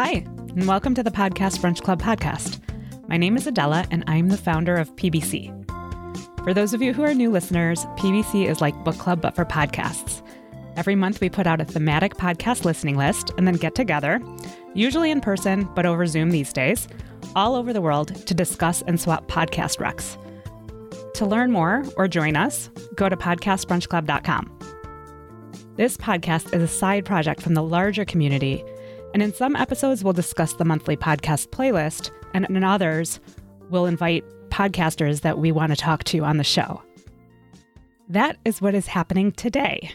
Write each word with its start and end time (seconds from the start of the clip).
Hi, 0.00 0.24
and 0.54 0.68
welcome 0.68 0.94
to 0.94 1.02
the 1.02 1.10
Podcast 1.10 1.58
Brunch 1.58 1.82
Club 1.82 2.00
podcast. 2.00 2.60
My 3.08 3.16
name 3.16 3.36
is 3.36 3.48
Adela, 3.48 3.84
and 3.90 4.04
I'm 4.06 4.28
the 4.28 4.36
founder 4.36 4.76
of 4.76 4.94
PBC. 4.94 5.52
For 6.44 6.54
those 6.54 6.72
of 6.72 6.80
you 6.80 6.92
who 6.92 7.02
are 7.02 7.12
new 7.12 7.32
listeners, 7.32 7.84
PBC 7.96 8.46
is 8.46 8.60
like 8.60 8.84
book 8.84 8.96
club 8.96 9.20
but 9.20 9.34
for 9.34 9.44
podcasts. 9.44 10.22
Every 10.76 10.94
month, 10.94 11.20
we 11.20 11.28
put 11.28 11.48
out 11.48 11.60
a 11.60 11.64
thematic 11.64 12.14
podcast 12.14 12.64
listening 12.64 12.96
list 12.96 13.32
and 13.36 13.44
then 13.44 13.56
get 13.56 13.74
together, 13.74 14.22
usually 14.72 15.10
in 15.10 15.20
person, 15.20 15.68
but 15.74 15.84
over 15.84 16.06
Zoom 16.06 16.30
these 16.30 16.52
days, 16.52 16.86
all 17.34 17.56
over 17.56 17.72
the 17.72 17.82
world 17.82 18.24
to 18.24 18.34
discuss 18.34 18.82
and 18.82 19.00
swap 19.00 19.26
podcast 19.26 19.78
recs. 19.78 20.16
To 21.14 21.26
learn 21.26 21.50
more 21.50 21.84
or 21.96 22.06
join 22.06 22.36
us, 22.36 22.70
go 22.94 23.08
to 23.08 23.16
podcastbrunchclub.com. 23.16 24.58
This 25.74 25.96
podcast 25.96 26.54
is 26.54 26.62
a 26.62 26.68
side 26.68 27.04
project 27.04 27.42
from 27.42 27.54
the 27.54 27.64
larger 27.64 28.04
community, 28.04 28.64
and 29.14 29.22
in 29.22 29.32
some 29.32 29.56
episodes, 29.56 30.04
we'll 30.04 30.12
discuss 30.12 30.54
the 30.54 30.64
monthly 30.64 30.96
podcast 30.96 31.48
playlist, 31.48 32.10
and 32.34 32.44
in 32.46 32.62
others, 32.62 33.20
we'll 33.70 33.86
invite 33.86 34.24
podcasters 34.50 35.22
that 35.22 35.38
we 35.38 35.52
want 35.52 35.70
to 35.70 35.76
talk 35.76 36.04
to 36.04 36.24
on 36.24 36.36
the 36.36 36.44
show. 36.44 36.82
That 38.08 38.36
is 38.44 38.60
what 38.60 38.74
is 38.74 38.86
happening 38.86 39.32
today. 39.32 39.92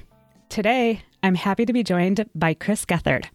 Today, 0.50 1.02
I'm 1.24 1.36
happy 1.36 1.66
to 1.66 1.74
be 1.74 1.84
joined 1.84 2.30
by 2.36 2.54
Chris 2.54 2.86
Gethard, 2.86 3.26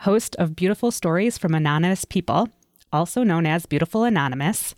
host 0.00 0.36
of 0.36 0.56
Beautiful 0.56 0.90
Stories 0.90 1.38
from 1.38 1.54
Anonymous 1.54 2.04
People, 2.04 2.48
also 2.92 3.22
known 3.22 3.46
as 3.46 3.66
Beautiful 3.66 4.04
Anonymous. 4.04 4.74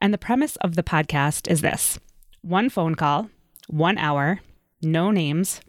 And 0.00 0.12
the 0.12 0.18
premise 0.18 0.56
of 0.56 0.74
the 0.74 0.82
podcast 0.82 1.50
is 1.50 1.60
this 1.62 1.98
one 2.42 2.68
phone 2.68 2.94
call, 2.94 3.30
one 3.68 3.96
hour, 3.96 4.40
no 4.82 5.10
names, 5.10 5.60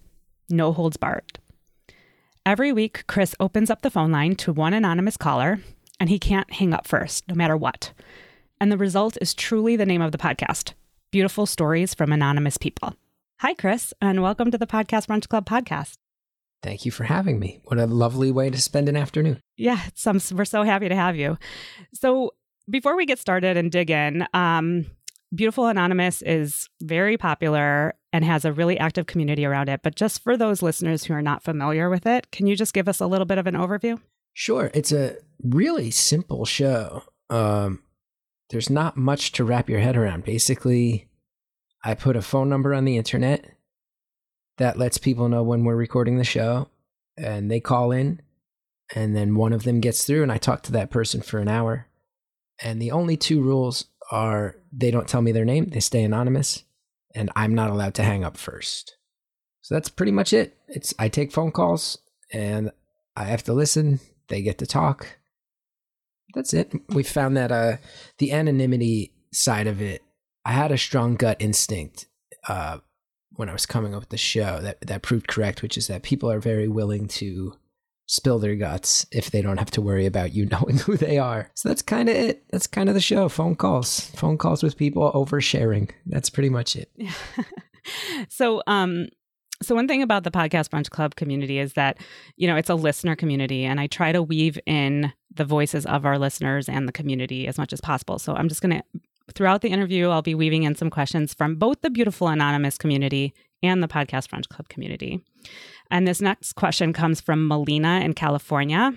no 0.50 0.74
holds 0.74 0.98
barred. 0.98 1.40
Every 2.48 2.72
week, 2.72 3.06
Chris 3.08 3.34
opens 3.40 3.72
up 3.72 3.82
the 3.82 3.90
phone 3.90 4.12
line 4.12 4.36
to 4.36 4.54
one 4.54 4.76
anonymous 4.76 5.18
caller, 5.18 5.62
and 6.00 6.12
he 6.12 6.20
can't 6.20 6.54
hang 6.54 6.76
up 6.76 6.86
first, 6.86 7.28
no 7.28 7.34
matter 7.34 7.58
what. 7.58 7.92
And 8.62 8.72
the 8.72 8.78
result 8.78 9.18
is 9.20 9.34
truly 9.34 9.76
the 9.76 9.86
name 9.86 10.04
of 10.04 10.12
the 10.12 10.20
podcast 10.20 10.74
Beautiful 11.10 11.48
Stories 11.48 11.96
from 11.96 12.12
Anonymous 12.12 12.60
People. 12.60 12.96
Hi, 13.40 13.56
Chris, 13.56 13.96
and 14.00 14.22
welcome 14.22 14.52
to 14.52 14.60
the 14.60 14.68
Podcast 14.68 15.08
Brunch 15.08 15.28
Club 15.28 15.50
podcast. 15.50 15.96
Thank 16.62 16.86
you 16.86 16.92
for 16.92 17.06
having 17.06 17.40
me. 17.40 17.62
What 17.64 17.80
a 17.80 17.88
lovely 17.88 18.32
way 18.32 18.52
to 18.52 18.62
spend 18.62 18.90
an 18.90 18.96
afternoon. 18.96 19.40
Yeah, 19.58 19.82
some, 19.96 20.22
we're 20.32 20.46
so 20.46 20.62
happy 20.62 20.88
to 20.88 20.96
have 20.96 21.16
you. 21.16 21.40
So, 21.96 22.36
before 22.70 22.96
we 22.96 23.08
get 23.08 23.18
started 23.18 23.58
and 23.58 23.72
dig 23.72 23.90
in, 23.90 24.28
um, 24.36 24.86
Beautiful 25.34 25.68
Anonymous 25.68 26.22
is 26.22 26.70
very 26.82 27.18
popular 27.18 27.96
and 28.14 28.24
has 28.24 28.46
a 28.46 28.54
really 28.54 28.78
active 28.78 29.08
community 29.08 29.46
around 29.46 29.70
it. 29.70 29.82
But 29.84 29.96
just 29.96 30.24
for 30.24 30.38
those 30.38 30.62
listeners 30.62 31.04
who 31.04 31.14
are 31.14 31.22
not 31.22 31.44
familiar 31.44 31.90
with 31.90 32.06
it, 32.06 32.32
can 32.32 32.48
you 32.48 32.56
just 32.56 32.74
give 32.74 32.88
us 32.88 33.00
a 33.00 33.08
little 33.08 33.26
bit 33.26 33.38
of 33.38 33.48
an 33.48 33.56
overview? 33.56 34.00
Sure. 34.34 34.72
It's 34.74 34.92
a 34.92 35.18
really 35.44 35.92
simple 35.92 36.46
show. 36.46 37.04
Um, 37.30 37.82
there's 38.50 38.70
not 38.70 38.98
much 38.98 39.32
to 39.34 39.44
wrap 39.44 39.70
your 39.70 39.80
head 39.80 39.98
around. 39.98 40.24
Basically, 40.24 41.08
I 41.84 41.94
put 41.96 42.16
a 42.16 42.22
phone 42.22 42.50
number 42.50 42.74
on 42.74 42.86
the 42.86 42.98
internet 42.98 43.52
that 44.58 44.78
lets 44.78 44.98
people 44.98 45.28
know 45.28 45.44
when 45.44 45.64
we're 45.64 45.76
recording 45.76 46.18
the 46.18 46.24
show, 46.24 46.70
and 47.18 47.50
they 47.50 47.60
call 47.60 47.92
in, 47.92 48.22
and 48.96 49.16
then 49.16 49.36
one 49.36 49.54
of 49.54 49.64
them 49.64 49.80
gets 49.80 50.06
through, 50.06 50.24
and 50.24 50.32
I 50.32 50.38
talk 50.38 50.64
to 50.64 50.72
that 50.74 50.92
person 50.92 51.22
for 51.22 51.40
an 51.40 51.48
hour. 51.48 51.88
And 52.64 52.82
the 52.82 52.92
only 52.92 53.18
two 53.18 53.42
rules 53.42 53.86
are 54.12 54.56
they 54.72 54.92
don't 54.92 55.08
tell 55.08 55.22
me 55.22 55.32
their 55.32 55.46
name, 55.46 55.66
they 55.66 55.80
stay 55.80 56.04
anonymous, 56.04 56.64
and 57.14 57.32
I'm 57.36 57.56
not 57.56 57.70
allowed 57.70 57.96
to 57.96 58.04
hang 58.04 58.24
up 58.24 58.38
first. 58.38 58.98
So 59.62 59.74
that's 59.74 59.90
pretty 59.90 60.12
much 60.12 60.32
it. 60.32 60.58
It's 60.68 60.94
I 61.00 61.10
take 61.10 61.32
phone 61.32 61.52
calls 61.52 61.98
and 62.32 62.72
I 63.16 63.24
have 63.24 63.44
to 63.46 63.54
listen, 63.54 64.00
they 64.28 64.44
get 64.44 64.60
to 64.60 64.68
talk. 64.68 65.18
That's 66.36 66.54
it. 66.54 66.72
We 66.90 67.02
found 67.02 67.36
that 67.38 67.52
uh 67.52 67.78
the 68.20 68.32
anonymity 68.32 69.14
side 69.34 69.68
of 69.68 69.82
it, 69.82 70.04
I 70.46 70.52
had 70.52 70.72
a 70.72 70.78
strong 70.78 71.16
gut 71.16 71.38
instinct 71.40 72.06
uh 72.48 72.78
when 73.38 73.50
I 73.50 73.54
was 73.54 73.66
coming 73.66 73.96
up 73.96 74.02
with 74.02 74.10
the 74.10 74.18
show 74.18 74.60
that 74.62 74.82
that 74.82 75.02
proved 75.02 75.28
correct, 75.28 75.62
which 75.64 75.78
is 75.78 75.88
that 75.88 76.04
people 76.04 76.30
are 76.30 76.40
very 76.40 76.68
willing 76.68 77.08
to 77.08 77.58
spill 78.08 78.40
their 78.40 78.56
guts 78.56 79.06
if 79.12 79.32
they 79.32 79.42
don't 79.42 79.58
have 79.58 79.72
to 79.72 79.82
worry 79.82 80.06
about 80.06 80.34
you 80.34 80.46
knowing 80.52 80.78
who 80.78 80.98
they 80.98 81.18
are. 81.18 81.50
So 81.56 81.70
that's 81.70 81.82
kind 81.82 82.10
of 82.10 82.16
it. 82.16 82.44
That's 82.50 82.68
kind 82.68 82.90
of 82.90 82.96
the 82.96 83.02
show. 83.02 83.30
Phone 83.30 83.56
calls, 83.56 84.12
phone 84.12 84.38
calls 84.38 84.64
with 84.64 84.78
people 84.78 85.12
oversharing. 85.14 85.92
That's 86.06 86.30
pretty 86.30 86.50
much 86.50 86.76
it. 86.76 86.92
so, 88.30 88.62
um, 88.68 89.08
so 89.62 89.76
one 89.76 89.88
thing 89.88 90.02
about 90.02 90.24
the 90.24 90.32
podcast 90.32 90.70
brunch 90.70 90.90
club 90.90 91.16
community 91.16 91.60
is 91.60 91.74
that 91.74 91.98
you 92.36 92.48
know 92.48 92.56
it's 92.56 92.70
a 92.70 92.76
listener 92.76 93.16
community 93.16 93.64
and 93.64 93.80
i 93.80 93.88
try 93.88 94.12
to 94.12 94.22
weave 94.22 94.60
in 94.66 95.14
the 95.34 95.46
voices 95.46 95.86
of 95.86 96.06
our 96.06 96.20
listeners 96.20 96.68
and 96.68 96.88
the 96.88 96.92
community 96.92 97.48
as 97.48 97.58
much 97.58 97.72
as 97.72 97.80
possible 97.80 98.20
so 98.20 98.34
i'm 98.36 98.50
just 98.50 98.62
going 98.62 98.78
to 98.78 98.84
throughout 99.34 99.62
the 99.62 99.70
interview 99.70 100.10
i'll 100.10 100.22
be 100.22 100.36
weaving 100.36 100.64
in 100.64 100.76
some 100.76 100.90
questions 100.90 101.34
from 101.34 101.56
both 101.56 101.82
the 101.82 101.90
beautiful 101.90 102.28
anonymous 102.28 102.78
community 102.78 103.34
and 103.64 103.82
the 103.82 103.88
podcast 103.88 104.30
brunch 104.30 104.48
club 104.48 104.70
community 104.70 105.22
and 105.92 106.08
this 106.08 106.22
next 106.22 106.54
question 106.54 106.94
comes 106.94 107.22
from 107.22 107.48
Melina 107.48 108.02
in 108.04 108.14
California. 108.14 108.94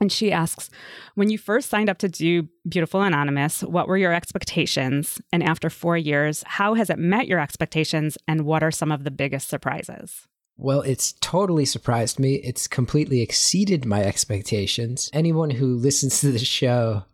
And 0.00 0.10
she 0.10 0.32
asks, 0.32 0.70
when 1.14 1.28
you 1.28 1.36
first 1.36 1.68
signed 1.68 1.90
up 1.90 1.98
to 1.98 2.08
do 2.08 2.48
Beautiful 2.66 3.02
Anonymous, 3.02 3.62
what 3.62 3.86
were 3.86 3.98
your 3.98 4.14
expectations? 4.14 5.20
And 5.30 5.42
after 5.42 5.68
four 5.68 5.98
years, 5.98 6.42
how 6.46 6.72
has 6.72 6.88
it 6.88 6.98
met 6.98 7.26
your 7.26 7.38
expectations? 7.38 8.16
And 8.26 8.46
what 8.46 8.62
are 8.62 8.70
some 8.70 8.90
of 8.90 9.04
the 9.04 9.10
biggest 9.10 9.48
surprises? 9.48 10.26
Well, 10.56 10.80
it's 10.82 11.12
totally 11.20 11.66
surprised 11.66 12.18
me. 12.18 12.36
It's 12.36 12.66
completely 12.66 13.20
exceeded 13.20 13.84
my 13.84 14.02
expectations. 14.02 15.10
Anyone 15.12 15.50
who 15.50 15.76
listens 15.76 16.20
to 16.20 16.32
the 16.32 16.38
show 16.38 17.04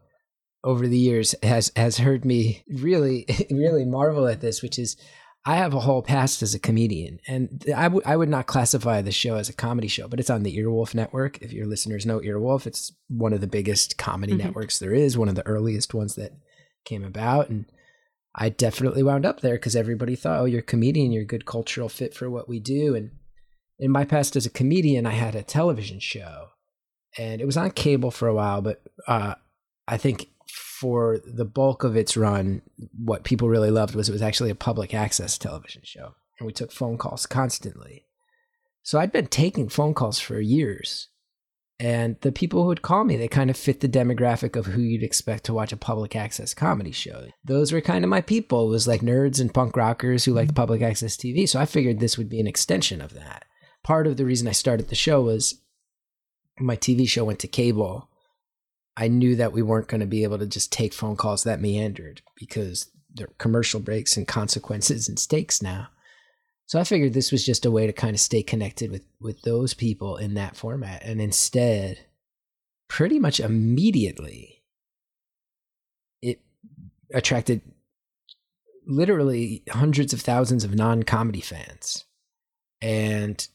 over 0.62 0.86
the 0.86 0.98
years 0.98 1.34
has 1.44 1.70
has 1.76 1.98
heard 1.98 2.24
me 2.24 2.64
really 2.68 3.26
really 3.50 3.84
marvel 3.84 4.26
at 4.26 4.40
this, 4.40 4.62
which 4.62 4.80
is 4.80 4.96
I 5.48 5.54
have 5.54 5.74
a 5.74 5.80
whole 5.80 6.02
past 6.02 6.42
as 6.42 6.56
a 6.56 6.58
comedian, 6.58 7.20
and 7.28 7.64
I, 7.68 7.84
w- 7.84 8.02
I 8.04 8.16
would 8.16 8.28
not 8.28 8.48
classify 8.48 9.00
the 9.00 9.12
show 9.12 9.36
as 9.36 9.48
a 9.48 9.52
comedy 9.52 9.86
show, 9.86 10.08
but 10.08 10.18
it's 10.18 10.28
on 10.28 10.42
the 10.42 10.56
Earwolf 10.58 10.92
Network. 10.92 11.40
If 11.40 11.52
your 11.52 11.66
listeners 11.66 12.04
know 12.04 12.18
Earwolf, 12.18 12.66
it's 12.66 12.92
one 13.06 13.32
of 13.32 13.40
the 13.40 13.46
biggest 13.46 13.96
comedy 13.96 14.32
mm-hmm. 14.32 14.42
networks 14.42 14.80
there 14.80 14.92
is, 14.92 15.16
one 15.16 15.28
of 15.28 15.36
the 15.36 15.46
earliest 15.46 15.94
ones 15.94 16.16
that 16.16 16.32
came 16.84 17.04
about. 17.04 17.48
And 17.48 17.66
I 18.34 18.48
definitely 18.48 19.04
wound 19.04 19.24
up 19.24 19.40
there 19.40 19.54
because 19.54 19.76
everybody 19.76 20.16
thought, 20.16 20.40
oh, 20.40 20.46
you're 20.46 20.60
a 20.60 20.64
comedian, 20.64 21.12
you're 21.12 21.22
a 21.22 21.26
good 21.26 21.46
cultural 21.46 21.88
fit 21.88 22.12
for 22.12 22.28
what 22.28 22.48
we 22.48 22.58
do. 22.58 22.96
And 22.96 23.12
in 23.78 23.92
my 23.92 24.04
past 24.04 24.34
as 24.34 24.46
a 24.46 24.50
comedian, 24.50 25.06
I 25.06 25.12
had 25.12 25.36
a 25.36 25.44
television 25.44 26.00
show, 26.00 26.48
and 27.16 27.40
it 27.40 27.46
was 27.46 27.56
on 27.56 27.70
cable 27.70 28.10
for 28.10 28.26
a 28.26 28.34
while, 28.34 28.62
but 28.62 28.82
uh, 29.06 29.36
I 29.86 29.96
think 29.96 30.28
for 30.80 31.18
the 31.24 31.44
bulk 31.44 31.84
of 31.84 31.96
its 31.96 32.16
run, 32.16 32.60
what 33.02 33.24
people 33.24 33.48
really 33.48 33.70
loved 33.70 33.94
was 33.94 34.08
it 34.08 34.12
was 34.12 34.22
actually 34.22 34.50
a 34.50 34.54
public 34.54 34.92
access 34.92 35.38
television 35.38 35.82
show. 35.84 36.14
And 36.38 36.46
we 36.46 36.52
took 36.52 36.70
phone 36.70 36.98
calls 36.98 37.24
constantly. 37.24 38.04
So 38.82 38.98
I'd 38.98 39.12
been 39.12 39.28
taking 39.28 39.68
phone 39.68 39.94
calls 39.94 40.18
for 40.18 40.38
years. 40.38 41.08
And 41.78 42.16
the 42.20 42.32
people 42.32 42.62
who 42.62 42.68
would 42.68 42.82
call 42.82 43.04
me, 43.04 43.16
they 43.16 43.28
kind 43.28 43.48
of 43.48 43.56
fit 43.56 43.80
the 43.80 43.88
demographic 43.88 44.54
of 44.54 44.66
who 44.66 44.80
you'd 44.80 45.02
expect 45.02 45.44
to 45.44 45.54
watch 45.54 45.72
a 45.72 45.78
public 45.78 46.14
access 46.14 46.52
comedy 46.52 46.92
show. 46.92 47.26
Those 47.44 47.72
were 47.72 47.80
kind 47.80 48.04
of 48.04 48.10
my 48.10 48.20
people. 48.20 48.66
It 48.66 48.70
was 48.70 48.86
like 48.86 49.00
nerds 49.00 49.40
and 49.40 49.52
punk 49.52 49.76
rockers 49.76 50.24
who 50.24 50.34
liked 50.34 50.54
public 50.54 50.82
access 50.82 51.16
TV. 51.16 51.48
So 51.48 51.58
I 51.58 51.66
figured 51.66 52.00
this 52.00 52.18
would 52.18 52.28
be 52.28 52.40
an 52.40 52.46
extension 52.46 53.00
of 53.00 53.14
that. 53.14 53.44
Part 53.82 54.06
of 54.06 54.16
the 54.16 54.24
reason 54.24 54.48
I 54.48 54.52
started 54.52 54.88
the 54.88 54.94
show 54.94 55.22
was 55.22 55.60
my 56.58 56.76
TV 56.76 57.08
show 57.08 57.24
went 57.24 57.38
to 57.40 57.48
cable 57.48 58.08
I 58.96 59.08
knew 59.08 59.36
that 59.36 59.52
we 59.52 59.62
weren't 59.62 59.88
going 59.88 60.00
to 60.00 60.06
be 60.06 60.22
able 60.22 60.38
to 60.38 60.46
just 60.46 60.72
take 60.72 60.94
phone 60.94 61.16
calls 61.16 61.44
that 61.44 61.60
meandered 61.60 62.22
because 62.34 62.90
there 63.12 63.26
are 63.26 63.34
commercial 63.38 63.80
breaks 63.80 64.16
and 64.16 64.26
consequences 64.26 65.08
and 65.08 65.18
stakes 65.18 65.62
now. 65.62 65.88
So 66.66 66.80
I 66.80 66.84
figured 66.84 67.12
this 67.12 67.30
was 67.30 67.44
just 67.44 67.64
a 67.64 67.70
way 67.70 67.86
to 67.86 67.92
kind 67.92 68.14
of 68.14 68.20
stay 68.20 68.42
connected 68.42 68.90
with 68.90 69.04
with 69.20 69.40
those 69.42 69.74
people 69.74 70.16
in 70.16 70.34
that 70.34 70.56
format. 70.56 71.02
And 71.04 71.20
instead, 71.20 72.06
pretty 72.88 73.18
much 73.18 73.38
immediately, 73.38 74.62
it 76.22 76.40
attracted 77.14 77.60
literally 78.86 79.62
hundreds 79.70 80.12
of 80.12 80.20
thousands 80.20 80.64
of 80.64 80.74
non-comedy 80.74 81.40
fans. 81.40 82.04
And 82.80 83.46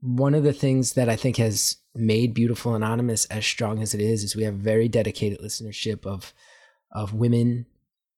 one 0.00 0.34
of 0.34 0.42
the 0.42 0.52
things 0.52 0.94
that 0.94 1.08
I 1.08 1.16
think 1.16 1.36
has 1.36 1.76
made 1.94 2.34
Beautiful 2.34 2.74
Anonymous 2.74 3.24
as 3.26 3.44
strong 3.44 3.82
as 3.82 3.94
it 3.94 4.00
is 4.00 4.22
is 4.22 4.36
we 4.36 4.44
have 4.44 4.54
very 4.54 4.88
dedicated 4.88 5.40
listenership 5.40 6.06
of 6.06 6.32
of 6.92 7.14
women, 7.14 7.66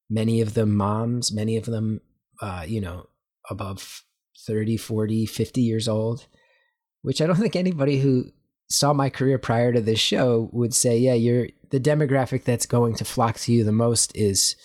many 0.09 0.41
of 0.41 0.55
them 0.55 0.75
moms, 0.75 1.31
many 1.31 1.57
of 1.57 1.65
them 1.65 2.01
uh, 2.41 2.65
you 2.67 2.81
know, 2.81 3.07
above 3.49 4.03
30, 4.47 4.77
40, 4.77 5.25
50 5.25 5.61
years 5.61 5.87
old, 5.87 6.25
which 7.01 7.21
I 7.21 7.27
don't 7.27 7.35
think 7.39 7.55
anybody 7.55 7.99
who 7.99 8.31
saw 8.69 8.93
my 8.93 9.09
career 9.09 9.37
prior 9.37 9.71
to 9.71 9.81
this 9.81 9.99
show 9.99 10.49
would 10.51 10.73
say, 10.73 10.97
yeah, 10.97 11.13
you're 11.13 11.47
the 11.69 11.79
demographic 11.79 12.43
that's 12.43 12.65
going 12.65 12.95
to 12.95 13.05
flock 13.05 13.37
to 13.39 13.53
you 13.53 13.63
the 13.63 13.71
most 13.71 14.15
is 14.15 14.55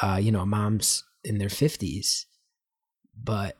uh, 0.00 0.18
you 0.20 0.32
know, 0.32 0.46
moms 0.46 1.04
in 1.24 1.38
their 1.38 1.48
50s. 1.48 2.24
But 3.20 3.58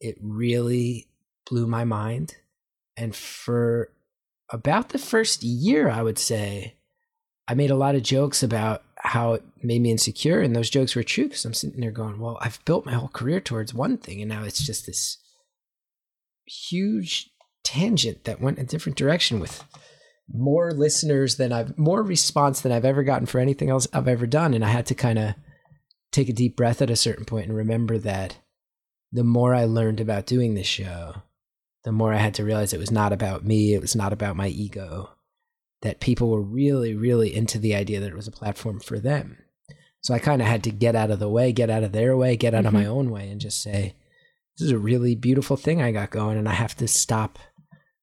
it 0.00 0.16
really 0.20 1.08
blew 1.48 1.66
my 1.66 1.84
mind. 1.84 2.36
And 2.96 3.14
for 3.14 3.90
about 4.50 4.90
the 4.90 4.98
first 4.98 5.42
year, 5.42 5.88
I 5.88 6.02
would 6.02 6.18
say, 6.18 6.74
I 7.48 7.54
made 7.54 7.70
a 7.70 7.76
lot 7.76 7.94
of 7.94 8.02
jokes 8.02 8.42
about 8.42 8.82
how 8.96 9.34
it 9.34 9.42
made 9.62 9.82
me 9.82 9.90
insecure, 9.90 10.40
and 10.40 10.54
those 10.54 10.70
jokes 10.70 10.94
were 10.94 11.02
true 11.02 11.24
because 11.24 11.44
I'm 11.44 11.54
sitting 11.54 11.80
there 11.80 11.90
going, 11.90 12.20
"Well, 12.20 12.38
I've 12.40 12.64
built 12.64 12.86
my 12.86 12.92
whole 12.92 13.08
career 13.08 13.40
towards 13.40 13.74
one 13.74 13.98
thing, 13.98 14.20
and 14.20 14.28
now 14.28 14.44
it's 14.44 14.64
just 14.64 14.86
this 14.86 15.18
huge 16.46 17.30
tangent 17.64 18.24
that 18.24 18.40
went 18.40 18.58
a 18.58 18.64
different 18.64 18.98
direction 18.98 19.40
with 19.40 19.64
more 20.32 20.72
listeners 20.72 21.36
than 21.36 21.52
I've 21.52 21.76
more 21.76 22.02
response 22.02 22.60
than 22.60 22.72
I've 22.72 22.84
ever 22.84 23.02
gotten 23.02 23.26
for 23.26 23.40
anything 23.40 23.70
else 23.70 23.88
I've 23.92 24.08
ever 24.08 24.26
done, 24.26 24.54
and 24.54 24.64
I 24.64 24.68
had 24.68 24.86
to 24.86 24.94
kind 24.94 25.18
of 25.18 25.34
take 26.12 26.28
a 26.28 26.32
deep 26.34 26.56
breath 26.56 26.82
at 26.82 26.90
a 26.90 26.96
certain 26.96 27.24
point 27.24 27.46
and 27.46 27.56
remember 27.56 27.98
that 27.98 28.36
the 29.12 29.24
more 29.24 29.54
I 29.54 29.64
learned 29.64 30.00
about 30.00 30.26
doing 30.26 30.54
this 30.54 30.66
show, 30.66 31.22
the 31.84 31.92
more 31.92 32.12
I 32.12 32.18
had 32.18 32.34
to 32.34 32.44
realize 32.44 32.72
it 32.72 32.80
was 32.80 32.90
not 32.90 33.12
about 33.12 33.44
me, 33.44 33.74
it 33.74 33.80
was 33.80 33.96
not 33.96 34.12
about 34.12 34.36
my 34.36 34.48
ego, 34.48 35.10
that 35.82 36.00
people 36.00 36.28
were 36.28 36.42
really, 36.42 36.94
really 36.94 37.34
into 37.34 37.58
the 37.58 37.74
idea 37.74 38.00
that 38.00 38.10
it 38.10 38.16
was 38.16 38.28
a 38.28 38.32
platform 38.32 38.80
for 38.80 38.98
them. 38.98 39.38
So 40.02 40.14
I 40.14 40.18
kind 40.18 40.40
of 40.40 40.48
had 40.48 40.64
to 40.64 40.70
get 40.70 40.96
out 40.96 41.10
of 41.10 41.18
the 41.18 41.28
way, 41.28 41.52
get 41.52 41.70
out 41.70 41.82
of 41.82 41.92
their 41.92 42.16
way, 42.16 42.36
get 42.36 42.54
out 42.54 42.64
mm-hmm. 42.64 42.66
of 42.68 42.72
my 42.72 42.82
mm-hmm. 42.82 42.92
own 42.92 43.10
way, 43.10 43.28
and 43.28 43.40
just 43.40 43.62
say, 43.62 43.94
this 44.58 44.66
is 44.66 44.72
a 44.72 44.78
really 44.78 45.14
beautiful 45.14 45.56
thing 45.56 45.80
I 45.80 45.92
got 45.92 46.10
going, 46.10 46.38
and 46.38 46.48
I 46.48 46.52
have 46.52 46.76
to 46.76 46.88
stop 46.88 47.38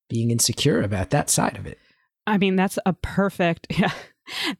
being 0.10 0.32
insecure 0.32 0.82
about 0.82 1.10
that 1.12 1.30
side 1.30 1.58
of 1.58 1.66
it. 1.66 1.78
I 2.26 2.38
mean, 2.38 2.56
that's 2.56 2.80
a 2.86 2.94
perfect, 2.94 3.68
yeah, 3.78 3.92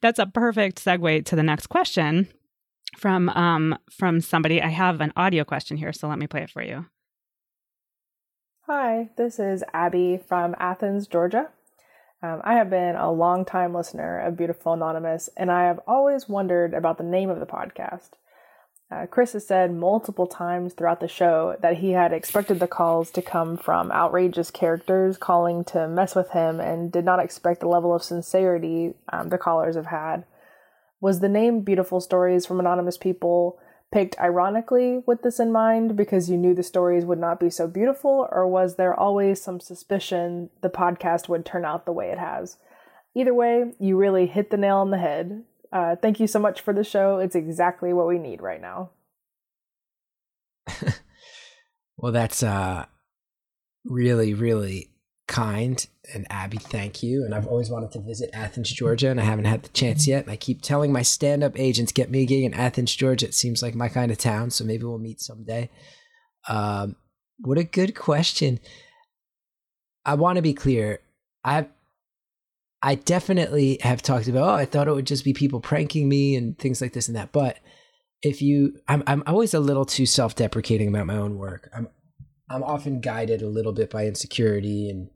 that's 0.00 0.18
a 0.18 0.26
perfect 0.26 0.84
segue 0.84 1.24
to 1.26 1.36
the 1.36 1.42
next 1.42 1.68
question 1.68 2.28
from 2.96 3.28
um 3.30 3.78
from 3.90 4.20
somebody. 4.20 4.62
I 4.62 4.68
have 4.68 5.00
an 5.00 5.12
audio 5.16 5.44
question 5.44 5.76
here, 5.76 5.92
so 5.92 6.08
let 6.08 6.18
me 6.18 6.26
play 6.26 6.42
it 6.42 6.50
for 6.50 6.62
you. 6.62 6.86
Hi, 8.70 9.08
this 9.16 9.38
is 9.38 9.64
Abby 9.72 10.18
from 10.18 10.54
Athens, 10.58 11.06
Georgia. 11.06 11.48
Um, 12.22 12.42
I 12.44 12.52
have 12.56 12.68
been 12.68 12.96
a 12.96 13.10
long 13.10 13.46
time 13.46 13.72
listener 13.72 14.20
of 14.20 14.36
Beautiful 14.36 14.74
Anonymous, 14.74 15.30
and 15.38 15.50
I 15.50 15.64
have 15.64 15.80
always 15.86 16.28
wondered 16.28 16.74
about 16.74 16.98
the 16.98 17.04
name 17.04 17.30
of 17.30 17.40
the 17.40 17.46
podcast. 17.46 18.10
Uh, 18.90 19.06
Chris 19.06 19.32
has 19.32 19.46
said 19.46 19.72
multiple 19.72 20.26
times 20.26 20.74
throughout 20.74 21.00
the 21.00 21.08
show 21.08 21.56
that 21.62 21.78
he 21.78 21.92
had 21.92 22.12
expected 22.12 22.60
the 22.60 22.66
calls 22.66 23.10
to 23.12 23.22
come 23.22 23.56
from 23.56 23.90
outrageous 23.90 24.50
characters 24.50 25.16
calling 25.16 25.64
to 25.64 25.88
mess 25.88 26.14
with 26.14 26.32
him 26.32 26.60
and 26.60 26.92
did 26.92 27.06
not 27.06 27.20
expect 27.20 27.60
the 27.60 27.68
level 27.68 27.94
of 27.94 28.02
sincerity 28.02 28.92
um, 29.10 29.30
the 29.30 29.38
callers 29.38 29.76
have 29.76 29.86
had. 29.86 30.26
Was 31.00 31.20
the 31.20 31.28
name 31.30 31.62
Beautiful 31.62 32.02
Stories 32.02 32.44
from 32.44 32.60
Anonymous 32.60 32.98
People 32.98 33.58
picked 33.90 34.18
ironically 34.18 35.02
with 35.06 35.22
this 35.22 35.40
in 35.40 35.50
mind 35.50 35.96
because 35.96 36.28
you 36.28 36.36
knew 36.36 36.54
the 36.54 36.62
stories 36.62 37.04
would 37.04 37.18
not 37.18 37.40
be 37.40 37.50
so 37.50 37.66
beautiful, 37.66 38.28
or 38.30 38.46
was 38.46 38.76
there 38.76 38.98
always 38.98 39.40
some 39.40 39.60
suspicion 39.60 40.50
the 40.60 40.68
podcast 40.68 41.28
would 41.28 41.44
turn 41.44 41.64
out 41.64 41.86
the 41.86 41.92
way 41.92 42.10
it 42.10 42.18
has? 42.18 42.58
Either 43.14 43.34
way, 43.34 43.72
you 43.78 43.96
really 43.96 44.26
hit 44.26 44.50
the 44.50 44.56
nail 44.56 44.76
on 44.76 44.90
the 44.90 44.98
head. 44.98 45.44
Uh, 45.72 45.96
thank 45.96 46.20
you 46.20 46.26
so 46.26 46.38
much 46.38 46.60
for 46.60 46.72
the 46.72 46.84
show. 46.84 47.18
It's 47.18 47.34
exactly 47.34 47.92
what 47.92 48.06
we 48.06 48.18
need 48.18 48.40
right 48.42 48.60
now. 48.60 48.90
well, 51.96 52.12
that's 52.12 52.42
uh, 52.42 52.86
really, 53.84 54.34
really 54.34 54.87
kind. 55.28 55.86
And 56.12 56.26
Abby, 56.30 56.56
thank 56.56 57.02
you. 57.02 57.24
And 57.24 57.34
I've 57.34 57.46
always 57.46 57.70
wanted 57.70 57.92
to 57.92 58.00
visit 58.00 58.30
Athens, 58.32 58.70
Georgia, 58.70 59.10
and 59.10 59.20
I 59.20 59.24
haven't 59.24 59.44
had 59.44 59.62
the 59.62 59.68
chance 59.68 60.08
yet. 60.08 60.24
And 60.24 60.32
I 60.32 60.36
keep 60.36 60.62
telling 60.62 60.92
my 60.92 61.02
stand 61.02 61.44
up 61.44 61.58
agents, 61.58 61.92
get 61.92 62.10
me 62.10 62.22
a 62.22 62.26
gig 62.26 62.44
in 62.44 62.54
Athens, 62.54 62.96
Georgia. 62.96 63.26
It 63.26 63.34
seems 63.34 63.62
like 63.62 63.74
my 63.74 63.88
kind 63.88 64.10
of 64.10 64.18
town. 64.18 64.50
So 64.50 64.64
maybe 64.64 64.84
we'll 64.84 64.98
meet 64.98 65.20
someday. 65.20 65.70
Um, 66.48 66.96
what 67.38 67.58
a 67.58 67.64
good 67.64 67.94
question. 67.94 68.58
I 70.04 70.14
want 70.14 70.36
to 70.36 70.42
be 70.42 70.54
clear. 70.54 71.00
I 71.44 71.68
I 72.82 72.94
definitely 72.94 73.78
have 73.82 74.02
talked 74.02 74.28
about, 74.28 74.48
oh, 74.48 74.54
I 74.54 74.64
thought 74.64 74.88
it 74.88 74.94
would 74.94 75.06
just 75.06 75.24
be 75.24 75.32
people 75.32 75.60
pranking 75.60 76.08
me 76.08 76.36
and 76.36 76.56
things 76.58 76.80
like 76.80 76.92
this 76.92 77.08
and 77.08 77.16
that. 77.16 77.32
But 77.32 77.58
if 78.22 78.40
you 78.40 78.78
I'm 78.88 79.02
I'm 79.06 79.22
always 79.26 79.54
a 79.54 79.60
little 79.60 79.84
too 79.84 80.06
self-deprecating 80.06 80.88
about 80.88 81.06
my 81.06 81.16
own 81.16 81.36
work. 81.36 81.68
I'm 81.76 81.88
I'm 82.50 82.62
often 82.62 83.00
guided 83.00 83.42
a 83.42 83.48
little 83.48 83.72
bit 83.72 83.90
by 83.90 84.06
insecurity 84.06 84.88
and 84.88 85.10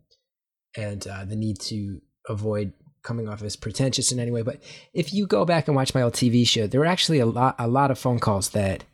and 0.76 1.06
uh, 1.06 1.24
the 1.24 1.36
need 1.36 1.60
to 1.60 2.00
avoid 2.28 2.72
coming 3.02 3.28
off 3.28 3.42
as 3.42 3.56
pretentious 3.56 4.12
in 4.12 4.20
any 4.20 4.30
way. 4.30 4.42
But 4.42 4.62
if 4.94 5.12
you 5.12 5.26
go 5.26 5.44
back 5.44 5.68
and 5.68 5.76
watch 5.76 5.94
my 5.94 6.02
old 6.02 6.14
TV 6.14 6.46
show, 6.46 6.66
there 6.66 6.80
were 6.80 6.86
actually 6.86 7.18
a 7.18 7.26
lot 7.26 7.56
a 7.58 7.68
lot 7.68 7.90
of 7.90 7.98
phone 7.98 8.18
calls 8.18 8.50
that 8.50 8.84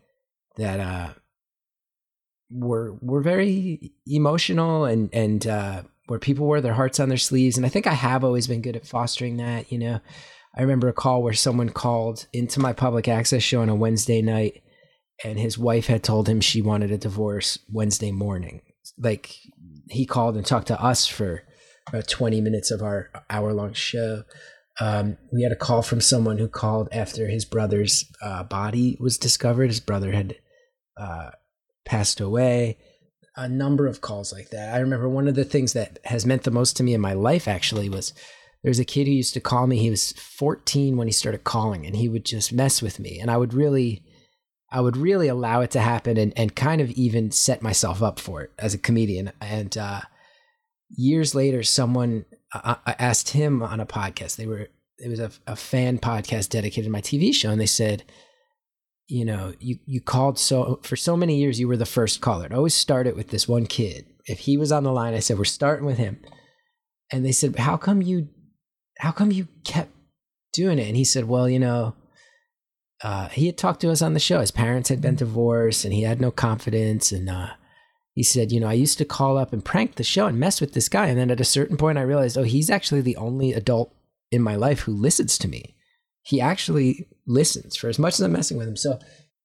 that 0.56 0.80
uh, 0.80 1.10
were 2.50 2.96
were 3.00 3.22
very 3.22 3.92
emotional 4.06 4.84
and 4.84 5.10
and 5.12 5.46
uh, 5.46 5.82
where 6.06 6.18
people 6.18 6.46
wear 6.46 6.60
their 6.60 6.74
hearts 6.74 7.00
on 7.00 7.08
their 7.08 7.18
sleeves. 7.18 7.56
And 7.56 7.66
I 7.66 7.68
think 7.68 7.86
I 7.86 7.94
have 7.94 8.24
always 8.24 8.46
been 8.46 8.62
good 8.62 8.76
at 8.76 8.86
fostering 8.86 9.36
that. 9.36 9.70
You 9.70 9.78
know, 9.78 10.00
I 10.56 10.62
remember 10.62 10.88
a 10.88 10.94
call 10.94 11.22
where 11.22 11.34
someone 11.34 11.68
called 11.68 12.26
into 12.32 12.60
my 12.60 12.72
public 12.72 13.08
access 13.08 13.42
show 13.42 13.60
on 13.60 13.68
a 13.68 13.74
Wednesday 13.74 14.22
night, 14.22 14.62
and 15.24 15.38
his 15.38 15.58
wife 15.58 15.86
had 15.86 16.02
told 16.02 16.28
him 16.28 16.40
she 16.40 16.62
wanted 16.62 16.90
a 16.90 16.98
divorce 16.98 17.58
Wednesday 17.70 18.10
morning. 18.10 18.62
Like 18.98 19.36
he 19.90 20.06
called 20.06 20.36
and 20.36 20.46
talked 20.46 20.68
to 20.68 20.82
us 20.82 21.06
for 21.06 21.42
about 21.88 22.08
20 22.08 22.40
minutes 22.40 22.70
of 22.70 22.82
our 22.82 23.10
hour 23.30 23.52
long 23.52 23.72
show. 23.72 24.24
Um, 24.80 25.16
we 25.32 25.42
had 25.42 25.52
a 25.52 25.56
call 25.56 25.82
from 25.82 26.00
someone 26.00 26.38
who 26.38 26.48
called 26.48 26.88
after 26.92 27.28
his 27.28 27.44
brother's 27.44 28.04
uh, 28.22 28.44
body 28.44 28.96
was 29.00 29.18
discovered. 29.18 29.68
His 29.68 29.80
brother 29.80 30.12
had 30.12 30.36
uh, 30.96 31.30
passed 31.84 32.20
away. 32.20 32.78
A 33.36 33.48
number 33.48 33.86
of 33.86 34.00
calls 34.00 34.32
like 34.32 34.50
that. 34.50 34.74
I 34.74 34.78
remember 34.78 35.08
one 35.08 35.28
of 35.28 35.34
the 35.34 35.44
things 35.44 35.72
that 35.72 35.98
has 36.04 36.26
meant 36.26 36.42
the 36.42 36.50
most 36.50 36.76
to 36.76 36.82
me 36.82 36.94
in 36.94 37.00
my 37.00 37.12
life 37.12 37.46
actually 37.48 37.88
was 37.88 38.12
there's 38.62 38.80
a 38.80 38.84
kid 38.84 39.06
who 39.06 39.12
used 39.12 39.34
to 39.34 39.40
call 39.40 39.66
me. 39.66 39.78
He 39.78 39.90
was 39.90 40.12
14 40.12 40.96
when 40.96 41.06
he 41.06 41.12
started 41.12 41.44
calling, 41.44 41.86
and 41.86 41.94
he 41.94 42.08
would 42.08 42.24
just 42.24 42.52
mess 42.52 42.82
with 42.82 42.98
me. 42.98 43.20
And 43.20 43.30
I 43.30 43.36
would 43.36 43.54
really, 43.54 44.02
I 44.70 44.80
would 44.80 44.96
really 44.96 45.28
allow 45.28 45.60
it 45.60 45.70
to 45.72 45.80
happen 45.80 46.16
and, 46.16 46.32
and 46.36 46.56
kind 46.56 46.80
of 46.80 46.90
even 46.90 47.30
set 47.30 47.62
myself 47.62 48.02
up 48.02 48.18
for 48.18 48.42
it 48.42 48.50
as 48.58 48.74
a 48.74 48.78
comedian. 48.78 49.30
And 49.40 49.78
uh, 49.78 50.00
years 50.90 51.34
later, 51.34 51.62
someone 51.62 52.24
asked 52.54 53.30
him 53.30 53.62
on 53.62 53.80
a 53.80 53.86
podcast. 53.86 54.36
They 54.36 54.46
were 54.46 54.68
it 54.98 55.08
was 55.08 55.20
a, 55.20 55.30
a 55.46 55.56
fan 55.56 55.98
podcast 55.98 56.48
dedicated 56.48 56.84
to 56.84 56.90
my 56.90 57.00
TV 57.00 57.32
show, 57.32 57.50
and 57.50 57.60
they 57.60 57.66
said, 57.66 58.02
you 59.06 59.24
know, 59.24 59.54
you 59.60 59.78
you 59.86 60.00
called 60.00 60.38
so 60.38 60.80
for 60.82 60.96
so 60.96 61.16
many 61.16 61.38
years. 61.38 61.60
You 61.60 61.68
were 61.68 61.76
the 61.76 61.86
first 61.86 62.20
caller. 62.20 62.46
It 62.46 62.52
always 62.52 62.74
started 62.74 63.16
with 63.16 63.28
this 63.28 63.48
one 63.48 63.66
kid. 63.66 64.06
If 64.26 64.40
he 64.40 64.56
was 64.56 64.72
on 64.72 64.82
the 64.82 64.92
line, 64.92 65.14
I 65.14 65.20
said 65.20 65.38
we're 65.38 65.44
starting 65.44 65.86
with 65.86 65.98
him, 65.98 66.20
and 67.12 67.24
they 67.24 67.32
said, 67.32 67.56
how 67.56 67.76
come 67.76 68.02
you, 68.02 68.28
how 68.98 69.12
come 69.12 69.30
you 69.32 69.48
kept 69.64 69.92
doing 70.52 70.78
it? 70.78 70.88
And 70.88 70.96
he 70.96 71.04
said, 71.04 71.24
well, 71.24 71.48
you 71.48 71.58
know. 71.58 71.94
Uh, 73.00 73.28
he 73.28 73.46
had 73.46 73.56
talked 73.56 73.80
to 73.80 73.92
us 73.92 74.02
on 74.02 74.12
the 74.12 74.18
show. 74.18 74.40
His 74.40 74.50
parents 74.50 74.88
had 74.88 75.00
been 75.00 75.14
divorced, 75.14 75.84
and 75.84 75.94
he 75.94 76.02
had 76.02 76.20
no 76.20 76.32
confidence. 76.32 77.12
And 77.12 77.30
uh, 77.30 77.50
he 78.18 78.24
said, 78.24 78.50
you 78.50 78.58
know, 78.58 78.66
I 78.66 78.72
used 78.72 78.98
to 78.98 79.04
call 79.04 79.38
up 79.38 79.52
and 79.52 79.64
prank 79.64 79.94
the 79.94 80.02
show 80.02 80.26
and 80.26 80.40
mess 80.40 80.60
with 80.60 80.72
this 80.72 80.88
guy. 80.88 81.06
And 81.06 81.16
then 81.16 81.30
at 81.30 81.38
a 81.38 81.44
certain 81.44 81.76
point, 81.76 81.98
I 81.98 82.02
realized, 82.02 82.36
oh, 82.36 82.42
he's 82.42 82.68
actually 82.68 83.00
the 83.00 83.14
only 83.14 83.52
adult 83.52 83.94
in 84.32 84.42
my 84.42 84.56
life 84.56 84.80
who 84.80 84.92
listens 84.92 85.38
to 85.38 85.46
me. 85.46 85.76
He 86.22 86.40
actually 86.40 87.06
listens 87.28 87.76
for 87.76 87.88
as 87.88 87.96
much 87.96 88.14
as 88.14 88.20
I'm 88.22 88.32
messing 88.32 88.56
with 88.56 88.66
him. 88.66 88.76
So 88.76 88.98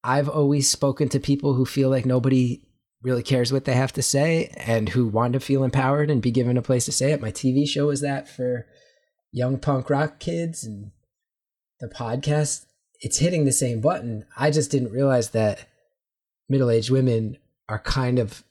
I've 0.03 0.27
always 0.27 0.71
spoken 0.71 1.07
to 1.09 1.19
people 1.19 1.53
who 1.53 1.67
feel 1.67 1.91
like 1.91 2.07
nobody 2.07 2.63
really 3.03 3.21
cares 3.21 3.53
what 3.53 3.65
they 3.65 3.75
have 3.75 3.93
to 3.93 4.01
say 4.01 4.51
and 4.57 4.89
who 4.89 5.05
want 5.05 5.33
to 5.33 5.39
feel 5.39 5.63
empowered 5.63 6.09
and 6.09 6.19
be 6.19 6.31
given 6.31 6.57
a 6.57 6.63
place 6.63 6.85
to 6.85 6.91
say 6.91 7.11
it. 7.11 7.21
My 7.21 7.31
TV 7.31 7.69
show 7.69 7.85
was 7.85 8.01
that 8.01 8.27
for 8.27 8.65
young 9.31 9.59
punk 9.59 9.91
rock 9.91 10.17
kids 10.17 10.63
and 10.63 10.89
the 11.79 11.89
podcast. 11.89 12.65
It's 13.01 13.19
hitting 13.19 13.45
the 13.45 13.51
same 13.51 13.81
button. 13.81 14.25
I 14.35 14.49
just 14.49 14.71
didn't 14.71 14.93
realize 14.93 15.29
that 15.29 15.69
middle 16.49 16.71
aged 16.71 16.89
women 16.89 17.37
are 17.69 17.77
kind 17.77 18.17
of 18.17 18.43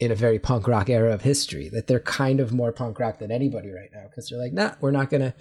in 0.00 0.12
a 0.12 0.14
very 0.14 0.38
punk 0.38 0.68
rock 0.68 0.88
era 0.88 1.12
of 1.12 1.22
history 1.22 1.68
that 1.68 1.86
they're 1.86 2.00
kind 2.00 2.40
of 2.40 2.52
more 2.52 2.72
punk 2.72 2.98
rock 2.98 3.18
than 3.18 3.32
anybody 3.32 3.70
right 3.70 3.90
now 3.92 4.04
because 4.08 4.28
they're 4.28 4.40
like 4.40 4.52
nah 4.52 4.74
we're 4.80 4.90
not 4.90 5.10
gonna 5.10 5.34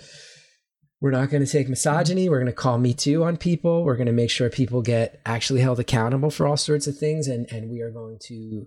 we're 0.99 1.11
not 1.11 1.29
gonna 1.29 1.45
take 1.45 1.69
misogyny 1.69 2.27
we're 2.27 2.39
gonna 2.39 2.51
call 2.51 2.77
me 2.77 2.93
too 2.93 3.23
on 3.23 3.37
people 3.37 3.83
we're 3.83 3.95
gonna 3.95 4.11
make 4.11 4.31
sure 4.31 4.49
people 4.49 4.81
get 4.81 5.21
actually 5.25 5.61
held 5.61 5.79
accountable 5.79 6.31
for 6.31 6.47
all 6.47 6.57
sorts 6.57 6.87
of 6.87 6.97
things 6.97 7.27
and 7.27 7.51
and 7.51 7.69
we 7.69 7.81
are 7.81 7.91
going 7.91 8.17
to 8.19 8.65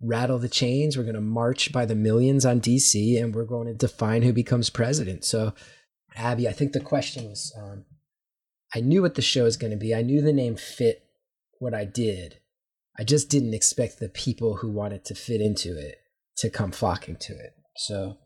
rattle 0.00 0.38
the 0.38 0.48
chains 0.48 0.96
we're 0.96 1.10
to 1.10 1.20
march 1.20 1.72
by 1.72 1.84
the 1.84 1.94
millions 1.94 2.44
on 2.44 2.60
dc 2.60 3.22
and 3.22 3.34
we're 3.34 3.44
going 3.44 3.66
to 3.66 3.74
define 3.74 4.22
who 4.22 4.32
becomes 4.32 4.70
president. 4.70 5.24
So 5.24 5.54
abby 6.16 6.48
i 6.48 6.52
think 6.52 6.72
the 6.72 6.80
question 6.80 7.28
was 7.28 7.52
um, 7.60 7.84
i 8.74 8.80
knew 8.80 9.02
what 9.02 9.14
the 9.14 9.22
show 9.22 9.46
is 9.46 9.56
going 9.56 9.70
to 9.70 9.76
be. 9.76 9.94
I 9.94 10.02
knew 10.02 10.20
the 10.20 10.32
name 10.32 10.56
fit 10.56 11.04
what 11.58 11.74
i 11.74 11.84
did 11.84 12.38
I 12.98 13.04
just 13.04 13.30
didn't 13.30 13.54
expect 13.54 13.98
the 13.98 14.08
people 14.08 14.56
who 14.56 14.70
wanted 14.70 15.04
to 15.06 15.14
fit 15.14 15.40
into 15.40 15.76
it 15.78 15.96
to 16.38 16.50
come 16.50 16.72
flocking 16.72 17.16
to 17.16 17.32
it. 17.32 17.54
So 17.76 18.18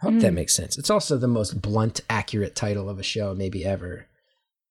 I 0.00 0.06
hope 0.06 0.14
mm. 0.14 0.20
that 0.22 0.32
makes 0.32 0.54
sense. 0.54 0.76
It's 0.78 0.90
also 0.90 1.16
the 1.16 1.28
most 1.28 1.60
blunt, 1.60 2.00
accurate 2.10 2.56
title 2.56 2.88
of 2.88 2.98
a 2.98 3.02
show 3.02 3.34
maybe 3.34 3.64
ever. 3.64 4.06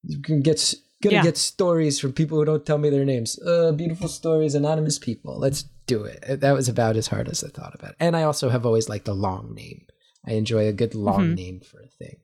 You 0.04 0.22
can 0.22 0.42
get 0.42 0.74
gonna 1.02 1.18
yeah. 1.18 1.24
get 1.24 1.38
stories 1.38 2.00
from 2.00 2.14
people 2.14 2.38
who 2.38 2.46
don't 2.46 2.66
tell 2.66 2.78
me 2.78 2.90
their 2.90 3.06
names. 3.06 3.40
Uh, 3.40 3.72
beautiful 3.72 4.08
stories, 4.08 4.56
anonymous 4.56 4.98
people. 5.00 5.40
Let's 5.40 5.64
do 5.86 6.04
it. 6.04 6.42
That 6.42 6.54
was 6.54 6.68
about 6.68 6.98
as 6.98 7.08
hard 7.08 7.30
as 7.30 7.44
I 7.44 7.50
thought 7.50 7.76
about 7.76 7.92
it. 7.92 7.98
And 8.00 8.16
I 8.16 8.24
also 8.24 8.50
have 8.50 8.66
always 8.66 8.90
liked 8.90 9.08
a 9.08 9.14
long 9.14 9.54
name. 9.54 9.86
I 10.26 10.34
enjoy 10.34 10.68
a 10.68 10.74
good 10.74 10.96
long 10.96 11.22
mm-hmm. 11.22 11.36
name 11.36 11.62
for 11.62 11.80
a 11.82 11.88
thing. 11.88 12.18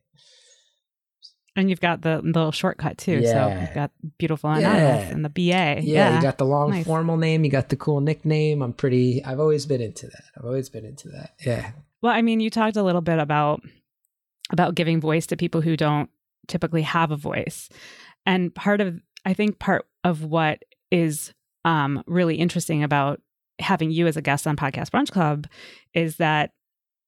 And 1.55 1.69
you've 1.69 1.81
got 1.81 2.01
the 2.01 2.19
little 2.22 2.51
shortcut 2.51 2.98
too. 2.98 3.19
Yeah. 3.19 3.31
So 3.31 3.62
you've 3.62 3.74
got 3.75 3.91
beautiful 4.17 4.57
yeah. 4.60 5.10
and 5.10 5.24
the 5.24 5.29
BA. 5.29 5.41
Yeah, 5.41 5.81
yeah, 5.81 6.15
you 6.15 6.22
got 6.22 6.39
the 6.39 6.45
long 6.45 6.72
nice. 6.72 6.86
formal 6.86 7.15
name, 7.17 7.43
you 7.43 7.51
got 7.51 7.69
the 7.69 7.75
cool 7.75 8.01
nickname. 8.01 8.62
I'm 8.62 8.74
pretty 8.74 9.24
I've 9.24 9.39
always 9.39 9.65
been 9.65 9.81
into 9.81 10.07
that. 10.07 10.24
I've 10.36 10.45
always 10.45 10.69
been 10.69 10.86
into 10.86 11.10
that. 11.10 11.36
Yeah. 11.45 11.72
Well, 12.01 12.12
I 12.12 12.22
mean, 12.22 12.39
you 12.39 12.50
talked 12.50 12.75
a 12.75 12.83
little 12.83 13.01
bit 13.01 13.19
about 13.19 13.62
about 14.51 14.75
giving 14.75 15.00
voice 15.00 15.27
to 15.27 15.38
people 15.38 15.62
who 15.62 15.77
don't 15.77 16.10
typically 16.48 16.81
have 16.81 17.12
a 17.12 17.15
voice. 17.17 17.69
And 18.25 18.53
part 18.53 18.81
of 18.81 19.00
I 19.25 19.33
think 19.33 19.60
part 19.60 19.86
of 20.03 20.24
what 20.24 20.63
is 20.91 21.33
um, 21.65 22.03
really 22.07 22.36
interesting 22.36 22.83
about 22.83 23.22
having 23.60 23.91
you 23.91 24.07
as 24.07 24.17
a 24.17 24.22
guest 24.22 24.48
on 24.48 24.55
Podcast 24.55 24.89
Brunch 24.89 25.12
Club 25.12 25.48
is 25.93 26.17
that 26.17 26.51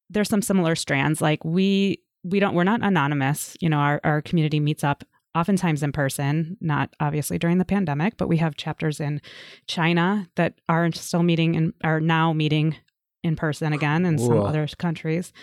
there's 0.09 0.29
some 0.29 0.41
similar 0.41 0.75
strands. 0.75 1.21
Like 1.21 1.43
we 1.43 1.99
we 2.25 2.39
don't 2.39 2.55
we're 2.55 2.63
not 2.63 2.83
anonymous. 2.83 3.55
You 3.61 3.69
know, 3.69 3.77
our, 3.77 4.01
our 4.03 4.21
community 4.21 4.59
meets 4.59 4.83
up 4.83 5.03
oftentimes 5.35 5.83
in 5.83 5.91
person, 5.91 6.57
not 6.59 6.89
obviously 6.99 7.37
during 7.37 7.57
the 7.57 7.65
pandemic, 7.65 8.17
but 8.17 8.27
we 8.27 8.37
have 8.37 8.55
chapters 8.55 8.99
in 8.99 9.21
China 9.67 10.27
that 10.35 10.55
are 10.67 10.91
still 10.93 11.23
meeting 11.23 11.55
and 11.55 11.73
are 11.83 11.99
now 11.99 12.33
meeting 12.33 12.77
in 13.23 13.35
person 13.35 13.73
again 13.73 14.05
in 14.05 14.17
some 14.17 14.39
other 14.39 14.67
countries. 14.77 15.33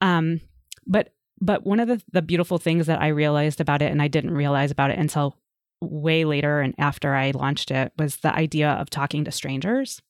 Um, 0.00 0.40
but 0.86 1.14
but 1.40 1.64
one 1.64 1.80
of 1.80 1.88
the, 1.88 2.00
the 2.12 2.22
beautiful 2.22 2.58
things 2.58 2.86
that 2.86 3.02
I 3.02 3.08
realized 3.08 3.60
about 3.60 3.82
it, 3.82 3.92
and 3.92 4.00
I 4.00 4.08
didn't 4.08 4.32
realize 4.32 4.70
about 4.70 4.90
it 4.90 4.98
until 4.98 5.36
way 5.80 6.24
later 6.24 6.60
and 6.60 6.74
after 6.78 7.14
I 7.14 7.32
launched 7.32 7.70
it, 7.70 7.92
was 7.98 8.16
the 8.16 8.34
idea 8.34 8.70
of 8.70 8.88
talking 8.88 9.24
to 9.24 9.30
strangers 9.30 10.00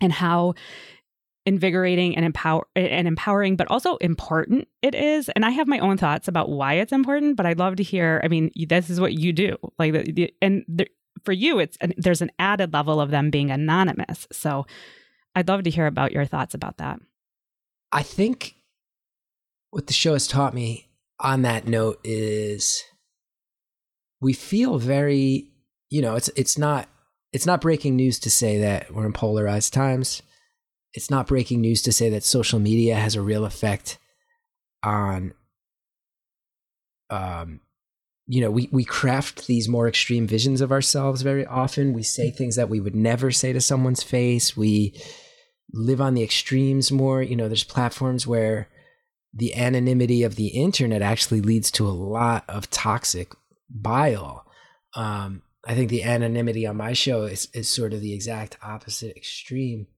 and 0.00 0.12
how 0.12 0.54
invigorating 1.46 2.16
and 2.16 2.24
empower 2.24 2.66
and 2.74 3.06
empowering 3.06 3.56
but 3.56 3.70
also 3.70 3.96
important 3.96 4.68
it 4.82 4.94
is. 4.94 5.28
And 5.30 5.44
i 5.44 5.50
have 5.50 5.68
my 5.68 5.78
own 5.78 5.96
thoughts 5.96 6.28
about 6.28 6.50
why 6.50 6.74
it's 6.74 6.92
important 6.92 7.36
but 7.36 7.46
i'd 7.46 7.58
love 7.58 7.76
to 7.76 7.82
hear 7.82 8.20
i 8.24 8.28
mean 8.28 8.50
this 8.68 8.90
is 8.90 9.00
what 9.00 9.14
you 9.14 9.32
do. 9.32 9.56
Like 9.78 9.92
the, 9.92 10.34
and 10.42 10.64
the, 10.68 10.88
for 11.24 11.32
you 11.32 11.58
it's 11.58 11.76
an, 11.80 11.94
there's 11.96 12.22
an 12.22 12.32
added 12.38 12.72
level 12.72 13.00
of 13.00 13.10
them 13.10 13.30
being 13.30 13.50
anonymous. 13.50 14.26
So 14.32 14.66
i'd 15.34 15.48
love 15.48 15.62
to 15.62 15.70
hear 15.70 15.86
about 15.86 16.12
your 16.12 16.26
thoughts 16.26 16.54
about 16.54 16.78
that. 16.78 16.98
I 17.92 18.02
think 18.02 18.56
what 19.70 19.86
the 19.86 19.92
show 19.92 20.14
has 20.14 20.26
taught 20.26 20.54
me 20.54 20.88
on 21.20 21.42
that 21.42 21.66
note 21.66 22.00
is 22.04 22.82
we 24.20 24.32
feel 24.32 24.78
very 24.78 25.50
you 25.90 26.02
know 26.02 26.16
it's 26.16 26.28
it's 26.36 26.58
not 26.58 26.88
it's 27.32 27.46
not 27.46 27.60
breaking 27.60 27.96
news 27.96 28.18
to 28.18 28.30
say 28.30 28.58
that 28.58 28.92
we're 28.92 29.06
in 29.06 29.12
polarized 29.12 29.72
times 29.72 30.22
it's 30.96 31.10
not 31.10 31.26
breaking 31.26 31.60
news 31.60 31.82
to 31.82 31.92
say 31.92 32.08
that 32.10 32.24
social 32.24 32.58
media 32.58 32.96
has 32.96 33.14
a 33.14 33.22
real 33.22 33.44
effect 33.44 33.98
on 34.82 35.34
um 37.10 37.60
you 38.26 38.40
know 38.40 38.50
we 38.50 38.68
we 38.72 38.82
craft 38.82 39.46
these 39.46 39.68
more 39.68 39.86
extreme 39.86 40.26
visions 40.26 40.60
of 40.60 40.72
ourselves 40.72 41.22
very 41.22 41.46
often. 41.46 41.92
We 41.92 42.02
say 42.02 42.30
things 42.30 42.56
that 42.56 42.70
we 42.70 42.80
would 42.80 42.96
never 42.96 43.30
say 43.30 43.52
to 43.52 43.60
someone's 43.60 44.02
face. 44.02 44.56
We 44.56 45.00
live 45.72 46.00
on 46.00 46.14
the 46.14 46.24
extremes 46.24 46.90
more. 46.90 47.22
You 47.22 47.36
know 47.36 47.46
there's 47.46 47.62
platforms 47.62 48.26
where 48.26 48.68
the 49.32 49.54
anonymity 49.54 50.22
of 50.22 50.36
the 50.36 50.48
internet 50.48 51.02
actually 51.02 51.42
leads 51.42 51.70
to 51.72 51.86
a 51.86 51.90
lot 51.90 52.44
of 52.48 52.70
toxic 52.70 53.32
bile. 53.68 54.46
Um 54.94 55.42
i 55.68 55.74
think 55.74 55.90
the 55.90 56.04
anonymity 56.04 56.66
on 56.66 56.76
my 56.76 56.92
show 56.92 57.24
is 57.24 57.48
is 57.52 57.68
sort 57.68 57.92
of 57.92 58.00
the 58.00 58.14
exact 58.14 58.56
opposite 58.62 59.16
extreme 59.16 59.88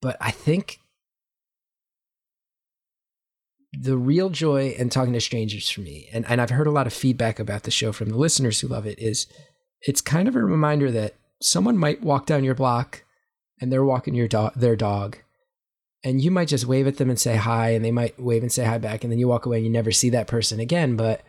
but 0.00 0.16
I 0.20 0.30
think 0.30 0.78
the 3.72 3.96
real 3.96 4.30
joy 4.30 4.70
in 4.70 4.90
talking 4.90 5.12
to 5.12 5.20
strangers 5.20 5.68
for 5.70 5.80
me, 5.80 6.08
and, 6.12 6.24
and 6.28 6.40
I've 6.40 6.50
heard 6.50 6.66
a 6.66 6.72
lot 6.72 6.86
of 6.86 6.92
feedback 6.92 7.38
about 7.38 7.62
the 7.62 7.70
show 7.70 7.92
from 7.92 8.08
the 8.08 8.16
listeners 8.16 8.60
who 8.60 8.68
love 8.68 8.86
it, 8.86 8.98
is 8.98 9.26
it's 9.82 10.00
kind 10.00 10.28
of 10.28 10.36
a 10.36 10.44
reminder 10.44 10.90
that 10.90 11.14
someone 11.40 11.76
might 11.76 12.02
walk 12.02 12.26
down 12.26 12.44
your 12.44 12.54
block 12.54 13.04
and 13.60 13.72
they're 13.72 13.84
walking 13.84 14.14
your 14.14 14.28
dog 14.28 14.54
their 14.54 14.76
dog 14.76 15.18
and 16.02 16.22
you 16.22 16.30
might 16.30 16.48
just 16.48 16.66
wave 16.66 16.86
at 16.86 16.96
them 16.96 17.10
and 17.10 17.20
say 17.20 17.36
hi 17.36 17.70
and 17.70 17.84
they 17.84 17.90
might 17.90 18.18
wave 18.18 18.42
and 18.42 18.52
say 18.52 18.64
hi 18.64 18.78
back 18.78 19.04
and 19.04 19.12
then 19.12 19.18
you 19.18 19.28
walk 19.28 19.46
away 19.46 19.58
and 19.58 19.66
you 19.66 19.72
never 19.72 19.92
see 19.92 20.10
that 20.10 20.26
person 20.26 20.60
again. 20.60 20.96
But 20.96 21.22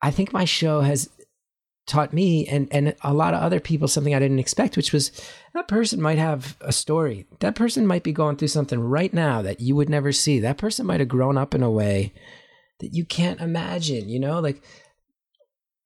i 0.00 0.10
think 0.10 0.32
my 0.32 0.44
show 0.44 0.80
has 0.80 1.10
taught 1.88 2.12
me 2.12 2.46
and 2.46 2.68
and 2.70 2.94
a 3.02 3.12
lot 3.12 3.34
of 3.34 3.42
other 3.42 3.58
people 3.58 3.88
something 3.88 4.14
I 4.14 4.18
didn't 4.18 4.38
expect, 4.38 4.76
which 4.76 4.92
was 4.92 5.10
that 5.54 5.66
person 5.66 6.00
might 6.00 6.18
have 6.18 6.56
a 6.60 6.72
story. 6.72 7.26
That 7.40 7.54
person 7.54 7.86
might 7.86 8.04
be 8.04 8.12
going 8.12 8.36
through 8.36 8.48
something 8.48 8.78
right 8.78 9.12
now 9.12 9.42
that 9.42 9.60
you 9.60 9.74
would 9.74 9.88
never 9.88 10.12
see. 10.12 10.38
That 10.38 10.58
person 10.58 10.86
might 10.86 11.00
have 11.00 11.08
grown 11.08 11.36
up 11.36 11.54
in 11.54 11.62
a 11.62 11.70
way 11.70 12.12
that 12.80 12.94
you 12.94 13.04
can't 13.04 13.40
imagine, 13.40 14.08
you 14.08 14.20
know? 14.20 14.38
Like 14.38 14.62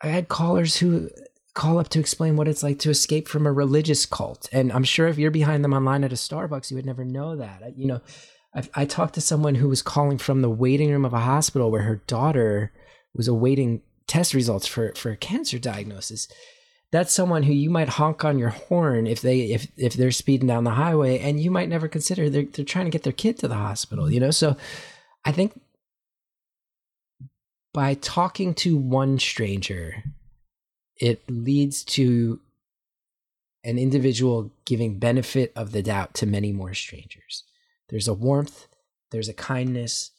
I 0.02 0.08
had 0.08 0.28
callers 0.28 0.76
who 0.76 1.08
call 1.54 1.78
up 1.78 1.88
to 1.90 2.00
explain 2.00 2.36
what 2.36 2.48
it's 2.48 2.62
like 2.62 2.78
to 2.80 2.90
escape 2.90 3.28
from 3.28 3.46
a 3.46 3.52
religious 3.52 4.06
cult. 4.06 4.48
And 4.52 4.72
I'm 4.72 4.84
sure 4.84 5.06
if 5.06 5.18
you're 5.18 5.30
behind 5.30 5.64
them 5.64 5.74
online 5.74 6.04
at 6.04 6.12
a 6.12 6.16
Starbucks, 6.16 6.70
you 6.70 6.76
would 6.76 6.86
never 6.86 7.04
know 7.04 7.36
that. 7.36 7.78
You 7.78 7.86
know, 7.86 8.00
I 8.74 8.84
talked 8.84 9.14
to 9.14 9.20
someone 9.20 9.54
who 9.54 9.68
was 9.68 9.82
calling 9.82 10.18
from 10.18 10.42
the 10.42 10.50
waiting 10.50 10.90
room 10.90 11.04
of 11.04 11.14
a 11.14 11.20
hospital 11.20 11.70
where 11.70 11.82
her 11.82 12.02
daughter 12.06 12.72
was 13.14 13.28
awaiting 13.28 13.82
test 14.12 14.34
results 14.34 14.66
for 14.66 14.92
for 14.94 15.10
a 15.10 15.16
cancer 15.16 15.58
diagnosis 15.58 16.28
that's 16.90 17.14
someone 17.14 17.44
who 17.44 17.54
you 17.54 17.70
might 17.70 17.88
honk 17.88 18.26
on 18.26 18.38
your 18.38 18.50
horn 18.50 19.06
if 19.06 19.22
they 19.22 19.52
if 19.52 19.68
if 19.78 19.94
they're 19.94 20.10
speeding 20.10 20.46
down 20.46 20.64
the 20.64 20.72
highway 20.72 21.18
and 21.18 21.40
you 21.40 21.50
might 21.50 21.70
never 21.70 21.88
consider 21.88 22.28
they're 22.28 22.42
they're 22.42 22.62
trying 22.62 22.84
to 22.84 22.90
get 22.90 23.04
their 23.04 23.12
kid 23.14 23.38
to 23.38 23.48
the 23.48 23.54
hospital 23.54 24.12
you 24.12 24.20
know? 24.20 24.30
So 24.30 24.54
i 25.24 25.32
think 25.32 25.58
by 27.72 27.94
talking 27.94 28.52
to 28.56 28.76
one 28.76 29.18
stranger 29.18 30.04
it 30.98 31.22
leads 31.30 31.82
to 31.82 32.38
an 33.64 33.78
individual 33.78 34.50
giving 34.66 34.98
benefit 34.98 35.52
of 35.56 35.72
the 35.72 35.82
doubt 35.82 36.12
to 36.12 36.26
many 36.26 36.52
more 36.52 36.74
strangers. 36.74 37.44
There's 37.88 38.08
a 38.08 38.14
warmth 38.14 38.66
there's 39.10 39.30
a 39.30 39.34
kindness 39.34 40.10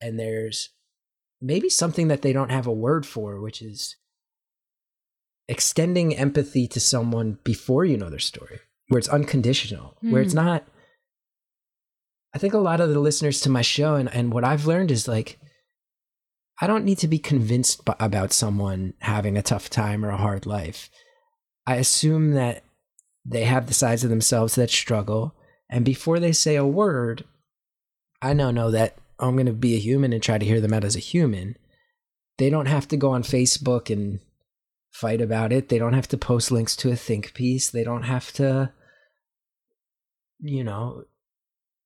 and 0.00 0.18
there's 0.18 0.70
maybe 1.42 1.68
something 1.68 2.08
that 2.08 2.22
they 2.22 2.32
don't 2.32 2.50
have 2.50 2.66
a 2.66 2.72
word 2.72 3.04
for, 3.04 3.40
which 3.40 3.60
is 3.60 3.96
extending 5.48 6.16
empathy 6.16 6.68
to 6.68 6.80
someone 6.80 7.38
before 7.44 7.84
you 7.84 7.96
know 7.96 8.08
their 8.08 8.18
story, 8.18 8.60
where 8.88 8.98
it's 8.98 9.08
unconditional, 9.08 9.98
mm. 10.02 10.12
where 10.12 10.22
it's 10.22 10.32
hmm. 10.32 10.38
not. 10.38 10.64
I 12.34 12.38
think 12.38 12.54
a 12.54 12.58
lot 12.58 12.80
of 12.80 12.88
the 12.88 13.00
listeners 13.00 13.42
to 13.42 13.50
my 13.50 13.60
show 13.60 13.96
and, 13.96 14.08
and 14.14 14.32
what 14.32 14.44
I've 14.44 14.66
learned 14.66 14.90
is 14.90 15.06
like, 15.06 15.38
I 16.62 16.66
don't 16.66 16.84
need 16.84 16.98
to 16.98 17.08
be 17.08 17.18
convinced 17.18 17.84
b- 17.84 17.92
about 18.00 18.32
someone 18.32 18.94
having 19.00 19.36
a 19.36 19.42
tough 19.42 19.68
time 19.68 20.02
or 20.02 20.10
a 20.10 20.16
hard 20.16 20.46
life. 20.46 20.88
I 21.66 21.76
assume 21.76 22.32
that 22.32 22.64
they 23.24 23.44
have 23.44 23.66
the 23.66 23.74
sides 23.74 24.02
of 24.02 24.10
themselves 24.10 24.54
that 24.54 24.70
struggle. 24.70 25.34
And 25.68 25.84
before 25.84 26.20
they 26.20 26.32
say 26.32 26.56
a 26.56 26.64
word, 26.64 27.24
I 28.22 28.32
now 28.32 28.50
know 28.50 28.70
that 28.70 28.96
Oh, 29.22 29.28
I'm 29.28 29.36
going 29.36 29.46
to 29.46 29.52
be 29.52 29.76
a 29.76 29.78
human 29.78 30.12
and 30.12 30.20
try 30.20 30.36
to 30.36 30.44
hear 30.44 30.60
them 30.60 30.74
out 30.74 30.82
as 30.82 30.96
a 30.96 31.00
human. 31.00 31.56
They 32.38 32.50
don't 32.50 32.66
have 32.66 32.88
to 32.88 32.96
go 32.96 33.12
on 33.12 33.22
Facebook 33.22 33.88
and 33.88 34.18
fight 34.90 35.20
about 35.20 35.52
it. 35.52 35.68
They 35.68 35.78
don't 35.78 35.92
have 35.92 36.08
to 36.08 36.18
post 36.18 36.50
links 36.50 36.74
to 36.76 36.90
a 36.90 36.96
think 36.96 37.32
piece. 37.32 37.70
They 37.70 37.84
don't 37.84 38.02
have 38.02 38.32
to, 38.32 38.72
you 40.40 40.64
know, 40.64 41.04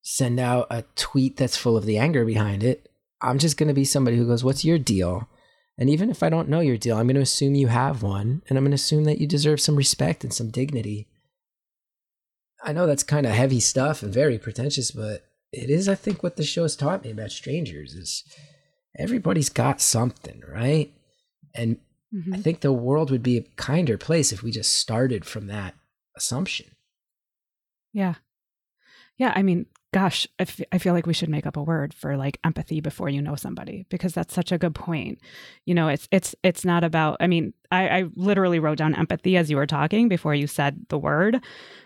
send 0.01 0.39
out 0.39 0.65
a 0.71 0.83
tweet 0.95 1.37
that's 1.37 1.55
full 1.55 1.77
of 1.77 1.85
the 1.85 1.99
anger 1.99 2.25
behind 2.25 2.63
it. 2.63 2.89
I'm 3.21 3.37
just 3.37 3.55
going 3.55 3.67
to 3.67 3.73
be 3.73 3.85
somebody 3.85 4.17
who 4.17 4.25
goes, 4.25 4.43
What's 4.43 4.65
your 4.65 4.79
deal? 4.79 5.29
And 5.77 5.91
even 5.91 6.09
if 6.09 6.23
I 6.23 6.29
don't 6.29 6.49
know 6.49 6.59
your 6.59 6.77
deal, 6.77 6.97
I'm 6.97 7.05
going 7.05 7.15
to 7.15 7.21
assume 7.21 7.53
you 7.53 7.67
have 7.67 8.01
one. 8.01 8.41
And 8.49 8.57
I'm 8.57 8.63
going 8.63 8.71
to 8.71 8.75
assume 8.75 9.03
that 9.03 9.19
you 9.19 9.27
deserve 9.27 9.61
some 9.61 9.75
respect 9.75 10.23
and 10.23 10.33
some 10.33 10.49
dignity. 10.49 11.07
I 12.63 12.73
know 12.73 12.87
that's 12.87 13.03
kind 13.03 13.27
of 13.27 13.33
heavy 13.33 13.59
stuff 13.59 14.01
and 14.01 14.11
very 14.11 14.39
pretentious, 14.39 14.89
but 14.89 15.26
it 15.51 15.69
is, 15.69 15.87
I 15.87 15.95
think, 15.95 16.23
what 16.23 16.35
the 16.35 16.43
show 16.43 16.63
has 16.63 16.75
taught 16.75 17.03
me 17.03 17.11
about 17.11 17.31
strangers 17.31 17.93
is 17.93 18.23
everybody's 18.97 19.49
got 19.49 19.81
something, 19.81 20.41
right? 20.47 20.91
And 21.55 21.77
mm-hmm. 22.13 22.33
I 22.33 22.37
think 22.37 22.59
the 22.59 22.73
world 22.73 23.11
would 23.11 23.23
be 23.23 23.37
a 23.37 23.45
kinder 23.55 23.97
place 23.97 24.31
if 24.31 24.43
we 24.43 24.51
just 24.51 24.75
started 24.75 25.25
from 25.25 25.47
that 25.47 25.75
assumption. 26.15 26.67
Yeah. 27.93 28.15
Yeah. 29.17 29.33
I 29.35 29.41
mean, 29.41 29.65
gosh, 29.93 30.27
I, 30.37 30.43
f- 30.43 30.61
I 30.71 30.77
feel 30.77 30.93
like 30.93 31.07
we 31.07 31.13
should 31.13 31.29
make 31.29 31.47
up 31.47 31.57
a 31.57 31.63
word 31.63 31.93
for 31.93 32.17
like 32.17 32.39
empathy 32.43 32.81
before 32.81 33.09
you 33.09 33.21
know 33.21 33.35
somebody 33.35 33.85
because 33.89 34.13
that's 34.13 34.33
such 34.33 34.51
a 34.51 34.57
good 34.57 34.75
point. 34.75 35.19
You 35.65 35.73
know, 35.73 35.87
it's 35.87 36.07
it's 36.11 36.35
it's 36.43 36.65
not 36.65 36.83
about. 36.83 37.17
I 37.19 37.27
mean, 37.27 37.53
I, 37.71 37.89
I 37.89 38.03
literally 38.15 38.59
wrote 38.59 38.77
down 38.77 38.95
empathy 38.95 39.37
as 39.37 39.49
you 39.49 39.57
were 39.57 39.65
talking 39.65 40.09
before 40.09 40.35
you 40.35 40.45
said 40.45 40.85
the 40.89 40.99
word, 40.99 41.41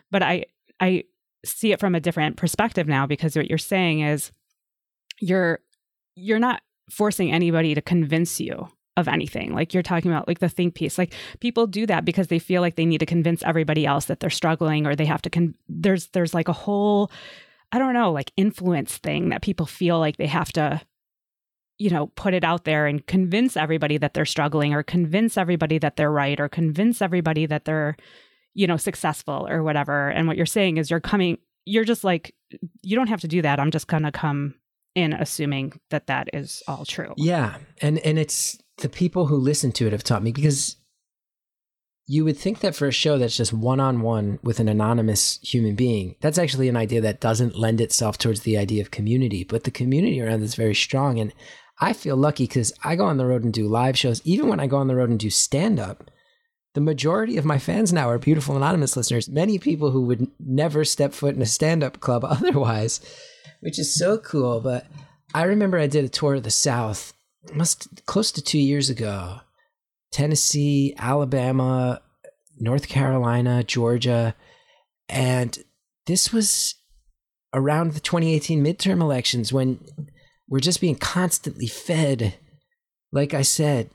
but 0.09 0.23
I 0.23 0.45
I 0.79 1.05
see 1.45 1.71
it 1.71 1.79
from 1.79 1.95
a 1.95 1.99
different 1.99 2.37
perspective 2.37 2.87
now 2.87 3.05
because 3.05 3.35
what 3.35 3.49
you're 3.49 3.57
saying 3.57 4.01
is 4.01 4.31
you're 5.19 5.59
you're 6.15 6.39
not 6.39 6.61
forcing 6.89 7.31
anybody 7.31 7.73
to 7.73 7.81
convince 7.81 8.39
you 8.39 8.67
of 8.97 9.07
anything. 9.07 9.53
Like 9.53 9.73
you're 9.73 9.83
talking 9.83 10.11
about 10.11 10.27
like 10.27 10.39
the 10.39 10.49
think 10.49 10.75
piece. 10.75 10.97
Like 10.97 11.13
people 11.39 11.65
do 11.65 11.85
that 11.85 12.03
because 12.05 12.27
they 12.27 12.39
feel 12.39 12.61
like 12.61 12.75
they 12.75 12.85
need 12.85 12.99
to 12.99 13.05
convince 13.05 13.41
everybody 13.43 13.85
else 13.85 14.05
that 14.05 14.19
they're 14.19 14.29
struggling 14.29 14.85
or 14.85 14.95
they 14.95 15.05
have 15.05 15.21
to 15.23 15.29
con- 15.29 15.55
there's 15.69 16.07
there's 16.07 16.33
like 16.33 16.47
a 16.47 16.53
whole 16.53 17.11
I 17.71 17.79
don't 17.79 17.93
know, 17.93 18.11
like 18.11 18.33
influence 18.35 18.97
thing 18.97 19.29
that 19.29 19.41
people 19.41 19.65
feel 19.65 19.97
like 19.97 20.17
they 20.17 20.27
have 20.27 20.51
to 20.53 20.81
you 21.81 21.89
know, 21.89 22.07
put 22.15 22.35
it 22.35 22.43
out 22.43 22.63
there 22.63 22.85
and 22.85 23.07
convince 23.07 23.57
everybody 23.57 23.97
that 23.97 24.13
they're 24.13 24.23
struggling 24.23 24.71
or 24.71 24.83
convince 24.83 25.35
everybody 25.35 25.79
that 25.79 25.95
they're 25.95 26.11
right 26.11 26.39
or 26.39 26.47
convince 26.47 27.01
everybody 27.01 27.47
that 27.47 27.65
they're, 27.65 27.97
you 28.53 28.67
know, 28.67 28.77
successful 28.77 29.47
or 29.49 29.63
whatever. 29.63 30.09
And 30.09 30.27
what 30.27 30.37
you're 30.37 30.45
saying 30.45 30.77
is 30.77 30.89
you're 30.89 30.99
coming, 30.99 31.37
you're 31.65 31.85
just 31.85 32.03
like, 32.03 32.35
you 32.81 32.95
don't 32.95 33.07
have 33.07 33.21
to 33.21 33.27
do 33.27 33.41
that. 33.41 33.59
I'm 33.59 33.71
just 33.71 33.87
going 33.87 34.03
to 34.03 34.11
come 34.11 34.55
in 34.95 35.13
assuming 35.13 35.73
that 35.89 36.07
that 36.07 36.29
is 36.33 36.61
all 36.67 36.85
true. 36.85 37.13
Yeah. 37.17 37.57
And, 37.81 37.99
and 37.99 38.19
it's 38.19 38.57
the 38.77 38.89
people 38.89 39.27
who 39.27 39.37
listen 39.37 39.71
to 39.73 39.87
it 39.87 39.93
have 39.93 40.03
taught 40.03 40.23
me 40.23 40.31
because 40.31 40.75
you 42.07 42.25
would 42.25 42.37
think 42.37 42.59
that 42.59 42.75
for 42.75 42.87
a 42.87 42.91
show 42.91 43.17
that's 43.17 43.37
just 43.37 43.53
one 43.53 43.79
on 43.79 44.01
one 44.01 44.39
with 44.43 44.59
an 44.59 44.67
anonymous 44.67 45.39
human 45.41 45.75
being, 45.75 46.15
that's 46.19 46.37
actually 46.37 46.67
an 46.67 46.75
idea 46.75 46.99
that 46.99 47.21
doesn't 47.21 47.55
lend 47.55 47.79
itself 47.79 48.17
towards 48.17 48.41
the 48.41 48.57
idea 48.57 48.81
of 48.81 48.91
community. 48.91 49.45
But 49.45 49.63
the 49.63 49.71
community 49.71 50.19
around 50.19 50.43
is 50.43 50.55
very 50.55 50.75
strong. 50.75 51.19
And 51.19 51.33
I 51.79 51.93
feel 51.93 52.17
lucky 52.17 52.47
because 52.47 52.73
I 52.83 52.97
go 52.97 53.05
on 53.05 53.17
the 53.17 53.25
road 53.25 53.43
and 53.43 53.53
do 53.53 53.67
live 53.67 53.97
shows. 53.97 54.21
Even 54.25 54.47
when 54.47 54.59
I 54.59 54.67
go 54.67 54.77
on 54.77 54.87
the 54.87 54.95
road 54.95 55.09
and 55.09 55.19
do 55.19 55.29
stand 55.29 55.79
up, 55.79 56.11
the 56.73 56.81
majority 56.81 57.37
of 57.37 57.45
my 57.45 57.57
fans 57.57 57.91
now 57.91 58.09
are 58.09 58.17
beautiful 58.17 58.55
anonymous 58.55 58.95
listeners. 58.95 59.27
Many 59.27 59.59
people 59.59 59.91
who 59.91 60.01
would 60.03 60.27
never 60.39 60.85
step 60.85 61.13
foot 61.13 61.35
in 61.35 61.41
a 61.41 61.45
stand 61.45 61.83
up 61.83 61.99
club 61.99 62.23
otherwise, 62.27 63.01
which 63.59 63.77
is 63.77 63.97
so 63.97 64.17
cool. 64.17 64.61
But 64.61 64.87
I 65.33 65.43
remember 65.43 65.77
I 65.77 65.87
did 65.87 66.05
a 66.05 66.09
tour 66.09 66.35
of 66.35 66.43
the 66.43 66.51
South, 66.51 67.13
must 67.53 68.05
close 68.05 68.31
to 68.33 68.41
two 68.41 68.59
years 68.59 68.89
ago. 68.89 69.39
Tennessee, 70.11 70.93
Alabama, 70.97 72.01
North 72.59 72.87
Carolina, 72.87 73.63
Georgia, 73.63 74.35
and 75.07 75.57
this 76.05 76.33
was 76.33 76.75
around 77.53 77.93
the 77.93 77.99
2018 77.99 78.63
midterm 78.63 79.01
elections 79.01 79.51
when 79.51 79.79
we're 80.47 80.59
just 80.59 80.81
being 80.81 80.95
constantly 80.95 81.67
fed, 81.67 82.35
like 83.11 83.33
I 83.33 83.41
said, 83.41 83.89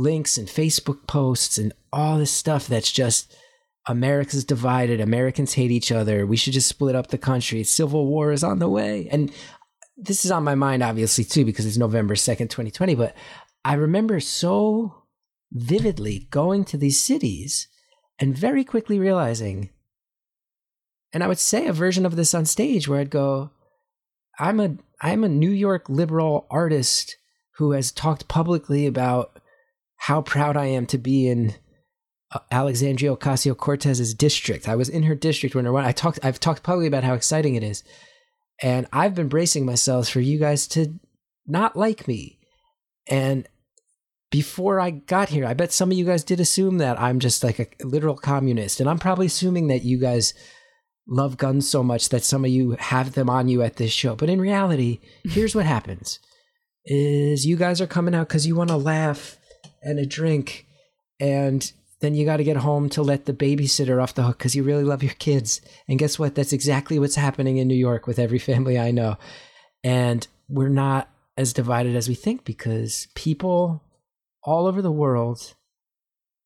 links 0.00 0.38
and 0.38 0.48
Facebook 0.48 1.06
posts 1.06 1.58
and 1.58 1.72
all 1.92 2.18
this 2.18 2.30
stuff 2.30 2.66
that's 2.66 2.90
just 2.90 3.36
America's 3.86 4.44
divided. 4.44 5.00
Americans 5.00 5.54
hate 5.54 5.70
each 5.70 5.92
other. 5.92 6.26
We 6.26 6.36
should 6.36 6.52
just 6.52 6.68
split 6.68 6.94
up 6.94 7.08
the 7.08 7.18
country. 7.18 7.64
Civil 7.64 8.06
war 8.06 8.32
is 8.32 8.44
on 8.44 8.58
the 8.58 8.68
way. 8.68 9.08
And 9.10 9.32
this 9.96 10.24
is 10.24 10.30
on 10.30 10.44
my 10.44 10.54
mind, 10.54 10.82
obviously, 10.82 11.24
too, 11.24 11.44
because 11.44 11.66
it's 11.66 11.76
November 11.76 12.14
2nd, 12.14 12.50
2020. 12.50 12.94
But 12.94 13.14
I 13.64 13.74
remember 13.74 14.20
so 14.20 15.04
vividly 15.52 16.28
going 16.30 16.64
to 16.66 16.76
these 16.76 17.00
cities 17.00 17.68
and 18.18 18.36
very 18.36 18.64
quickly 18.64 18.98
realizing, 18.98 19.70
and 21.12 21.24
I 21.24 21.26
would 21.26 21.38
say 21.38 21.66
a 21.66 21.72
version 21.72 22.06
of 22.06 22.16
this 22.16 22.34
on 22.34 22.46
stage 22.46 22.86
where 22.86 23.00
I'd 23.00 23.10
go, 23.10 23.50
I'm 24.38 24.60
a 24.60 24.76
I'm 25.02 25.24
a 25.24 25.28
New 25.28 25.50
York 25.50 25.88
liberal 25.88 26.46
artist 26.50 27.16
who 27.56 27.72
has 27.72 27.90
talked 27.90 28.28
publicly 28.28 28.86
about 28.86 29.39
how 30.00 30.22
proud 30.22 30.56
I 30.56 30.64
am 30.64 30.86
to 30.86 30.98
be 30.98 31.28
in 31.28 31.54
uh, 32.32 32.38
Alexandria 32.50 33.14
Ocasio 33.14 33.54
Cortez's 33.54 34.14
district. 34.14 34.66
I 34.66 34.74
was 34.74 34.88
in 34.88 35.02
her 35.02 35.14
district 35.14 35.54
when 35.54 35.66
I 35.66 35.92
talked. 35.92 36.18
I've 36.22 36.40
talked 36.40 36.62
publicly 36.62 36.86
about 36.86 37.04
how 37.04 37.12
exciting 37.12 37.54
it 37.54 37.62
is, 37.62 37.84
and 38.62 38.86
I've 38.94 39.14
been 39.14 39.28
bracing 39.28 39.66
myself 39.66 40.08
for 40.08 40.20
you 40.20 40.38
guys 40.38 40.66
to 40.68 40.98
not 41.46 41.76
like 41.76 42.08
me. 42.08 42.38
And 43.08 43.46
before 44.30 44.80
I 44.80 44.90
got 44.90 45.28
here, 45.28 45.44
I 45.44 45.52
bet 45.52 45.70
some 45.70 45.90
of 45.90 45.98
you 45.98 46.06
guys 46.06 46.24
did 46.24 46.40
assume 46.40 46.78
that 46.78 46.98
I'm 46.98 47.18
just 47.18 47.44
like 47.44 47.58
a 47.58 47.86
literal 47.86 48.16
communist, 48.16 48.80
and 48.80 48.88
I'm 48.88 48.98
probably 48.98 49.26
assuming 49.26 49.68
that 49.68 49.84
you 49.84 49.98
guys 49.98 50.32
love 51.06 51.36
guns 51.36 51.68
so 51.68 51.82
much 51.82 52.08
that 52.08 52.24
some 52.24 52.46
of 52.46 52.50
you 52.50 52.74
have 52.78 53.12
them 53.12 53.28
on 53.28 53.48
you 53.48 53.60
at 53.60 53.76
this 53.76 53.92
show. 53.92 54.16
But 54.16 54.30
in 54.30 54.40
reality, 54.40 55.00
here's 55.24 55.54
what 55.54 55.66
happens 55.66 56.20
is 56.86 57.44
you 57.44 57.56
guys 57.56 57.82
are 57.82 57.86
coming 57.86 58.14
out 58.14 58.30
cuz 58.30 58.46
you 58.46 58.56
want 58.56 58.70
to 58.70 58.76
laugh 58.76 59.36
and 59.82 59.98
a 59.98 60.06
drink 60.06 60.66
and 61.18 61.72
then 62.00 62.14
you 62.14 62.24
got 62.24 62.38
to 62.38 62.44
get 62.44 62.56
home 62.56 62.88
to 62.88 63.02
let 63.02 63.26
the 63.26 63.34
babysitter 63.34 64.02
off 64.02 64.14
the 64.14 64.22
hook 64.22 64.38
cuz 64.38 64.54
you 64.54 64.62
really 64.62 64.84
love 64.84 65.02
your 65.02 65.12
kids. 65.14 65.60
And 65.86 65.98
guess 65.98 66.18
what? 66.18 66.34
That's 66.34 66.52
exactly 66.52 66.98
what's 66.98 67.16
happening 67.16 67.58
in 67.58 67.68
New 67.68 67.74
York 67.74 68.06
with 68.06 68.18
every 68.18 68.38
family 68.50 68.78
I 68.78 68.90
know. 68.90 69.18
And 69.84 70.26
we're 70.48 70.68
not 70.68 71.10
as 71.36 71.52
divided 71.52 71.94
as 71.94 72.08
we 72.08 72.14
think 72.14 72.44
because 72.44 73.08
people 73.14 73.82
all 74.42 74.66
over 74.66 74.80
the 74.80 74.90
world 74.90 75.54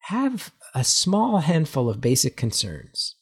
have 0.08 0.52
a 0.74 0.82
small 0.82 1.38
handful 1.38 1.88
of 1.88 2.00
basic 2.00 2.36
concerns 2.36 3.14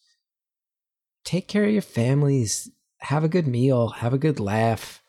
take 1.24 1.48
care 1.48 1.64
of 1.64 1.72
your 1.72 1.82
families, 1.82 2.70
have 3.00 3.24
a 3.24 3.28
good 3.28 3.46
meal, 3.46 3.88
have 3.88 4.12
a 4.12 4.18
good 4.18 4.40
laugh. 4.40 5.02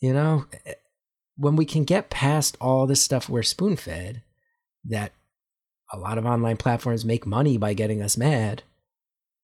You 0.00 0.12
know, 0.12 0.44
when 1.36 1.56
we 1.56 1.64
can 1.64 1.84
get 1.84 2.10
past 2.10 2.56
all 2.60 2.86
this 2.86 3.02
stuff 3.02 3.28
we're 3.28 3.42
spoon 3.42 3.76
fed, 3.76 4.22
that 4.84 5.12
a 5.92 5.98
lot 5.98 6.18
of 6.18 6.26
online 6.26 6.56
platforms 6.56 7.04
make 7.04 7.26
money 7.26 7.56
by 7.58 7.74
getting 7.74 8.02
us 8.02 8.16
mad, 8.16 8.62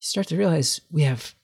you 0.00 0.06
start 0.06 0.26
to 0.28 0.36
realize 0.36 0.80
we 0.90 1.02
have 1.02 1.34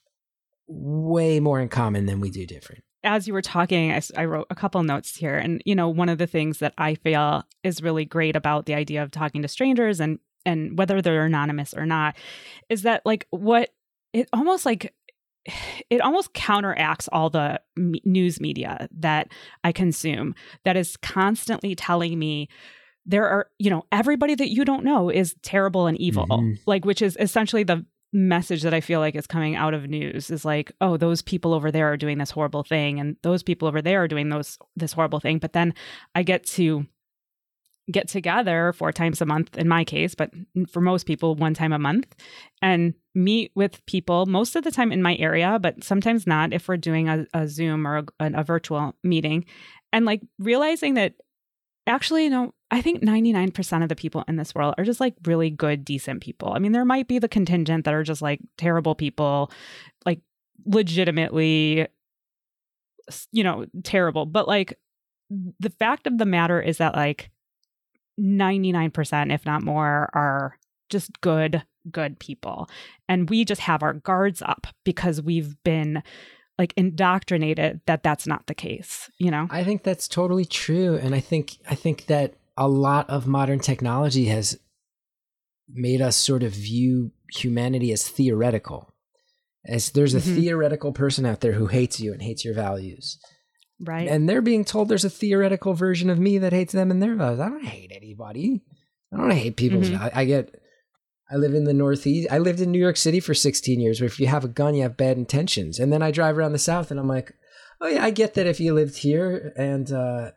way 0.66 1.40
more 1.40 1.60
in 1.60 1.68
common 1.68 2.06
than 2.06 2.20
we 2.20 2.30
do 2.30 2.46
different. 2.46 2.82
As 3.04 3.28
you 3.28 3.32
were 3.32 3.42
talking, 3.42 3.92
I, 3.92 4.02
I 4.16 4.24
wrote 4.24 4.46
a 4.50 4.54
couple 4.54 4.82
notes 4.82 5.16
here. 5.16 5.36
And, 5.36 5.62
you 5.64 5.74
know, 5.74 5.88
one 5.88 6.08
of 6.08 6.18
the 6.18 6.26
things 6.26 6.58
that 6.58 6.74
I 6.76 6.94
feel 6.96 7.44
is 7.62 7.82
really 7.82 8.04
great 8.04 8.34
about 8.34 8.66
the 8.66 8.74
idea 8.74 9.02
of 9.02 9.10
talking 9.10 9.42
to 9.42 9.48
strangers 9.48 10.00
and 10.00 10.18
and 10.46 10.78
whether 10.78 11.02
they're 11.02 11.26
anonymous 11.26 11.74
or 11.74 11.84
not 11.84 12.16
is 12.70 12.82
that 12.82 13.04
like 13.04 13.26
what 13.30 13.70
it 14.12 14.28
almost 14.32 14.64
like 14.64 14.94
it 15.90 16.00
almost 16.00 16.34
counteracts 16.34 17.08
all 17.12 17.30
the 17.30 17.60
news 17.76 18.40
media 18.40 18.88
that 18.98 19.28
I 19.64 19.72
consume 19.72 20.34
that 20.64 20.76
is 20.76 20.96
constantly 20.96 21.74
telling 21.74 22.18
me 22.18 22.48
there 23.06 23.26
are, 23.28 23.48
you 23.58 23.70
know, 23.70 23.84
everybody 23.90 24.34
that 24.34 24.50
you 24.50 24.64
don't 24.64 24.84
know 24.84 25.08
is 25.08 25.34
terrible 25.42 25.86
and 25.86 25.98
evil. 25.98 26.26
Mm-hmm. 26.26 26.54
Like, 26.66 26.84
which 26.84 27.00
is 27.00 27.16
essentially 27.18 27.62
the 27.62 27.86
message 28.12 28.62
that 28.62 28.74
I 28.74 28.80
feel 28.80 29.00
like 29.00 29.14
is 29.14 29.26
coming 29.26 29.54
out 29.56 29.74
of 29.74 29.88
news 29.88 30.30
is 30.30 30.44
like, 30.44 30.72
oh, 30.80 30.96
those 30.96 31.22
people 31.22 31.52
over 31.52 31.70
there 31.70 31.92
are 31.92 31.96
doing 31.96 32.18
this 32.18 32.30
horrible 32.30 32.62
thing, 32.62 33.00
and 33.00 33.16
those 33.22 33.42
people 33.42 33.68
over 33.68 33.82
there 33.82 34.02
are 34.02 34.08
doing 34.08 34.28
those 34.28 34.58
this 34.76 34.92
horrible 34.92 35.20
thing. 35.20 35.38
But 35.38 35.52
then 35.52 35.74
I 36.14 36.22
get 36.22 36.44
to 36.46 36.86
get 37.90 38.08
together 38.08 38.72
four 38.74 38.92
times 38.92 39.20
a 39.20 39.26
month 39.26 39.56
in 39.56 39.68
my 39.68 39.84
case, 39.84 40.14
but 40.14 40.30
for 40.70 40.80
most 40.80 41.06
people, 41.06 41.34
one 41.34 41.54
time 41.54 41.72
a 41.72 41.78
month 41.78 42.14
and 42.60 42.94
meet 43.14 43.50
with 43.54 43.84
people 43.86 44.26
most 44.26 44.56
of 44.56 44.64
the 44.64 44.70
time 44.70 44.92
in 44.92 45.02
my 45.02 45.16
area, 45.16 45.58
but 45.60 45.82
sometimes 45.82 46.26
not 46.26 46.52
if 46.52 46.68
we're 46.68 46.76
doing 46.76 47.08
a, 47.08 47.26
a 47.34 47.48
Zoom 47.48 47.86
or 47.86 47.98
a, 47.98 48.04
a 48.20 48.44
virtual 48.44 48.94
meeting. 49.02 49.44
And 49.92 50.04
like 50.04 50.20
realizing 50.38 50.94
that 50.94 51.14
actually, 51.86 52.24
you 52.24 52.30
know, 52.30 52.52
I 52.70 52.82
think 52.82 53.02
99% 53.02 53.82
of 53.82 53.88
the 53.88 53.96
people 53.96 54.22
in 54.28 54.36
this 54.36 54.54
world 54.54 54.74
are 54.76 54.84
just 54.84 55.00
like 55.00 55.14
really 55.24 55.48
good, 55.48 55.84
decent 55.84 56.20
people. 56.20 56.52
I 56.52 56.58
mean, 56.58 56.72
there 56.72 56.84
might 56.84 57.08
be 57.08 57.18
the 57.18 57.28
contingent 57.28 57.84
that 57.86 57.94
are 57.94 58.02
just 58.02 58.20
like 58.20 58.40
terrible 58.58 58.94
people, 58.94 59.50
like 60.04 60.20
legitimately, 60.66 61.86
you 63.32 63.42
know, 63.42 63.64
terrible. 63.84 64.26
But 64.26 64.46
like 64.46 64.78
the 65.30 65.70
fact 65.70 66.06
of 66.06 66.18
the 66.18 66.26
matter 66.26 66.60
is 66.60 66.78
that 66.78 66.94
like 66.94 67.30
99%, 68.18 69.32
if 69.32 69.46
not 69.46 69.62
more, 69.62 70.10
are 70.12 70.58
just 70.88 71.20
good, 71.20 71.62
good 71.90 72.18
people. 72.18 72.68
And 73.08 73.28
we 73.30 73.44
just 73.44 73.62
have 73.62 73.82
our 73.82 73.94
guards 73.94 74.42
up 74.42 74.66
because 74.84 75.22
we've 75.22 75.54
been 75.62 76.02
like 76.58 76.74
indoctrinated 76.76 77.80
that 77.86 78.02
that's 78.02 78.26
not 78.26 78.46
the 78.46 78.54
case, 78.54 79.10
you 79.18 79.30
know? 79.30 79.46
I 79.50 79.62
think 79.62 79.84
that's 79.84 80.08
totally 80.08 80.44
true. 80.44 80.96
And 80.96 81.14
I 81.14 81.20
think, 81.20 81.56
I 81.68 81.74
think 81.74 82.06
that 82.06 82.34
a 82.56 82.68
lot 82.68 83.08
of 83.08 83.26
modern 83.26 83.60
technology 83.60 84.26
has 84.26 84.58
made 85.68 86.00
us 86.00 86.16
sort 86.16 86.42
of 86.42 86.52
view 86.52 87.12
humanity 87.32 87.92
as 87.92 88.08
theoretical. 88.08 88.92
As 89.64 89.90
there's 89.90 90.14
a 90.14 90.18
mm-hmm. 90.18 90.34
theoretical 90.34 90.92
person 90.92 91.26
out 91.26 91.40
there 91.40 91.52
who 91.52 91.66
hates 91.66 92.00
you 92.00 92.12
and 92.12 92.22
hates 92.22 92.44
your 92.44 92.54
values. 92.54 93.18
Right. 93.80 94.08
And 94.08 94.28
they're 94.28 94.42
being 94.42 94.64
told 94.64 94.88
there's 94.88 95.04
a 95.04 95.10
theoretical 95.10 95.74
version 95.74 96.10
of 96.10 96.18
me 96.18 96.38
that 96.38 96.52
hates 96.52 96.72
them 96.72 96.90
and 96.90 97.02
their 97.02 97.14
values. 97.14 97.40
I 97.40 97.48
don't 97.48 97.64
hate 97.64 97.92
anybody. 97.94 98.62
I 99.12 99.16
don't 99.16 99.30
hate 99.30 99.56
people. 99.56 99.80
Mm-hmm. 99.80 100.02
I, 100.02 100.10
I, 100.14 100.24
get, 100.24 100.60
I 101.30 101.36
live 101.36 101.54
in 101.54 101.64
the 101.64 101.74
Northeast. 101.74 102.28
I 102.30 102.38
lived 102.38 102.60
in 102.60 102.72
New 102.72 102.80
York 102.80 102.96
City 102.96 103.20
for 103.20 103.34
16 103.34 103.80
years, 103.80 104.00
where 104.00 104.06
if 104.06 104.18
you 104.18 104.26
have 104.26 104.44
a 104.44 104.48
gun, 104.48 104.74
you 104.74 104.82
have 104.82 104.96
bad 104.96 105.16
intentions. 105.16 105.78
And 105.78 105.92
then 105.92 106.02
I 106.02 106.10
drive 106.10 106.36
around 106.36 106.52
the 106.52 106.58
South 106.58 106.90
and 106.90 106.98
I'm 106.98 107.08
like, 107.08 107.34
oh, 107.80 107.86
yeah, 107.86 108.04
I 108.04 108.10
get 108.10 108.34
that 108.34 108.46
if 108.46 108.58
you 108.58 108.74
lived 108.74 108.96
here 108.98 109.52
and 109.56 109.90
uh, 109.92 110.32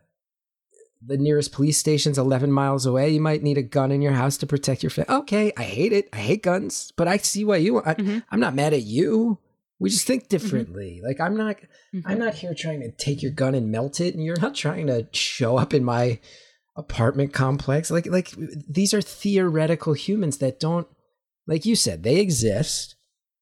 the 1.03 1.17
nearest 1.17 1.51
police 1.51 1.79
station's 1.79 2.19
11 2.19 2.51
miles 2.51 2.85
away, 2.85 3.09
you 3.09 3.21
might 3.21 3.41
need 3.41 3.57
a 3.57 3.63
gun 3.63 3.91
in 3.91 4.03
your 4.03 4.13
house 4.13 4.37
to 4.37 4.47
protect 4.47 4.83
your 4.83 4.91
family. 4.91 5.15
Okay, 5.21 5.51
I 5.57 5.63
hate 5.63 5.93
it. 5.93 6.09
I 6.13 6.17
hate 6.17 6.43
guns, 6.43 6.93
but 6.95 7.07
I 7.07 7.17
see 7.17 7.43
why 7.43 7.57
you, 7.57 7.79
I, 7.79 7.95
mm-hmm. 7.95 8.19
I'm 8.29 8.39
not 8.39 8.53
mad 8.53 8.73
at 8.73 8.83
you 8.83 9.39
we 9.81 9.89
just 9.89 10.07
think 10.07 10.23
mm-hmm. 10.23 10.37
differently 10.37 10.97
mm-hmm. 10.97 11.07
like 11.07 11.19
i'm 11.19 11.35
not 11.35 11.57
mm-hmm. 11.93 12.01
i'm 12.05 12.19
not 12.19 12.35
here 12.35 12.53
trying 12.53 12.79
to 12.79 12.91
take 12.91 13.21
your 13.21 13.31
gun 13.31 13.55
and 13.55 13.71
melt 13.71 13.99
it 13.99 14.13
and 14.15 14.23
you're 14.23 14.39
not 14.39 14.55
trying 14.55 14.87
to 14.87 15.07
show 15.11 15.57
up 15.57 15.73
in 15.73 15.83
my 15.83 16.19
apartment 16.77 17.33
complex 17.33 17.91
like 17.91 18.05
like 18.05 18.33
these 18.69 18.93
are 18.93 19.01
theoretical 19.01 19.93
humans 19.93 20.37
that 20.37 20.59
don't 20.59 20.87
like 21.45 21.65
you 21.65 21.75
said 21.75 22.03
they 22.03 22.17
exist 22.17 22.95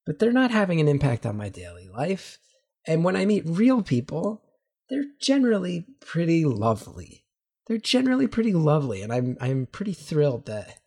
but 0.09 0.17
they're 0.17 0.31
not 0.31 0.49
having 0.49 0.79
an 0.79 0.87
impact 0.87 1.23
on 1.23 1.37
my 1.37 1.49
daily 1.49 1.87
life. 1.87 2.39
And 2.87 3.03
when 3.03 3.15
I 3.15 3.25
meet 3.25 3.43
real 3.45 3.83
people, 3.83 4.41
they're 4.89 5.05
generally 5.21 5.85
pretty 5.99 6.45
lovely. 6.45 7.25
They're 7.67 7.77
generally 7.77 8.25
pretty 8.25 8.51
lovely, 8.51 9.03
and 9.03 9.13
I'm 9.13 9.37
I'm 9.39 9.67
pretty 9.67 9.93
thrilled 9.93 10.47
that 10.47 10.79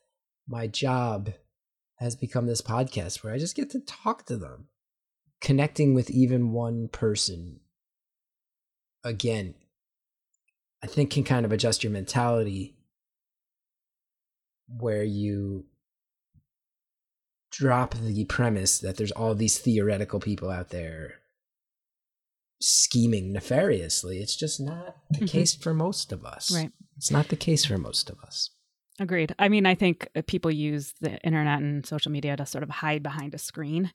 my 0.49 0.67
job 0.67 1.35
has 2.01 2.17
become 2.17 2.47
this 2.47 2.63
podcast 2.63 3.23
where 3.23 3.33
I 3.33 3.39
just 3.39 3.55
get 3.55 3.71
to 3.71 3.79
talk 3.79 4.27
to 4.27 4.37
them. 4.37 4.67
Connecting 5.43 5.93
with 5.95 6.11
even 6.11 6.53
one 6.53 6.89
person 6.89 7.61
again, 9.05 9.55
I 10.83 10.87
think 10.87 11.11
can 11.11 11.25
kind 11.25 11.45
of 11.45 11.53
adjust 11.53 11.83
your 11.83 11.93
mentality 11.93 12.77
where 14.69 15.05
you 15.05 15.67
drop 17.51 17.95
the 17.95 18.25
premise 18.25 18.79
that 18.79 18.97
there's 18.97 19.13
all 19.13 19.35
these 19.35 19.59
theoretical 19.59 20.21
people 20.21 20.51
out 20.51 20.71
there 20.71 21.15
scheming 22.61 23.33
nefariously. 23.33 24.19
It's 24.21 24.37
just 24.37 24.61
not 24.61 24.97
the 25.11 25.19
mm-hmm. 25.19 25.27
case 25.27 25.55
for 25.55 25.75
most 25.75 26.13
of 26.13 26.25
us. 26.25 26.51
Right. 26.55 26.71
It's 26.97 27.11
not 27.11 27.29
the 27.29 27.37
case 27.37 27.65
for 27.65 27.79
most 27.79 28.09
of 28.09 28.19
us. 28.21 28.51
Agreed. 29.01 29.35
I 29.39 29.49
mean, 29.49 29.67
I 29.67 29.75
think 29.75 30.09
people 30.27 30.51
use 30.51 30.95
the 31.01 31.19
internet 31.23 31.61
and 31.61 31.85
social 31.85 32.13
media 32.13 32.37
to 32.37 32.47
sort 32.47 32.63
of 32.63 32.71
hide 32.71 33.03
behind 33.03 33.35
a 33.35 33.39
screen. 33.39 33.91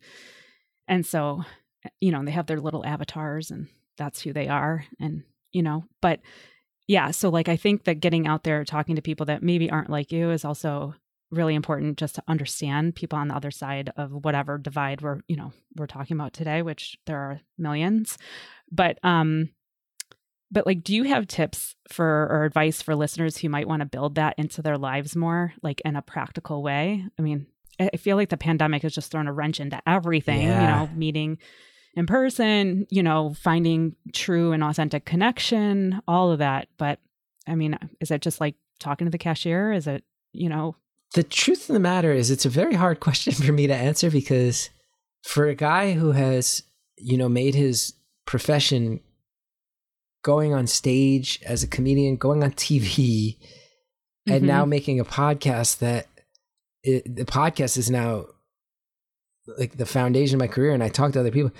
And 0.87 1.05
so, 1.05 1.43
you 1.99 2.11
know, 2.11 2.23
they 2.23 2.31
have 2.31 2.47
their 2.47 2.59
little 2.59 2.85
avatars 2.85 3.51
and 3.51 3.67
that's 3.97 4.21
who 4.21 4.33
they 4.33 4.47
are. 4.47 4.85
And, 4.99 5.23
you 5.51 5.63
know, 5.63 5.85
but 6.01 6.19
yeah, 6.87 7.11
so 7.11 7.29
like 7.29 7.49
I 7.49 7.57
think 7.57 7.83
that 7.83 7.99
getting 7.99 8.27
out 8.27 8.43
there 8.43 8.63
talking 8.63 8.95
to 8.95 9.01
people 9.01 9.25
that 9.25 9.43
maybe 9.43 9.69
aren't 9.69 9.89
like 9.89 10.11
you 10.11 10.31
is 10.31 10.45
also 10.45 10.95
really 11.29 11.55
important 11.55 11.97
just 11.97 12.15
to 12.15 12.23
understand 12.27 12.95
people 12.95 13.19
on 13.19 13.27
the 13.27 13.35
other 13.35 13.51
side 13.51 13.91
of 13.97 14.11
whatever 14.23 14.57
divide 14.57 15.01
we're, 15.01 15.19
you 15.27 15.35
know, 15.35 15.51
we're 15.75 15.87
talking 15.87 16.15
about 16.15 16.31
today, 16.31 16.61
which 16.61 16.97
there 17.05 17.17
are 17.17 17.41
millions. 17.57 18.17
But 18.71 18.99
um 19.03 19.49
but 20.51 20.65
like 20.65 20.83
do 20.83 20.95
you 20.95 21.03
have 21.03 21.27
tips 21.27 21.75
for 21.89 22.27
or 22.31 22.45
advice 22.45 22.81
for 22.81 22.95
listeners 22.95 23.37
who 23.37 23.49
might 23.49 23.67
want 23.67 23.81
to 23.81 23.85
build 23.85 24.15
that 24.15 24.35
into 24.37 24.61
their 24.61 24.77
lives 24.77 25.15
more 25.15 25.53
like 25.61 25.81
in 25.83 25.95
a 25.95 26.01
practical 26.01 26.63
way 26.63 27.05
i 27.17 27.21
mean 27.21 27.47
i 27.79 27.97
feel 27.97 28.17
like 28.17 28.29
the 28.29 28.37
pandemic 28.37 28.81
has 28.83 28.93
just 28.93 29.11
thrown 29.11 29.27
a 29.27 29.33
wrench 29.33 29.59
into 29.59 29.81
everything 29.87 30.41
yeah. 30.41 30.61
you 30.61 30.67
know 30.87 30.95
meeting 30.95 31.37
in 31.95 32.05
person 32.05 32.85
you 32.89 33.03
know 33.03 33.33
finding 33.33 33.95
true 34.13 34.51
and 34.51 34.63
authentic 34.63 35.05
connection 35.05 36.01
all 36.07 36.31
of 36.31 36.39
that 36.39 36.67
but 36.77 36.99
i 37.47 37.55
mean 37.55 37.77
is 37.99 38.11
it 38.11 38.21
just 38.21 38.39
like 38.39 38.55
talking 38.79 39.05
to 39.05 39.11
the 39.11 39.17
cashier 39.17 39.71
is 39.71 39.87
it 39.87 40.03
you 40.33 40.49
know 40.49 40.75
the 41.13 41.23
truth 41.23 41.69
of 41.69 41.73
the 41.73 41.79
matter 41.79 42.11
is 42.11 42.29
it's 42.29 42.45
a 42.45 42.49
very 42.49 42.75
hard 42.75 42.99
question 43.01 43.33
for 43.33 43.51
me 43.51 43.67
to 43.67 43.75
answer 43.75 44.11
because 44.11 44.69
for 45.23 45.47
a 45.47 45.55
guy 45.55 45.93
who 45.93 46.11
has 46.11 46.63
you 46.97 47.17
know 47.17 47.29
made 47.29 47.55
his 47.55 47.93
profession 48.25 48.99
going 50.27 50.53
on 50.53 50.67
stage 50.67 51.39
as 51.45 51.63
a 51.63 51.67
comedian, 51.67 52.17
going 52.17 52.43
on 52.43 52.51
TV, 52.51 53.37
mm-hmm. 53.37 54.33
and 54.33 54.43
now 54.43 54.65
making 54.65 54.99
a 54.99 55.05
podcast 55.05 55.79
that 55.79 56.05
it, 56.87 57.15
the 57.15 57.25
podcast 57.25 57.77
is 57.77 57.91
now 57.91 58.25
like 59.57 59.77
the 59.77 59.85
foundation 59.85 60.35
of 60.35 60.39
my 60.39 60.47
career. 60.47 60.73
And 60.73 60.83
I 60.83 60.89
talk 60.89 61.11
to 61.13 61.19
other 61.19 61.31
people. 61.31 61.51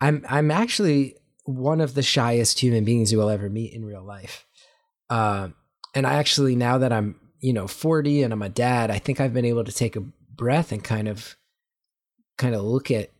I'm 0.00 0.24
I'm 0.28 0.50
actually 0.50 1.16
one 1.44 1.80
of 1.80 1.94
the 1.94 2.02
shyest 2.02 2.60
human 2.60 2.84
beings 2.84 3.10
you 3.10 3.18
will 3.18 3.30
ever 3.30 3.50
meet 3.50 3.74
in 3.74 3.84
real 3.84 4.04
life. 4.04 4.46
Uh, 5.10 5.48
and 5.94 6.06
I 6.06 6.14
actually 6.14 6.54
now 6.54 6.78
that 6.78 6.92
I'm 6.92 7.18
you 7.40 7.52
know 7.52 7.66
40 7.66 8.22
and 8.22 8.32
I'm 8.32 8.42
a 8.42 8.48
dad, 8.48 8.90
I 8.90 8.98
think 8.98 9.20
I've 9.20 9.34
been 9.34 9.44
able 9.44 9.64
to 9.64 9.72
take 9.72 9.96
a 9.96 10.00
breath 10.00 10.70
and 10.70 10.82
kind 10.82 11.08
of 11.08 11.36
kind 12.36 12.54
of 12.54 12.62
look 12.62 12.90
at 12.90 13.10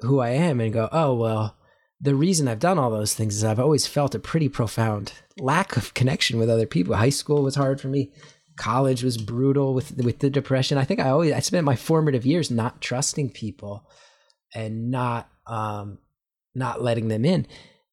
who 0.00 0.20
I 0.20 0.30
am 0.30 0.60
and 0.60 0.72
go, 0.72 0.88
oh 0.92 1.14
well, 1.14 1.56
the 2.00 2.14
reason 2.14 2.46
I've 2.46 2.60
done 2.60 2.78
all 2.78 2.90
those 2.90 3.14
things 3.14 3.34
is 3.34 3.44
I've 3.44 3.58
always 3.58 3.86
felt 3.86 4.14
a 4.14 4.20
pretty 4.20 4.48
profound 4.48 5.12
lack 5.38 5.76
of 5.76 5.92
connection 5.94 6.38
with 6.38 6.48
other 6.48 6.66
people. 6.66 6.94
High 6.94 7.10
school 7.10 7.42
was 7.42 7.56
hard 7.56 7.80
for 7.80 7.88
me. 7.88 8.12
College 8.56 9.02
was 9.02 9.16
brutal 9.16 9.74
with 9.74 9.96
with 9.96 10.18
the 10.18 10.30
depression. 10.30 10.78
I 10.78 10.84
think 10.84 11.00
I 11.00 11.10
always 11.10 11.32
I 11.32 11.40
spent 11.40 11.64
my 11.64 11.76
formative 11.76 12.26
years 12.26 12.50
not 12.50 12.80
trusting 12.80 13.30
people 13.30 13.88
and 14.54 14.90
not 14.90 15.28
um 15.46 15.98
not 16.54 16.82
letting 16.82 17.08
them 17.08 17.24
in. 17.24 17.46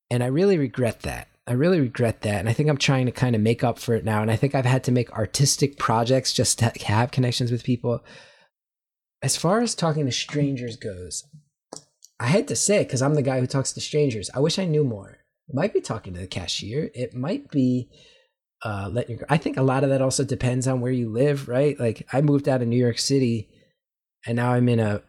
And 0.10 0.24
I 0.24 0.28
really 0.28 0.58
regret 0.58 1.02
that. 1.02 1.28
I 1.48 1.54
really 1.54 1.80
regret 1.80 2.22
that. 2.22 2.39
And 2.39 2.50
I 2.50 2.54
think 2.54 2.70
I'm 2.70 2.78
trying 2.78 3.06
to 3.06 3.12
kind 3.12 3.36
of 3.36 3.41
make 3.41 3.63
up 3.63 3.80
for 3.80 3.96
it 3.96 4.04
now. 4.04 4.22
And 4.22 4.30
I 4.30 4.36
think 4.36 4.54
I've 4.54 4.65
had 4.65 4.84
to 4.86 4.91
make 4.91 5.12
artistic 5.12 5.78
projects 5.78 6.34
just 6.34 6.60
to 6.60 6.72
have 6.86 7.12
connections 7.12 7.52
with 7.52 7.63
people. 7.63 8.04
As 9.22 9.38
far 9.38 9.62
as 9.62 9.74
talking 9.74 10.06
to 10.06 10.12
strangers 10.12 10.76
goes, 10.76 11.24
I 12.20 12.28
hate 12.28 12.48
to 12.50 12.56
say 12.56 12.82
it 12.82 12.88
because 12.88 13.02
I'm 13.02 13.13
the 13.13 13.22
guy 13.22 13.39
who 13.39 13.48
talks 13.48 13.72
to 13.74 13.82
strangers. 13.82 14.30
I 14.34 14.39
wish 14.39 14.60
I 14.60 14.65
knew 14.65 14.84
more. 14.84 15.20
It 15.48 15.56
might 15.56 15.74
be 15.74 15.82
talking 15.82 16.13
to 16.13 16.20
the 16.20 16.28
cashier. 16.28 16.89
It 16.93 17.13
might 17.13 17.50
be 17.50 17.89
uh, 18.63 18.89
letting 18.91 19.17
your. 19.17 19.28
I 19.30 19.38
think 19.38 19.58
a 19.58 19.63
lot 19.63 19.84
of 19.84 19.89
that 19.89 20.02
also 20.02 20.24
depends 20.24 20.67
on 20.67 20.82
where 20.82 20.91
you 20.91 21.10
live, 21.10 21.48
right? 21.48 21.80
Like 21.80 22.08
I 22.12 22.22
moved 22.22 22.50
out 22.50 22.62
of 22.62 22.67
New 22.67 22.78
York 22.78 23.00
City, 23.00 23.50
and 24.26 24.36
now 24.36 24.54
I'm 24.54 24.70
in 24.70 24.80
a 24.80 25.02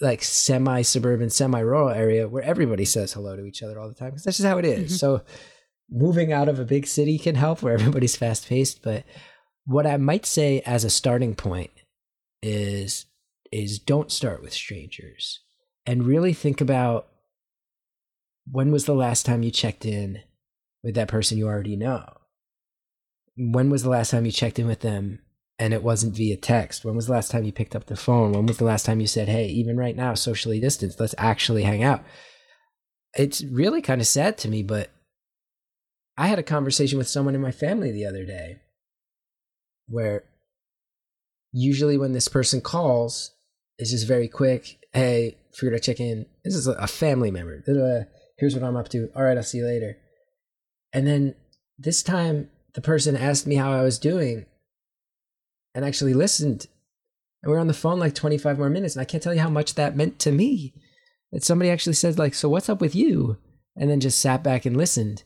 like 0.00 0.22
semi 0.22 0.82
suburban, 0.82 1.30
semi 1.30 1.60
rural 1.60 1.88
area 1.88 2.28
where 2.28 2.42
everybody 2.42 2.84
says 2.84 3.12
hello 3.12 3.36
to 3.36 3.44
each 3.44 3.62
other 3.62 3.78
all 3.78 3.88
the 3.88 3.94
time 3.94 4.10
because 4.10 4.24
that's 4.24 4.38
just 4.38 4.48
how 4.48 4.58
it 4.58 4.64
is. 4.64 4.86
Mm-hmm. 4.86 4.96
So 4.96 5.22
moving 5.90 6.32
out 6.32 6.48
of 6.48 6.58
a 6.58 6.64
big 6.64 6.86
city 6.86 7.18
can 7.18 7.34
help 7.34 7.62
where 7.62 7.74
everybody's 7.74 8.16
fast 8.22 8.48
paced. 8.48 8.82
But 8.82 9.04
what 9.64 9.86
I 9.86 9.96
might 9.96 10.26
say 10.26 10.60
as 10.66 10.84
a 10.84 10.90
starting 10.90 11.34
point 11.34 11.70
is 12.42 13.06
is 13.52 13.78
don't 13.78 14.10
start 14.10 14.42
with 14.42 14.52
strangers 14.52 15.40
and 15.86 16.06
really 16.06 16.32
think 16.32 16.60
about 16.60 17.08
when 18.50 18.72
was 18.72 18.86
the 18.86 18.94
last 18.94 19.26
time 19.26 19.42
you 19.42 19.50
checked 19.50 19.84
in 19.84 20.20
with 20.82 20.94
that 20.94 21.08
person 21.08 21.38
you 21.38 21.46
already 21.46 21.76
know? 21.76 22.04
When 23.36 23.70
was 23.70 23.82
the 23.82 23.90
last 23.90 24.10
time 24.10 24.26
you 24.26 24.32
checked 24.32 24.58
in 24.58 24.66
with 24.66 24.80
them 24.80 25.20
and 25.58 25.72
it 25.72 25.82
wasn't 25.82 26.16
via 26.16 26.36
text? 26.36 26.84
When 26.84 26.96
was 26.96 27.06
the 27.06 27.12
last 27.12 27.30
time 27.30 27.44
you 27.44 27.52
picked 27.52 27.74
up 27.74 27.86
the 27.86 27.96
phone? 27.96 28.32
When 28.32 28.46
was 28.46 28.58
the 28.58 28.64
last 28.64 28.84
time 28.84 29.00
you 29.00 29.06
said, 29.06 29.28
hey, 29.28 29.46
even 29.46 29.76
right 29.76 29.96
now, 29.96 30.14
socially 30.14 30.60
distanced, 30.60 31.00
let's 31.00 31.14
actually 31.18 31.62
hang 31.62 31.82
out? 31.82 32.04
It's 33.14 33.42
really 33.44 33.82
kind 33.82 34.00
of 34.00 34.06
sad 34.06 34.38
to 34.38 34.48
me, 34.48 34.62
but 34.62 34.90
I 36.16 36.26
had 36.26 36.38
a 36.38 36.42
conversation 36.42 36.98
with 36.98 37.08
someone 37.08 37.34
in 37.34 37.40
my 37.40 37.52
family 37.52 37.90
the 37.90 38.06
other 38.06 38.24
day 38.24 38.60
where 39.88 40.24
usually 41.52 41.96
when 41.96 42.12
this 42.12 42.28
person 42.28 42.60
calls, 42.60 43.32
it's 43.78 43.90
just 43.90 44.06
very 44.06 44.28
quick. 44.28 44.78
Hey, 44.92 45.38
figured 45.54 45.74
I'd 45.74 45.82
check 45.82 46.00
in. 46.00 46.26
This 46.44 46.54
is 46.54 46.66
a 46.66 46.86
family 46.86 47.30
member. 47.30 47.62
Here's 48.36 48.54
what 48.54 48.62
I'm 48.62 48.76
up 48.76 48.88
to. 48.90 49.10
All 49.16 49.22
right, 49.22 49.36
I'll 49.36 49.42
see 49.42 49.58
you 49.58 49.66
later. 49.66 49.96
And 50.92 51.06
then 51.06 51.34
this 51.78 52.02
time, 52.02 52.50
the 52.74 52.80
person 52.80 53.16
asked 53.16 53.46
me 53.46 53.56
how 53.56 53.72
I 53.72 53.82
was 53.82 53.98
doing 53.98 54.46
and 55.74 55.84
actually 55.84 56.14
listened. 56.14 56.66
And 57.42 57.50
we 57.50 57.54
were 57.54 57.60
on 57.60 57.66
the 57.66 57.74
phone 57.74 57.98
like 57.98 58.14
25 58.14 58.58
more 58.58 58.70
minutes. 58.70 58.94
And 58.94 59.02
I 59.02 59.04
can't 59.04 59.22
tell 59.22 59.34
you 59.34 59.40
how 59.40 59.50
much 59.50 59.74
that 59.74 59.96
meant 59.96 60.18
to 60.20 60.32
me. 60.32 60.74
That 61.32 61.44
somebody 61.44 61.70
actually 61.70 61.94
said, 61.94 62.18
like, 62.18 62.34
so 62.34 62.48
what's 62.48 62.68
up 62.68 62.80
with 62.80 62.94
you? 62.94 63.38
And 63.74 63.90
then 63.90 64.00
just 64.00 64.18
sat 64.18 64.42
back 64.42 64.66
and 64.66 64.76
listened. 64.76 65.24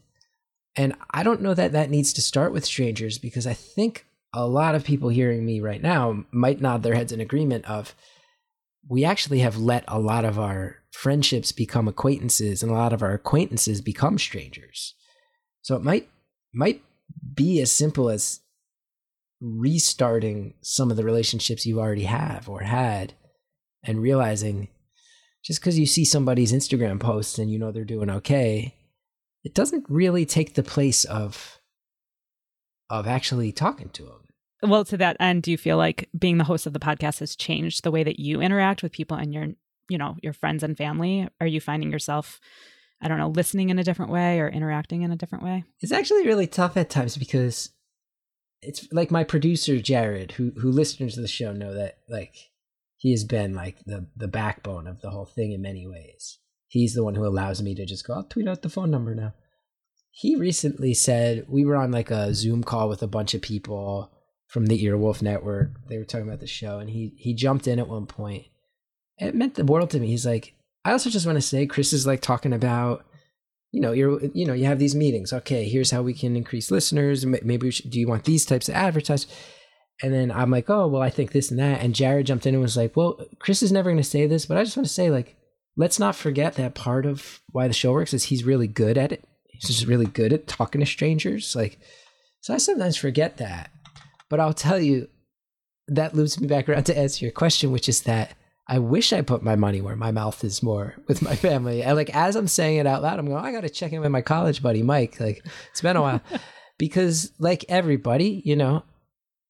And 0.76 0.94
I 1.10 1.22
don't 1.22 1.42
know 1.42 1.54
that 1.54 1.72
that 1.72 1.90
needs 1.90 2.12
to 2.12 2.22
start 2.22 2.52
with 2.52 2.64
strangers 2.64 3.18
because 3.18 3.46
I 3.46 3.54
think 3.54 4.06
a 4.32 4.46
lot 4.46 4.74
of 4.74 4.84
people 4.84 5.08
hearing 5.08 5.44
me 5.44 5.60
right 5.60 5.82
now 5.82 6.24
might 6.30 6.60
nod 6.60 6.82
their 6.82 6.94
heads 6.94 7.12
in 7.12 7.20
agreement 7.20 7.64
of, 7.64 7.94
we 8.88 9.04
actually 9.04 9.40
have 9.40 9.56
let 9.56 9.84
a 9.88 9.98
lot 9.98 10.24
of 10.24 10.38
our 10.38 10.76
friendships 10.92 11.50
become 11.50 11.88
acquaintances 11.88 12.62
and 12.62 12.70
a 12.70 12.74
lot 12.74 12.92
of 12.92 13.02
our 13.02 13.14
acquaintances 13.14 13.80
become 13.80 14.18
strangers. 14.18 14.94
So 15.62 15.74
it 15.74 15.82
might 15.82 16.08
might 16.54 16.82
be 17.34 17.60
as 17.60 17.70
simple 17.70 18.08
as 18.08 18.40
restarting 19.40 20.54
some 20.62 20.90
of 20.90 20.96
the 20.96 21.04
relationships 21.04 21.66
you 21.66 21.78
already 21.78 22.04
have 22.04 22.48
or 22.48 22.60
had 22.60 23.14
and 23.84 24.00
realizing 24.00 24.68
just 25.44 25.60
because 25.60 25.78
you 25.78 25.86
see 25.86 26.04
somebody's 26.04 26.52
Instagram 26.52 26.98
posts 26.98 27.38
and 27.38 27.50
you 27.50 27.58
know 27.58 27.70
they're 27.70 27.84
doing 27.84 28.10
okay, 28.10 28.74
it 29.44 29.54
doesn't 29.54 29.84
really 29.88 30.26
take 30.26 30.54
the 30.54 30.62
place 30.62 31.04
of 31.04 31.58
of 32.90 33.06
actually 33.06 33.52
talking 33.52 33.88
to 33.90 34.02
them. 34.04 34.26
Well, 34.62 34.84
to 34.86 34.96
that 34.96 35.16
end, 35.20 35.42
do 35.42 35.50
you 35.50 35.58
feel 35.58 35.76
like 35.76 36.08
being 36.18 36.38
the 36.38 36.44
host 36.44 36.66
of 36.66 36.72
the 36.72 36.78
podcast 36.78 37.20
has 37.20 37.36
changed 37.36 37.84
the 37.84 37.90
way 37.90 38.02
that 38.02 38.18
you 38.18 38.40
interact 38.40 38.82
with 38.82 38.92
people 38.92 39.16
and 39.16 39.32
your, 39.32 39.48
you 39.88 39.98
know, 39.98 40.16
your 40.22 40.32
friends 40.32 40.62
and 40.62 40.76
family? 40.76 41.28
Are 41.40 41.46
you 41.46 41.60
finding 41.60 41.92
yourself, 41.92 42.40
I 43.00 43.08
don't 43.08 43.18
know, 43.18 43.28
listening 43.28 43.70
in 43.70 43.78
a 43.78 43.84
different 43.84 44.10
way 44.10 44.40
or 44.40 44.48
interacting 44.48 45.02
in 45.02 45.12
a 45.12 45.16
different 45.16 45.44
way? 45.44 45.64
It's 45.80 45.92
actually 45.92 46.26
really 46.26 46.46
tough 46.46 46.76
at 46.76 46.90
times 46.90 47.16
because 47.16 47.70
it's 48.62 48.88
like 48.92 49.10
my 49.10 49.24
producer 49.24 49.78
Jared, 49.78 50.32
who 50.32 50.52
who 50.60 50.70
listeners 50.70 51.14
to 51.14 51.20
the 51.20 51.28
show 51.28 51.52
know 51.52 51.74
that 51.74 51.98
like 52.08 52.34
he 52.96 53.10
has 53.10 53.24
been 53.24 53.54
like 53.54 53.78
the 53.84 54.08
the 54.16 54.28
backbone 54.28 54.86
of 54.86 55.00
the 55.00 55.10
whole 55.10 55.26
thing 55.26 55.52
in 55.52 55.60
many 55.62 55.86
ways. 55.86 56.38
He's 56.68 56.94
the 56.94 57.04
one 57.04 57.14
who 57.14 57.26
allows 57.26 57.62
me 57.62 57.74
to 57.74 57.86
just 57.86 58.06
go, 58.06 58.14
I'll 58.14 58.24
tweet 58.24 58.48
out 58.48 58.62
the 58.62 58.68
phone 58.68 58.90
number 58.90 59.14
now. 59.14 59.34
He 60.10 60.34
recently 60.34 60.94
said 60.94 61.44
we 61.48 61.64
were 61.64 61.76
on 61.76 61.92
like 61.92 62.10
a 62.10 62.34
Zoom 62.34 62.64
call 62.64 62.88
with 62.88 63.02
a 63.02 63.06
bunch 63.06 63.34
of 63.34 63.42
people 63.42 64.10
from 64.46 64.66
the 64.66 64.82
Earwolf 64.82 65.20
Network. 65.20 65.72
They 65.88 65.98
were 65.98 66.04
talking 66.04 66.26
about 66.26 66.40
the 66.40 66.46
show, 66.46 66.78
and 66.78 66.88
he 66.88 67.14
he 67.18 67.34
jumped 67.34 67.68
in 67.68 67.78
at 67.78 67.88
one 67.88 68.06
point 68.06 68.46
it 69.18 69.34
meant 69.34 69.54
the 69.54 69.64
world 69.64 69.90
to 69.90 70.00
me. 70.00 70.08
He's 70.08 70.26
like, 70.26 70.54
I 70.86 70.92
also 70.92 71.10
just 71.10 71.26
want 71.26 71.36
to 71.36 71.42
say, 71.42 71.66
Chris 71.66 71.92
is 71.92 72.06
like 72.06 72.20
talking 72.20 72.52
about, 72.52 73.04
you 73.72 73.80
know, 73.80 73.90
you're, 73.90 74.24
you 74.26 74.46
know, 74.46 74.52
you 74.52 74.66
have 74.66 74.78
these 74.78 74.94
meetings. 74.94 75.32
Okay, 75.32 75.68
here's 75.68 75.90
how 75.90 76.00
we 76.00 76.14
can 76.14 76.36
increase 76.36 76.70
listeners. 76.70 77.26
Maybe 77.26 77.72
should, 77.72 77.90
do 77.90 77.98
you 77.98 78.06
want 78.06 78.22
these 78.22 78.46
types 78.46 78.68
of 78.68 78.76
advertise? 78.76 79.26
And 80.00 80.14
then 80.14 80.30
I'm 80.30 80.50
like, 80.50 80.70
oh, 80.70 80.86
well, 80.86 81.02
I 81.02 81.10
think 81.10 81.32
this 81.32 81.50
and 81.50 81.58
that. 81.58 81.82
And 81.82 81.92
Jared 81.92 82.26
jumped 82.26 82.46
in 82.46 82.54
and 82.54 82.62
was 82.62 82.76
like, 82.76 82.96
well, 82.96 83.18
Chris 83.40 83.64
is 83.64 83.72
never 83.72 83.90
going 83.90 83.96
to 83.96 84.08
say 84.08 84.28
this, 84.28 84.46
but 84.46 84.56
I 84.56 84.62
just 84.62 84.76
want 84.76 84.86
to 84.86 84.92
say, 84.92 85.10
like, 85.10 85.36
let's 85.76 85.98
not 85.98 86.14
forget 86.14 86.54
that 86.54 86.76
part 86.76 87.04
of 87.04 87.40
why 87.50 87.66
the 87.66 87.74
show 87.74 87.92
works 87.92 88.14
is 88.14 88.24
he's 88.24 88.44
really 88.44 88.68
good 88.68 88.96
at 88.96 89.10
it. 89.10 89.24
He's 89.48 89.64
just 89.64 89.88
really 89.88 90.06
good 90.06 90.32
at 90.32 90.46
talking 90.46 90.80
to 90.80 90.86
strangers. 90.86 91.56
Like, 91.56 91.80
so 92.42 92.54
I 92.54 92.58
sometimes 92.58 92.96
forget 92.96 93.38
that. 93.38 93.70
But 94.30 94.38
I'll 94.38 94.54
tell 94.54 94.78
you, 94.78 95.08
that 95.88 96.14
loops 96.14 96.40
me 96.40 96.46
back 96.46 96.68
around 96.68 96.84
to 96.84 96.96
answer 96.96 97.24
your 97.24 97.32
question, 97.32 97.72
which 97.72 97.88
is 97.88 98.02
that 98.02 98.36
I 98.68 98.78
wish 98.80 99.12
I 99.12 99.20
put 99.20 99.42
my 99.42 99.54
money 99.54 99.80
where 99.80 99.96
my 99.96 100.10
mouth 100.10 100.42
is 100.42 100.62
more 100.62 100.96
with 101.06 101.22
my 101.22 101.36
family. 101.36 101.82
And 101.82 101.96
like 101.96 102.10
as 102.14 102.34
I'm 102.34 102.48
saying 102.48 102.78
it 102.78 102.86
out 102.86 103.02
loud, 103.02 103.18
I'm 103.18 103.26
going, 103.26 103.44
I 103.44 103.52
got 103.52 103.60
to 103.60 103.68
check 103.68 103.92
in 103.92 104.00
with 104.00 104.10
my 104.10 104.22
college 104.22 104.62
buddy 104.62 104.82
Mike. 104.82 105.20
Like 105.20 105.46
it's 105.70 105.82
been 105.82 105.96
a 105.96 106.02
while 106.02 106.20
because 106.78 107.32
like 107.38 107.64
everybody, 107.68 108.42
you 108.44 108.56
know, 108.56 108.82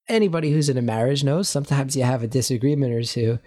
anybody 0.09 0.51
who's 0.51 0.69
in 0.69 0.77
a 0.77 0.83
marriage 0.83 1.25
knows 1.25 1.49
sometimes 1.49 1.97
you 1.97 2.03
have 2.03 2.23
a 2.23 2.29
disagreement 2.29 2.93
or 2.93 3.03
two. 3.03 3.39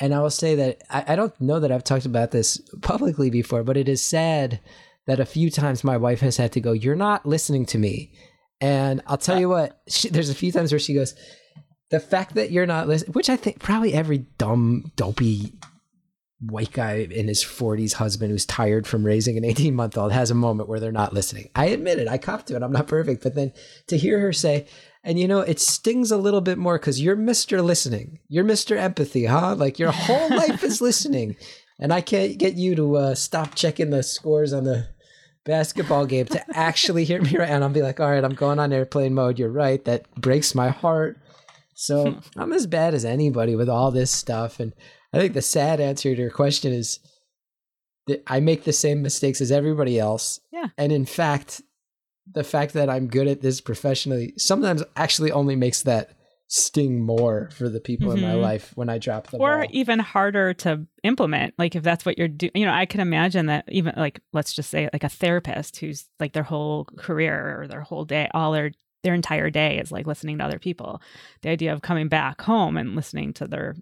And 0.00 0.14
I 0.14 0.20
will 0.20 0.30
say 0.30 0.54
that 0.54 0.82
I, 0.88 1.12
I 1.12 1.16
don't 1.16 1.38
know 1.40 1.58
that 1.58 1.72
I've 1.72 1.84
talked 1.84 2.06
about 2.06 2.30
this 2.30 2.60
publicly 2.82 3.30
before, 3.30 3.64
but 3.64 3.76
it 3.76 3.88
is 3.88 4.00
sad 4.00 4.60
that 5.06 5.18
a 5.18 5.26
few 5.26 5.50
times 5.50 5.82
my 5.82 5.96
wife 5.96 6.20
has 6.20 6.36
had 6.36 6.52
to 6.52 6.60
go, 6.60 6.70
"You're 6.70 6.94
not 6.94 7.26
listening 7.26 7.66
to 7.66 7.78
me." 7.78 8.12
And 8.60 9.02
I'll 9.06 9.18
tell 9.18 9.36
uh, 9.36 9.40
you 9.40 9.48
what, 9.48 9.80
she, 9.88 10.08
there's 10.08 10.30
a 10.30 10.34
few 10.34 10.52
times 10.52 10.72
where 10.72 10.78
she 10.78 10.94
goes, 10.94 11.14
the 11.90 12.00
fact 12.00 12.34
that 12.34 12.50
you're 12.50 12.66
not 12.66 12.88
listening, 12.88 13.12
which 13.12 13.30
I 13.30 13.36
think 13.36 13.60
probably 13.60 13.94
every 13.94 14.18
dumb, 14.38 14.92
dopey 14.96 15.54
white 16.40 16.72
guy 16.72 17.08
in 17.10 17.26
his 17.26 17.42
40s 17.42 17.94
husband 17.94 18.30
who's 18.30 18.46
tired 18.46 18.86
from 18.86 19.04
raising 19.04 19.36
an 19.36 19.44
18 19.44 19.74
month 19.74 19.98
old 19.98 20.12
has 20.12 20.30
a 20.30 20.36
moment 20.36 20.68
where 20.68 20.78
they're 20.78 20.92
not 20.92 21.12
listening. 21.12 21.50
I 21.54 21.66
admit 21.66 21.98
it. 21.98 22.06
I 22.06 22.18
cop 22.18 22.46
to 22.46 22.56
it. 22.56 22.62
I'm 22.62 22.72
not 22.72 22.86
perfect. 22.86 23.22
But 23.22 23.34
then 23.34 23.52
to 23.88 23.96
hear 23.96 24.20
her 24.20 24.32
say, 24.32 24.66
and 25.02 25.18
you 25.18 25.26
know, 25.26 25.40
it 25.40 25.58
stings 25.58 26.10
a 26.10 26.16
little 26.16 26.40
bit 26.40 26.58
more 26.58 26.78
because 26.78 27.00
you're 27.00 27.16
Mr. 27.16 27.64
Listening. 27.64 28.20
You're 28.28 28.44
Mr. 28.44 28.76
Empathy, 28.76 29.24
huh? 29.24 29.56
Like 29.56 29.78
your 29.78 29.90
whole 29.90 30.28
life 30.36 30.62
is 30.62 30.80
listening. 30.80 31.36
And 31.80 31.92
I 31.92 32.00
can't 32.00 32.38
get 32.38 32.54
you 32.54 32.74
to 32.76 32.96
uh, 32.96 33.14
stop 33.14 33.54
checking 33.54 33.90
the 33.90 34.02
scores 34.02 34.52
on 34.52 34.64
the 34.64 34.88
basketball 35.44 36.06
game 36.06 36.26
to 36.26 36.44
actually 36.56 37.04
hear 37.04 37.22
me 37.22 37.36
right. 37.36 37.48
And 37.48 37.64
I'll 37.64 37.70
be 37.70 37.82
like, 37.82 38.00
all 38.00 38.10
right, 38.10 38.22
I'm 38.22 38.34
going 38.34 38.58
on 38.58 38.72
airplane 38.72 39.14
mode. 39.14 39.38
You're 39.38 39.48
right. 39.48 39.84
That 39.84 40.12
breaks 40.14 40.54
my 40.54 40.68
heart. 40.68 41.18
So 41.80 42.18
I'm 42.36 42.52
as 42.52 42.66
bad 42.66 42.92
as 42.92 43.04
anybody 43.04 43.54
with 43.54 43.68
all 43.68 43.92
this 43.92 44.10
stuff. 44.10 44.58
And 44.58 44.74
I 45.12 45.18
think 45.18 45.32
the 45.32 45.40
sad 45.40 45.78
answer 45.78 46.12
to 46.12 46.20
your 46.20 46.30
question 46.30 46.72
is 46.72 46.98
that 48.08 48.20
I 48.26 48.40
make 48.40 48.64
the 48.64 48.72
same 48.72 49.00
mistakes 49.00 49.40
as 49.40 49.52
everybody 49.52 49.96
else. 49.96 50.40
Yeah. 50.50 50.66
And 50.76 50.90
in 50.90 51.04
fact, 51.04 51.62
the 52.34 52.42
fact 52.42 52.72
that 52.72 52.90
I'm 52.90 53.06
good 53.06 53.28
at 53.28 53.42
this 53.42 53.60
professionally 53.60 54.34
sometimes 54.36 54.82
actually 54.96 55.30
only 55.30 55.54
makes 55.54 55.82
that 55.82 56.16
sting 56.48 57.00
more 57.00 57.48
for 57.52 57.68
the 57.68 57.78
people 57.78 58.08
mm-hmm. 58.08 58.18
in 58.18 58.24
my 58.24 58.32
mm-hmm. 58.32 58.42
life 58.42 58.72
when 58.74 58.88
I 58.88 58.98
drop 58.98 59.28
the 59.28 59.36
or 59.36 59.60
ball. 59.60 59.68
even 59.70 60.00
harder 60.00 60.54
to 60.54 60.84
implement. 61.04 61.54
Like 61.58 61.76
if 61.76 61.84
that's 61.84 62.04
what 62.04 62.18
you're 62.18 62.26
doing, 62.26 62.50
you 62.56 62.66
know, 62.66 62.72
I 62.72 62.86
can 62.86 63.00
imagine 63.00 63.46
that 63.46 63.66
even 63.68 63.94
like 63.96 64.20
let's 64.32 64.52
just 64.52 64.70
say 64.70 64.88
like 64.92 65.04
a 65.04 65.08
therapist 65.08 65.76
who's 65.76 66.08
like 66.18 66.32
their 66.32 66.42
whole 66.42 66.86
career 66.96 67.60
or 67.60 67.68
their 67.68 67.82
whole 67.82 68.04
day, 68.04 68.28
all 68.34 68.50
their 68.50 68.72
their 69.02 69.14
entire 69.14 69.50
day 69.50 69.78
is 69.78 69.92
like 69.92 70.06
listening 70.06 70.38
to 70.38 70.44
other 70.44 70.58
people. 70.58 71.00
The 71.42 71.50
idea 71.50 71.72
of 71.72 71.82
coming 71.82 72.08
back 72.08 72.40
home 72.42 72.76
and 72.76 72.96
listening 72.96 73.32
to 73.34 73.46
their 73.46 73.76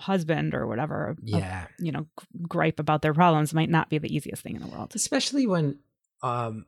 husband 0.00 0.54
or 0.54 0.66
whatever, 0.66 1.10
uh, 1.10 1.14
yeah, 1.22 1.64
uh, 1.64 1.72
you 1.78 1.92
know, 1.92 2.06
gripe 2.48 2.80
about 2.80 3.02
their 3.02 3.14
problems 3.14 3.54
might 3.54 3.70
not 3.70 3.90
be 3.90 3.98
the 3.98 4.14
easiest 4.14 4.42
thing 4.42 4.56
in 4.56 4.62
the 4.62 4.68
world. 4.68 4.92
Especially 4.94 5.46
when 5.46 5.78
um 6.22 6.66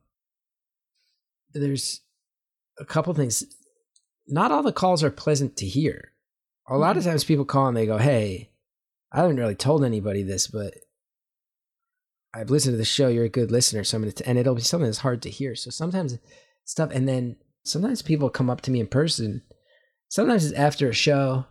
there's 1.53 2.01
a 2.79 2.85
couple 2.85 3.14
things. 3.14 3.44
Not 4.27 4.51
all 4.51 4.62
the 4.62 4.73
calls 4.73 5.05
are 5.05 5.11
pleasant 5.11 5.57
to 5.59 5.66
hear. 5.66 6.12
A 6.66 6.79
lot 6.79 6.97
of 6.97 7.03
mm-hmm. 7.03 7.11
times 7.11 7.25
people 7.25 7.44
call 7.44 7.68
and 7.68 7.77
they 7.77 7.87
go, 7.87 7.99
"Hey, 7.99 8.51
I 9.12 9.18
haven't 9.20 9.37
really 9.37 9.55
told 9.55 9.85
anybody 9.85 10.23
this, 10.23 10.47
but 10.47 10.75
I've 12.35 12.51
listened 12.51 12.73
to 12.73 12.79
the 12.79 12.85
show. 12.85 13.09
You're 13.09 13.25
a 13.25 13.29
good 13.29 13.53
listener, 13.53 13.85
so 13.85 13.97
I'm 13.97 14.03
gonna 14.03 14.12
t-, 14.12 14.25
and 14.25 14.38
it'll 14.38 14.55
be 14.55 14.62
something 14.62 14.87
that's 14.87 14.99
hard 14.99 15.23
to 15.23 15.31
hear. 15.31 15.55
So 15.55 15.70
sometimes 15.70 16.18
stuff. 16.64 16.90
And 16.92 17.09
then 17.09 17.37
sometimes 17.64 18.03
people 18.03 18.31
come 18.31 18.50
up 18.50 18.61
to 18.62 18.70
me 18.70 18.81
in 18.81 18.87
person. 18.87 19.42
Sometimes 20.09 20.44
it's 20.44 20.59
after 20.59 20.88
a 20.88 20.94
show. 20.94 21.46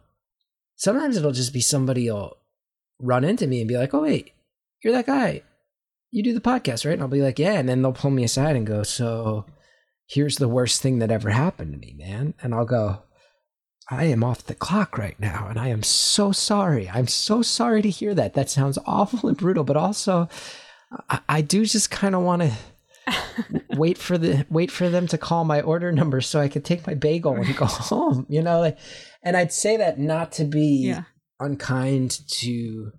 Sometimes 0.75 1.17
it'll 1.17 1.31
just 1.31 1.53
be 1.53 1.61
somebody 1.61 2.09
will 2.09 2.37
run 2.99 3.23
into 3.23 3.47
me 3.47 3.59
and 3.59 3.67
be 3.67 3.77
like, 3.77 3.93
"Oh 3.93 4.01
wait, 4.01 4.31
you're 4.83 4.93
that 4.93 5.05
guy. 5.05 5.43
You 6.11 6.23
do 6.23 6.33
the 6.33 6.41
podcast, 6.41 6.85
right?" 6.85 6.93
And 6.93 7.01
I'll 7.01 7.07
be 7.07 7.21
like, 7.21 7.39
"Yeah." 7.39 7.53
And 7.53 7.67
then 7.67 7.81
they'll 7.81 7.93
pull 7.93 8.11
me 8.11 8.23
aside 8.23 8.55
and 8.55 8.67
go, 8.67 8.83
"So, 8.83 9.45
here's 10.07 10.37
the 10.37 10.47
worst 10.47 10.81
thing 10.81 10.99
that 10.99 11.11
ever 11.11 11.29
happened 11.29 11.73
to 11.73 11.79
me, 11.79 11.95
man." 11.97 12.33
And 12.41 12.53
I'll 12.53 12.65
go, 12.65 13.03
I 13.89 14.05
am 14.05 14.23
off 14.23 14.45
the 14.45 14.55
clock 14.55 14.97
right 14.97 15.19
now, 15.19 15.47
and 15.49 15.59
I 15.59 15.67
am 15.67 15.83
so 15.83 16.31
sorry. 16.31 16.89
I'm 16.89 17.07
so 17.07 17.41
sorry 17.41 17.81
to 17.81 17.89
hear 17.89 18.15
that. 18.15 18.33
That 18.33 18.49
sounds 18.49 18.77
awful 18.85 19.27
and 19.27 19.37
brutal, 19.37 19.63
but 19.63 19.75
also, 19.75 20.29
I, 21.09 21.19
I 21.27 21.41
do 21.41 21.65
just 21.65 21.91
kind 21.91 22.15
of 22.15 22.21
want 22.21 22.43
to 22.43 22.53
wait 23.69 23.97
for 23.97 24.17
the 24.17 24.45
wait 24.49 24.71
for 24.71 24.89
them 24.89 25.07
to 25.07 25.17
call 25.17 25.43
my 25.43 25.61
order 25.61 25.91
number 25.91 26.21
so 26.21 26.39
I 26.39 26.47
could 26.47 26.65
take 26.65 26.85
my 26.87 26.93
bagel 26.93 27.35
and 27.35 27.55
go 27.55 27.65
home. 27.65 28.25
You 28.29 28.41
know, 28.41 28.59
like, 28.59 28.77
and 29.23 29.35
I'd 29.35 29.53
say 29.53 29.77
that 29.77 29.99
not 29.99 30.31
to 30.33 30.45
be 30.45 30.87
yeah. 30.87 31.03
unkind 31.39 32.19
to 32.39 32.91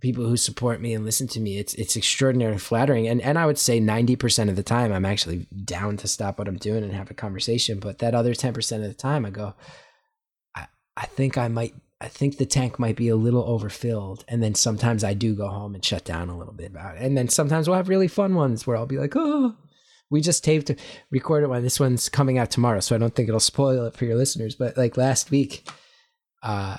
people 0.00 0.26
who 0.26 0.36
support 0.36 0.82
me 0.82 0.92
and 0.92 1.04
listen 1.04 1.26
to 1.28 1.40
me. 1.40 1.58
It's 1.58 1.74
it's 1.74 1.96
extraordinarily 1.96 2.58
flattering, 2.58 3.08
and 3.08 3.20
and 3.22 3.38
I 3.38 3.46
would 3.46 3.58
say 3.58 3.80
ninety 3.80 4.16
percent 4.16 4.50
of 4.50 4.56
the 4.56 4.62
time 4.62 4.92
I'm 4.92 5.06
actually 5.06 5.46
down 5.64 5.96
to 5.98 6.08
stop 6.08 6.38
what 6.38 6.48
I'm 6.48 6.58
doing 6.58 6.84
and 6.84 6.92
have 6.92 7.10
a 7.10 7.14
conversation. 7.14 7.80
But 7.80 7.98
that 7.98 8.14
other 8.14 8.34
ten 8.34 8.52
percent 8.52 8.82
of 8.82 8.88
the 8.88 8.94
time, 8.94 9.24
I 9.24 9.30
go, 9.30 9.54
I 10.54 10.66
I 10.96 11.06
think 11.06 11.38
I 11.38 11.48
might 11.48 11.74
I 12.04 12.08
think 12.08 12.36
the 12.36 12.44
tank 12.44 12.78
might 12.78 12.96
be 12.96 13.08
a 13.08 13.16
little 13.16 13.42
overfilled. 13.44 14.26
And 14.28 14.42
then 14.42 14.54
sometimes 14.54 15.02
I 15.02 15.14
do 15.14 15.34
go 15.34 15.48
home 15.48 15.74
and 15.74 15.82
shut 15.82 16.04
down 16.04 16.28
a 16.28 16.36
little 16.36 16.52
bit 16.52 16.70
about 16.70 16.96
it. 16.96 17.02
And 17.02 17.16
then 17.16 17.30
sometimes 17.30 17.66
we'll 17.66 17.78
have 17.78 17.88
really 17.88 18.08
fun 18.08 18.34
ones 18.34 18.66
where 18.66 18.76
I'll 18.76 18.84
be 18.84 18.98
like, 18.98 19.14
oh, 19.16 19.56
we 20.10 20.20
just 20.20 20.44
taped, 20.44 20.70
recorded 21.10 21.48
one. 21.48 21.62
This 21.62 21.80
one's 21.80 22.10
coming 22.10 22.36
out 22.36 22.50
tomorrow. 22.50 22.80
So 22.80 22.94
I 22.94 22.98
don't 22.98 23.14
think 23.14 23.28
it'll 23.28 23.40
spoil 23.40 23.86
it 23.86 23.96
for 23.96 24.04
your 24.04 24.16
listeners. 24.16 24.54
But 24.54 24.76
like 24.76 24.98
last 24.98 25.30
week, 25.30 25.66
uh, 26.42 26.76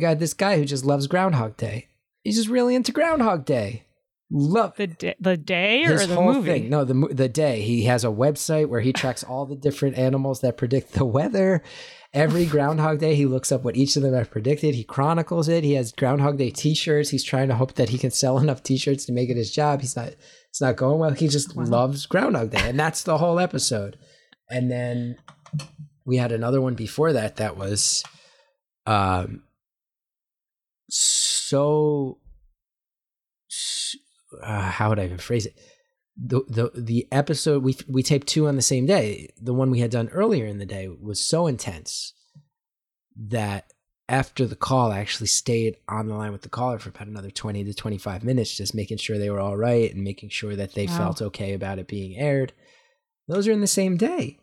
got 0.00 0.18
this 0.18 0.32
guy 0.32 0.56
who 0.56 0.64
just 0.64 0.86
loves 0.86 1.06
Groundhog 1.06 1.58
Day. 1.58 1.88
He's 2.24 2.36
just 2.36 2.48
really 2.48 2.74
into 2.74 2.92
Groundhog 2.92 3.44
Day. 3.44 3.84
Love 4.32 4.76
the 4.76 4.86
day, 4.86 5.16
the 5.20 5.36
day 5.36 5.84
or 5.84 6.06
the 6.06 6.14
movie. 6.14 6.50
Thing. 6.50 6.70
No, 6.70 6.84
the 6.84 7.08
the 7.10 7.28
day. 7.28 7.62
He 7.62 7.82
has 7.84 8.04
a 8.04 8.08
website 8.08 8.68
where 8.68 8.80
he 8.80 8.92
tracks 8.92 9.24
all 9.24 9.44
the 9.44 9.56
different 9.56 9.98
animals 9.98 10.40
that 10.42 10.56
predict 10.56 10.92
the 10.92 11.04
weather 11.04 11.64
Every 12.12 12.44
Groundhog 12.44 12.98
Day, 12.98 13.14
he 13.14 13.24
looks 13.24 13.52
up 13.52 13.62
what 13.62 13.76
each 13.76 13.94
of 13.94 14.02
them 14.02 14.14
have 14.14 14.32
predicted. 14.32 14.74
He 14.74 14.82
chronicles 14.82 15.48
it. 15.48 15.62
He 15.62 15.74
has 15.74 15.92
Groundhog 15.92 16.38
Day 16.38 16.50
T-shirts. 16.50 17.10
He's 17.10 17.22
trying 17.22 17.48
to 17.48 17.54
hope 17.54 17.74
that 17.74 17.90
he 17.90 17.98
can 17.98 18.10
sell 18.10 18.38
enough 18.40 18.64
T-shirts 18.64 19.04
to 19.06 19.12
make 19.12 19.30
it 19.30 19.36
his 19.36 19.52
job. 19.52 19.80
He's 19.80 19.94
not. 19.94 20.14
It's 20.48 20.60
not 20.60 20.74
going 20.74 20.98
well. 20.98 21.10
He 21.10 21.28
just 21.28 21.54
wow. 21.54 21.64
loves 21.64 22.06
Groundhog 22.06 22.50
Day, 22.50 22.68
and 22.68 22.78
that's 22.78 23.04
the 23.04 23.18
whole 23.18 23.38
episode. 23.38 23.96
And 24.50 24.68
then 24.68 25.16
we 26.04 26.16
had 26.16 26.32
another 26.32 26.60
one 26.60 26.74
before 26.74 27.12
that 27.12 27.36
that 27.36 27.56
was, 27.56 28.02
um, 28.86 29.44
so. 30.88 32.18
Uh, 34.42 34.62
how 34.62 34.88
would 34.88 34.98
I 34.98 35.04
even 35.04 35.18
phrase 35.18 35.46
it? 35.46 35.54
The 36.22 36.42
the 36.48 36.70
the 36.78 37.08
episode 37.10 37.62
we 37.62 37.76
we 37.88 38.02
taped 38.02 38.26
two 38.26 38.46
on 38.46 38.56
the 38.56 38.62
same 38.62 38.86
day. 38.86 39.30
The 39.40 39.54
one 39.54 39.70
we 39.70 39.80
had 39.80 39.90
done 39.90 40.08
earlier 40.10 40.46
in 40.46 40.58
the 40.58 40.66
day 40.66 40.88
was 40.88 41.18
so 41.18 41.46
intense 41.46 42.12
that 43.16 43.72
after 44.08 44.46
the 44.46 44.56
call, 44.56 44.92
I 44.92 44.98
actually 44.98 45.28
stayed 45.28 45.76
on 45.88 46.08
the 46.08 46.14
line 46.14 46.32
with 46.32 46.42
the 46.42 46.48
caller 46.48 46.78
for 46.78 46.90
about 46.90 47.08
another 47.08 47.30
twenty 47.30 47.64
to 47.64 47.72
twenty 47.72 47.96
five 47.96 48.22
minutes, 48.22 48.56
just 48.56 48.74
making 48.74 48.98
sure 48.98 49.18
they 49.18 49.30
were 49.30 49.40
all 49.40 49.56
right 49.56 49.92
and 49.94 50.04
making 50.04 50.28
sure 50.28 50.56
that 50.56 50.74
they 50.74 50.86
wow. 50.86 50.96
felt 50.98 51.22
okay 51.22 51.54
about 51.54 51.78
it 51.78 51.88
being 51.88 52.16
aired. 52.16 52.52
Those 53.26 53.48
are 53.48 53.52
in 53.52 53.60
the 53.60 53.66
same 53.66 53.96
day. 53.96 54.38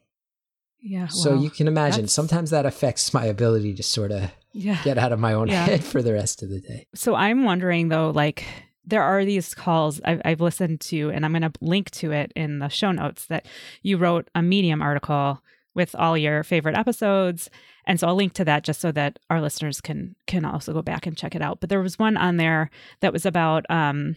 Yeah. 0.80 1.08
So 1.08 1.32
well, 1.32 1.44
you 1.44 1.50
can 1.50 1.68
imagine 1.68 2.08
sometimes 2.08 2.52
that 2.52 2.66
affects 2.66 3.14
my 3.14 3.26
ability 3.26 3.74
to 3.76 3.84
sort 3.84 4.12
of 4.12 4.32
yeah. 4.54 4.82
get 4.84 4.98
out 4.98 5.12
of 5.12 5.20
my 5.20 5.34
own 5.34 5.50
yeah. 5.50 5.66
head 5.66 5.84
for 5.84 6.02
the 6.02 6.14
rest 6.14 6.44
of 6.44 6.50
the 6.50 6.62
day. 6.62 6.88
So 6.96 7.14
I'm 7.14 7.44
wondering 7.44 7.90
though, 7.90 8.12
like 8.12 8.46
there 8.88 9.04
are 9.04 9.26
these 9.26 9.54
calls 9.54 10.02
I've, 10.04 10.22
I've 10.26 10.42
listened 10.42 10.82
to, 10.82 11.12
and 11.12 11.26
I'm 11.26 11.34
going 11.34 11.42
to 11.44 11.52
link 11.62 11.92
to 11.92 12.12
it 12.12 12.32
in 12.36 12.60
the 12.60 12.70
show 12.70 12.92
notes 12.92 13.26
that 13.28 13.46
you 13.84 13.98
wrote 13.98 14.30
a 14.34 14.42
Medium 14.42 14.82
article 14.82 15.44
with 15.76 15.94
all 15.94 16.18
your 16.18 16.44
favorite 16.44 16.78
episodes. 16.78 17.50
And 17.86 18.00
so 18.00 18.08
I'll 18.08 18.16
link 18.16 18.34
to 18.34 18.46
that 18.46 18.64
just 18.64 18.82
so 18.82 18.92
that 18.94 19.20
our 19.30 19.42
listeners 19.42 19.80
can 19.80 20.16
can 20.26 20.44
also 20.44 20.74
go 20.74 20.82
back 20.82 21.06
and 21.06 21.16
check 21.16 21.36
it 21.36 21.42
out. 21.42 21.60
But 21.60 21.70
there 21.70 21.82
was 21.82 22.00
one 22.00 22.18
on 22.18 22.38
there 22.38 22.72
that 23.02 23.14
was 23.14 23.26
about 23.26 23.66
um 23.70 24.16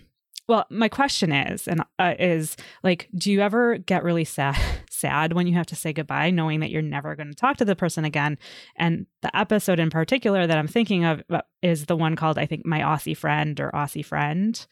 well, 0.51 0.67
my 0.69 0.89
question 0.89 1.31
is, 1.31 1.69
and 1.69 1.81
uh, 2.01 2.15
is 2.19 2.57
like, 2.83 3.09
do 3.15 3.31
you 3.31 3.41
ever 3.41 3.79
get 3.79 4.03
really 4.03 4.25
sad, 4.25 4.59
sad 4.91 5.33
when 5.33 5.47
you 5.47 5.55
have 5.55 5.67
to 5.67 5.77
say 5.77 5.93
goodbye, 5.93 6.33
knowing 6.33 6.59
that 6.59 6.73
you're 6.73 6.83
never 6.83 7.15
going 7.15 7.29
to 7.29 7.37
talk 7.37 7.57
to 7.59 7.65
the 7.65 7.77
person 7.77 8.05
again? 8.05 8.37
And 8.75 9.07
the 9.23 9.35
episode 9.35 9.79
in 9.79 9.91
particular 9.91 10.49
that 10.49 10.59
I'm 10.59 10.67
thinking 10.67 11.05
of 11.05 11.23
uh, 11.31 11.43
is 11.63 11.87
the 11.87 11.95
one 11.95 12.17
called, 12.17 12.37
I 12.37 12.47
think, 12.47 12.67
"My 12.67 12.81
Aussie 12.81 13.17
Friend" 13.17 13.61
or 13.61 13.71
"Aussie 13.71 14.05
Friend." 14.05 14.67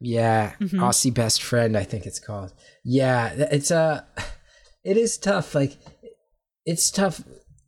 Yeah, 0.00 0.54
mm-hmm. 0.60 0.80
Aussie 0.80 1.12
Best 1.12 1.42
Friend, 1.42 1.76
I 1.76 1.84
think 1.84 2.06
it's 2.06 2.20
called. 2.20 2.54
Yeah, 2.82 3.28
it's 3.28 3.70
a, 3.70 4.06
uh, 4.16 4.22
it 4.82 4.96
is 4.96 5.18
tough. 5.18 5.54
Like, 5.54 5.76
it's 6.64 6.90
tough 6.90 7.22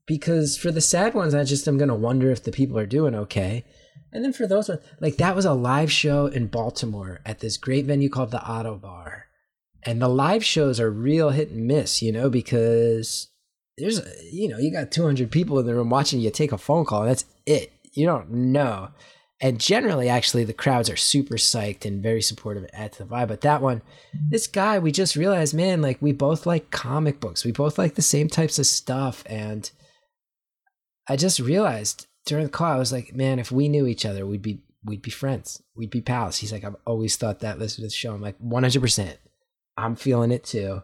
because 0.07 0.57
for 0.57 0.70
the 0.70 0.81
sad 0.81 1.12
ones, 1.12 1.35
I 1.35 1.44
just 1.44 1.68
am 1.68 1.77
gonna 1.77 1.94
wonder 1.94 2.31
if 2.31 2.42
the 2.42 2.53
people 2.53 2.79
are 2.79 2.87
doing 2.87 3.14
okay 3.14 3.66
and 4.12 4.25
then 4.25 4.33
for 4.33 4.46
those 4.46 4.68
ones, 4.68 4.81
like 5.01 5.16
that 5.16 5.37
was 5.37 5.44
a 5.44 5.53
live 5.53 5.90
show 5.90 6.27
in 6.27 6.49
Baltimore 6.49 7.20
at 7.25 7.40
this 7.40 7.57
great 7.57 7.87
venue 7.87 8.09
called 8.09 8.31
the 8.31 8.42
Auto 8.42 8.79
Ottobar. 8.79 9.23
And 9.83 10.01
the 10.01 10.09
live 10.09 10.44
shows 10.44 10.79
are 10.79 10.90
real 10.90 11.31
hit 11.31 11.51
and 11.51 11.66
miss, 11.66 12.03
you 12.03 12.12
know, 12.12 12.29
because 12.29 13.29
there's, 13.79 14.01
you 14.31 14.49
know, 14.49 14.59
you 14.59 14.70
got 14.70 14.90
200 14.90 15.31
people 15.31 15.59
in 15.59 15.66
the 15.66 15.75
room 15.75 15.88
watching 15.90 16.20
you 16.20 16.31
take 16.31 16.53
a 16.53 16.59
phone 16.59 16.85
call, 16.85 17.03
and 17.03 17.11
that's 17.11 17.25
it. 17.46 17.73
You 17.92 18.07
don't 18.07 18.31
know. 18.31 18.90
And 19.42 19.59
generally, 19.59 20.11
actually, 20.11 20.44
the 20.44 20.53
crowds 20.53 20.90
are 20.90 20.96
super 20.96 21.37
psyched 21.37 21.87
and 21.87 22.03
very 22.03 22.20
supportive 22.20 22.66
at 22.75 22.92
the 22.92 23.05
vibe. 23.05 23.29
But 23.29 23.40
that 23.40 23.62
one, 23.62 23.81
this 24.29 24.46
guy, 24.46 24.79
we 24.79 24.92
just 24.92 25.16
realized, 25.16 25.55
man, 25.55 25.81
like 25.81 25.96
we 26.03 26.12
both 26.12 26.44
like 26.44 26.70
comic 26.70 27.20
books. 27.20 27.42
We 27.42 27.53
both 27.53 27.79
like 27.79 27.94
the 27.94 28.03
same 28.03 28.29
types 28.29 28.59
of 28.59 28.66
stuff. 28.66 29.25
And 29.25 29.70
I 31.09 31.16
just 31.16 31.40
realized 31.40 32.07
during 32.31 32.45
the 32.45 32.51
call, 32.51 32.73
I 32.73 32.79
was 32.79 32.93
like, 32.93 33.12
man, 33.12 33.40
if 33.40 33.51
we 33.51 33.69
knew 33.69 33.88
each 33.88 34.07
other, 34.07 34.25
we'd 34.25 34.40
be 34.40 34.62
we'd 34.85 35.03
be 35.03 35.11
friends. 35.11 35.61
We'd 35.75 35.90
be 35.90 36.01
pals. 36.01 36.37
He's 36.37 36.53
like, 36.53 36.62
I've 36.62 36.77
always 36.87 37.16
thought 37.16 37.40
that 37.40 37.59
listening 37.59 37.88
to 37.88 37.88
the 37.88 37.97
show. 37.97 38.14
I'm 38.14 38.23
like, 38.23 38.38
100%. 38.40 39.16
I'm 39.77 39.97
feeling 39.97 40.31
it 40.31 40.45
too. 40.45 40.81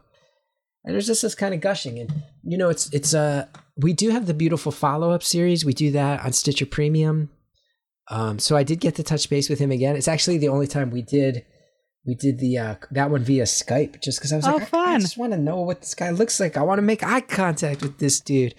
And 0.84 0.94
there's 0.94 1.06
just 1.06 1.22
this 1.22 1.36
kind 1.36 1.54
of 1.54 1.60
gushing. 1.60 2.00
And, 2.00 2.12
you 2.42 2.58
know, 2.58 2.68
it's, 2.68 2.92
it's, 2.92 3.14
uh, 3.14 3.46
we 3.76 3.92
do 3.92 4.10
have 4.10 4.26
the 4.26 4.34
beautiful 4.34 4.72
follow 4.72 5.12
up 5.12 5.22
series. 5.22 5.64
We 5.64 5.72
do 5.72 5.92
that 5.92 6.24
on 6.24 6.32
Stitcher 6.32 6.66
Premium. 6.66 7.30
Um, 8.10 8.40
so 8.40 8.56
I 8.56 8.64
did 8.64 8.80
get 8.80 8.96
to 8.96 9.04
touch 9.04 9.30
base 9.30 9.48
with 9.48 9.60
him 9.60 9.70
again. 9.70 9.94
It's 9.94 10.08
actually 10.08 10.38
the 10.38 10.48
only 10.48 10.66
time 10.66 10.90
we 10.90 11.02
did, 11.02 11.46
we 12.04 12.16
did 12.16 12.40
the, 12.40 12.58
uh, 12.58 12.74
that 12.90 13.10
one 13.10 13.22
via 13.22 13.44
Skype 13.44 14.02
just 14.02 14.18
because 14.18 14.32
I 14.32 14.36
was 14.36 14.46
oh, 14.46 14.56
like, 14.56 14.68
fun. 14.68 14.88
I, 14.88 14.94
I 14.94 14.98
just 14.98 15.16
want 15.16 15.32
to 15.32 15.38
know 15.38 15.60
what 15.60 15.80
this 15.80 15.94
guy 15.94 16.10
looks 16.10 16.40
like. 16.40 16.56
I 16.56 16.62
want 16.62 16.78
to 16.78 16.82
make 16.82 17.04
eye 17.04 17.20
contact 17.20 17.82
with 17.82 17.98
this 17.98 18.18
dude 18.18 18.56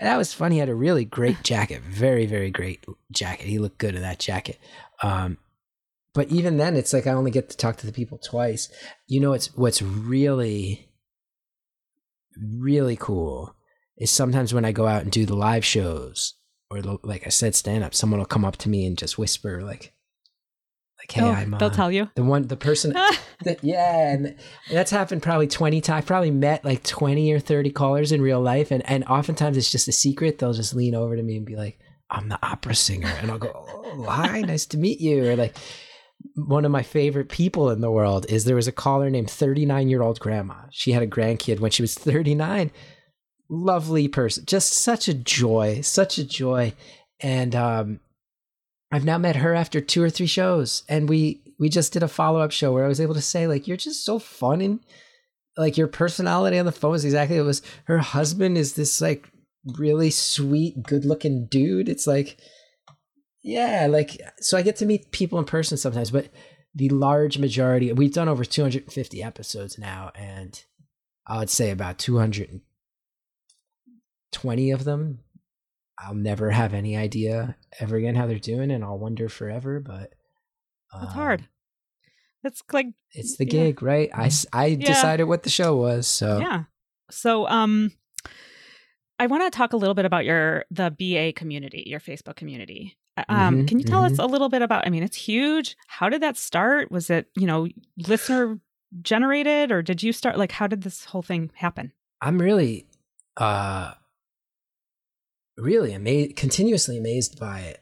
that 0.00 0.16
was 0.16 0.32
funny. 0.32 0.56
He 0.56 0.60
had 0.60 0.68
a 0.68 0.74
really 0.74 1.04
great 1.04 1.42
jacket, 1.42 1.82
very 1.82 2.26
very 2.26 2.50
great 2.50 2.84
jacket. 3.10 3.46
He 3.46 3.58
looked 3.58 3.78
good 3.78 3.94
in 3.94 4.02
that 4.02 4.18
jacket. 4.18 4.58
Um, 5.02 5.38
but 6.12 6.28
even 6.28 6.56
then, 6.56 6.76
it's 6.76 6.92
like 6.92 7.06
I 7.06 7.12
only 7.12 7.30
get 7.30 7.50
to 7.50 7.56
talk 7.56 7.76
to 7.78 7.86
the 7.86 7.92
people 7.92 8.18
twice. 8.18 8.68
You 9.06 9.20
know, 9.20 9.32
it's 9.32 9.54
what's 9.56 9.82
really 9.82 10.88
really 12.36 12.96
cool 12.96 13.54
is 13.96 14.10
sometimes 14.10 14.52
when 14.52 14.64
I 14.64 14.72
go 14.72 14.86
out 14.86 15.02
and 15.02 15.10
do 15.10 15.26
the 15.26 15.36
live 15.36 15.64
shows 15.64 16.34
or 16.70 16.82
the, 16.82 16.98
like 17.02 17.26
I 17.26 17.30
said, 17.30 17.54
stand 17.54 17.84
up, 17.84 17.94
someone 17.94 18.18
will 18.18 18.26
come 18.26 18.44
up 18.44 18.56
to 18.58 18.68
me 18.68 18.86
and 18.86 18.98
just 18.98 19.18
whisper 19.18 19.62
like, 19.62 19.93
like, 21.04 21.12
hey, 21.12 21.22
oh, 21.22 21.32
I'm. 21.32 21.50
They'll 21.52 21.68
uh, 21.68 21.74
tell 21.74 21.92
you 21.92 22.08
the 22.14 22.24
one, 22.24 22.46
the 22.46 22.56
person. 22.56 22.92
that, 23.44 23.62
yeah, 23.62 24.10
and 24.10 24.36
that's 24.70 24.90
happened 24.90 25.22
probably 25.22 25.46
twenty 25.46 25.80
times. 25.80 25.98
I've 25.98 26.06
probably 26.06 26.30
met 26.30 26.64
like 26.64 26.82
twenty 26.82 27.32
or 27.32 27.40
thirty 27.40 27.70
callers 27.70 28.12
in 28.12 28.22
real 28.22 28.40
life, 28.40 28.70
and 28.70 28.88
and 28.88 29.04
oftentimes 29.04 29.56
it's 29.56 29.70
just 29.70 29.88
a 29.88 29.92
secret. 29.92 30.38
They'll 30.38 30.52
just 30.52 30.74
lean 30.74 30.94
over 30.94 31.16
to 31.16 31.22
me 31.22 31.36
and 31.36 31.46
be 31.46 31.56
like, 31.56 31.78
"I'm 32.10 32.28
the 32.28 32.38
opera 32.42 32.74
singer," 32.74 33.12
and 33.20 33.30
I'll 33.30 33.38
go, 33.38 33.52
"Oh, 33.54 34.06
hi, 34.08 34.40
nice 34.46 34.66
to 34.66 34.78
meet 34.78 35.00
you," 35.00 35.30
or 35.30 35.36
like. 35.36 35.56
One 36.36 36.64
of 36.64 36.70
my 36.70 36.82
favorite 36.82 37.28
people 37.28 37.70
in 37.70 37.80
the 37.80 37.90
world 37.90 38.24
is 38.28 38.44
there 38.44 38.56
was 38.56 38.66
a 38.66 38.72
caller 38.72 39.10
named 39.10 39.30
39 39.30 39.88
year 39.88 40.02
old 40.02 40.18
grandma. 40.20 40.54
She 40.70 40.92
had 40.92 41.02
a 41.02 41.06
grandkid 41.06 41.60
when 41.60 41.70
she 41.70 41.82
was 41.82 41.94
39. 41.94 42.70
Lovely 43.50 44.08
person, 44.08 44.44
just 44.46 44.72
such 44.72 45.06
a 45.06 45.12
joy, 45.12 45.80
such 45.82 46.16
a 46.16 46.24
joy. 46.24 46.72
And 47.20 47.54
um, 47.54 48.00
I've 48.94 49.04
now 49.04 49.18
met 49.18 49.36
her 49.36 49.54
after 49.54 49.80
two 49.80 50.02
or 50.02 50.10
three 50.10 50.26
shows, 50.26 50.82
and 50.88 51.08
we 51.08 51.40
we 51.58 51.68
just 51.68 51.92
did 51.92 52.02
a 52.04 52.08
follow 52.08 52.40
up 52.40 52.52
show 52.52 52.72
where 52.72 52.84
I 52.84 52.88
was 52.88 53.00
able 53.00 53.14
to 53.14 53.20
say 53.20 53.48
like 53.48 53.66
you're 53.66 53.76
just 53.76 54.04
so 54.04 54.20
fun 54.20 54.60
and 54.60 54.78
like 55.56 55.76
your 55.76 55.88
personality 55.88 56.58
on 56.58 56.66
the 56.66 56.70
phone 56.70 56.94
is 56.94 57.04
exactly 57.04 57.36
it 57.36 57.42
was. 57.42 57.60
Her 57.86 57.98
husband 57.98 58.56
is 58.56 58.74
this 58.74 59.00
like 59.00 59.28
really 59.76 60.10
sweet, 60.10 60.84
good 60.84 61.04
looking 61.04 61.48
dude. 61.50 61.88
It's 61.88 62.06
like 62.06 62.38
yeah, 63.42 63.88
like 63.90 64.20
so 64.38 64.56
I 64.56 64.62
get 64.62 64.76
to 64.76 64.86
meet 64.86 65.10
people 65.10 65.40
in 65.40 65.44
person 65.44 65.76
sometimes, 65.76 66.12
but 66.12 66.28
the 66.72 66.88
large 66.88 67.36
majority 67.36 67.92
we've 67.92 68.14
done 68.14 68.28
over 68.28 68.44
250 68.44 69.24
episodes 69.24 69.76
now, 69.76 70.12
and 70.14 70.62
I 71.26 71.38
would 71.38 71.50
say 71.50 71.70
about 71.70 71.98
220 71.98 74.70
of 74.70 74.84
them 74.84 75.23
I'll 75.98 76.14
never 76.14 76.50
have 76.50 76.74
any 76.74 76.96
idea 76.96 77.56
ever 77.80 77.96
again 77.96 78.14
how 78.14 78.26
they're 78.26 78.38
doing, 78.38 78.70
and 78.70 78.84
I'll 78.84 78.98
wonder 78.98 79.28
forever. 79.28 79.80
But 79.80 80.12
um, 80.92 81.00
that's 81.00 81.12
hard. 81.14 81.48
That's 82.42 82.62
like 82.72 82.86
it's 83.12 83.36
the 83.36 83.44
gig, 83.44 83.78
yeah. 83.80 83.88
right? 83.88 84.10
I 84.14 84.30
I 84.52 84.66
yeah. 84.66 84.86
decided 84.86 85.24
what 85.24 85.42
the 85.42 85.50
show 85.50 85.76
was, 85.76 86.06
so 86.06 86.38
yeah. 86.38 86.64
So 87.10 87.46
um, 87.48 87.92
I 89.18 89.26
want 89.26 89.50
to 89.50 89.56
talk 89.56 89.72
a 89.72 89.76
little 89.76 89.94
bit 89.94 90.04
about 90.04 90.24
your 90.24 90.64
the 90.70 90.90
BA 90.90 91.32
community, 91.32 91.84
your 91.86 92.00
Facebook 92.00 92.36
community. 92.36 92.96
Uh, 93.16 93.24
um, 93.28 93.54
mm-hmm, 93.54 93.66
can 93.66 93.78
you 93.78 93.84
tell 93.84 94.02
mm-hmm. 94.02 94.14
us 94.14 94.18
a 94.18 94.26
little 94.26 94.48
bit 94.48 94.62
about? 94.62 94.86
I 94.86 94.90
mean, 94.90 95.02
it's 95.02 95.16
huge. 95.16 95.76
How 95.86 96.08
did 96.08 96.22
that 96.22 96.36
start? 96.36 96.90
Was 96.90 97.10
it 97.10 97.28
you 97.36 97.46
know 97.46 97.68
listener 97.96 98.58
generated, 99.02 99.70
or 99.72 99.82
did 99.82 100.02
you 100.02 100.12
start? 100.12 100.36
Like, 100.36 100.52
how 100.52 100.66
did 100.66 100.82
this 100.82 101.04
whole 101.04 101.22
thing 101.22 101.50
happen? 101.54 101.92
I'm 102.20 102.40
really 102.40 102.86
uh 103.36 103.94
really 105.56 105.92
amazed, 105.92 106.36
continuously 106.36 106.98
amazed 106.98 107.38
by 107.38 107.60
it. 107.60 107.80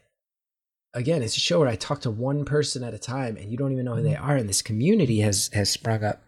Again, 0.94 1.22
it's 1.22 1.36
a 1.36 1.40
show 1.40 1.60
where 1.60 1.68
I 1.68 1.76
talk 1.76 2.02
to 2.02 2.10
one 2.10 2.44
person 2.44 2.84
at 2.84 2.94
a 2.94 2.98
time, 2.98 3.36
and 3.36 3.50
you 3.50 3.56
don't 3.56 3.72
even 3.72 3.86
know 3.86 3.96
who 3.96 4.02
they 4.02 4.12
mm-hmm. 4.12 4.30
are, 4.30 4.36
and 4.36 4.48
this 4.48 4.62
community 4.62 5.20
has 5.20 5.48
has 5.54 5.70
sprung 5.70 6.04
up. 6.04 6.22